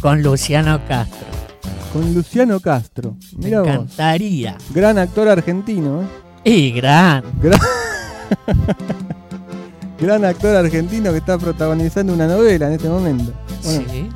con 0.00 0.22
Luciano 0.22 0.80
Castro. 0.88 1.26
Con 1.92 2.14
Luciano 2.14 2.58
Castro. 2.58 3.18
Me 3.36 3.50
vos. 3.50 3.68
encantaría. 3.68 4.56
Gran 4.70 4.96
actor 4.96 5.28
argentino, 5.28 6.04
¿eh? 6.04 6.06
Y 6.42 6.70
gran. 6.70 7.22
Gran, 7.42 7.60
gran 10.00 10.24
actor 10.24 10.56
argentino 10.56 11.12
que 11.12 11.18
está 11.18 11.36
protagonizando 11.36 12.14
una 12.14 12.26
novela 12.26 12.68
en 12.68 12.72
este 12.72 12.88
momento. 12.88 13.30
Bueno, 13.62 13.84
Sí. 13.90 14.08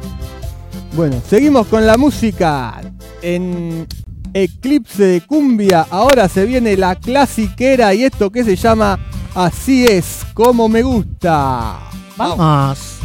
Bueno, 0.97 1.21
seguimos 1.29 1.67
con 1.67 1.87
la 1.87 1.99
música. 1.99 2.81
En 3.21 3.87
Eclipse 4.33 5.03
de 5.05 5.21
Cumbia, 5.21 5.87
ahora 5.91 6.29
se 6.29 6.47
viene 6.47 6.77
la 6.77 6.95
clasiquera 6.95 7.93
y 7.95 8.05
esto 8.05 8.31
que 8.31 8.45
se 8.45 8.57
llama 8.57 8.99
Así 9.35 9.87
es 9.87 10.27
como 10.35 10.69
me 10.69 10.83
gusta. 10.83 11.79
Vamos. 12.17 13.01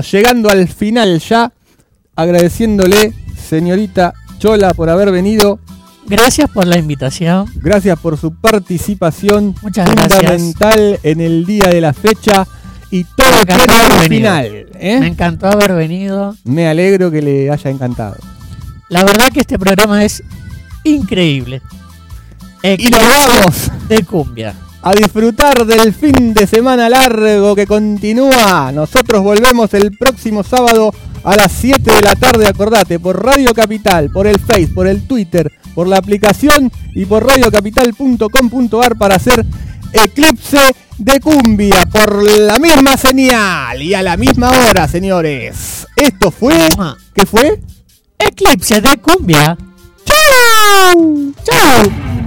Estamos, 0.00 0.10
llegando 0.10 0.50
al 0.50 0.68
final 0.68 1.18
ya, 1.20 1.52
agradeciéndole, 2.16 3.12
señorita 3.48 4.14
Chola, 4.38 4.72
por 4.74 4.90
haber 4.90 5.10
venido. 5.10 5.58
Gracias 6.06 6.50
por 6.50 6.66
la 6.66 6.78
invitación. 6.78 7.46
Gracias 7.56 7.98
por 7.98 8.18
su 8.18 8.34
participación 8.34 9.54
Muchas 9.62 9.90
gracias. 9.90 10.18
fundamental 10.18 10.98
en 11.02 11.20
el 11.20 11.46
día 11.46 11.68
de 11.68 11.80
la 11.80 11.92
fecha 11.94 12.46
y 12.90 13.04
todo 13.04 13.40
un 13.40 13.46
venido. 13.46 14.02
final. 14.08 14.66
¿eh? 14.74 14.98
Me 15.00 15.06
encantó 15.06 15.46
haber 15.46 15.74
venido. 15.74 16.36
Me 16.44 16.68
alegro 16.68 17.10
que 17.10 17.22
le 17.22 17.50
haya 17.50 17.70
encantado. 17.70 18.16
La 18.88 19.02
verdad 19.02 19.28
que 19.32 19.40
este 19.40 19.58
programa 19.58 20.04
es 20.04 20.22
increíble. 20.84 21.62
Y 22.62 22.88
nos 22.88 23.00
vamos 23.00 23.70
de 23.88 24.02
cumbia. 24.04 24.54
A 24.84 24.92
disfrutar 24.92 25.64
del 25.64 25.94
fin 25.94 26.34
de 26.34 26.46
semana 26.46 26.90
largo 26.90 27.56
que 27.56 27.66
continúa. 27.66 28.70
Nosotros 28.70 29.22
volvemos 29.22 29.72
el 29.72 29.96
próximo 29.96 30.44
sábado 30.44 30.92
a 31.24 31.34
las 31.36 31.52
7 31.52 31.90
de 31.90 32.02
la 32.02 32.14
tarde, 32.14 32.46
acordate, 32.46 33.00
por 33.00 33.24
Radio 33.24 33.54
Capital, 33.54 34.10
por 34.10 34.26
el 34.26 34.38
Face, 34.38 34.68
por 34.68 34.86
el 34.86 35.06
Twitter, 35.06 35.50
por 35.74 35.88
la 35.88 35.96
aplicación 35.96 36.70
y 36.94 37.06
por 37.06 37.26
radiocapital.com.ar 37.26 38.98
para 38.98 39.14
hacer 39.16 39.46
Eclipse 39.90 40.76
de 40.98 41.18
Cumbia 41.18 41.86
por 41.86 42.22
la 42.22 42.58
misma 42.58 42.98
señal 42.98 43.80
y 43.80 43.94
a 43.94 44.02
la 44.02 44.18
misma 44.18 44.50
hora, 44.50 44.86
señores. 44.86 45.86
Esto 45.96 46.30
fue... 46.30 46.68
¿Qué 47.14 47.24
fue? 47.24 47.58
Eclipse 48.18 48.82
de 48.82 48.98
cumbia. 48.98 49.56
¡Chao! 50.04 51.32
¡Chao! 51.42 52.23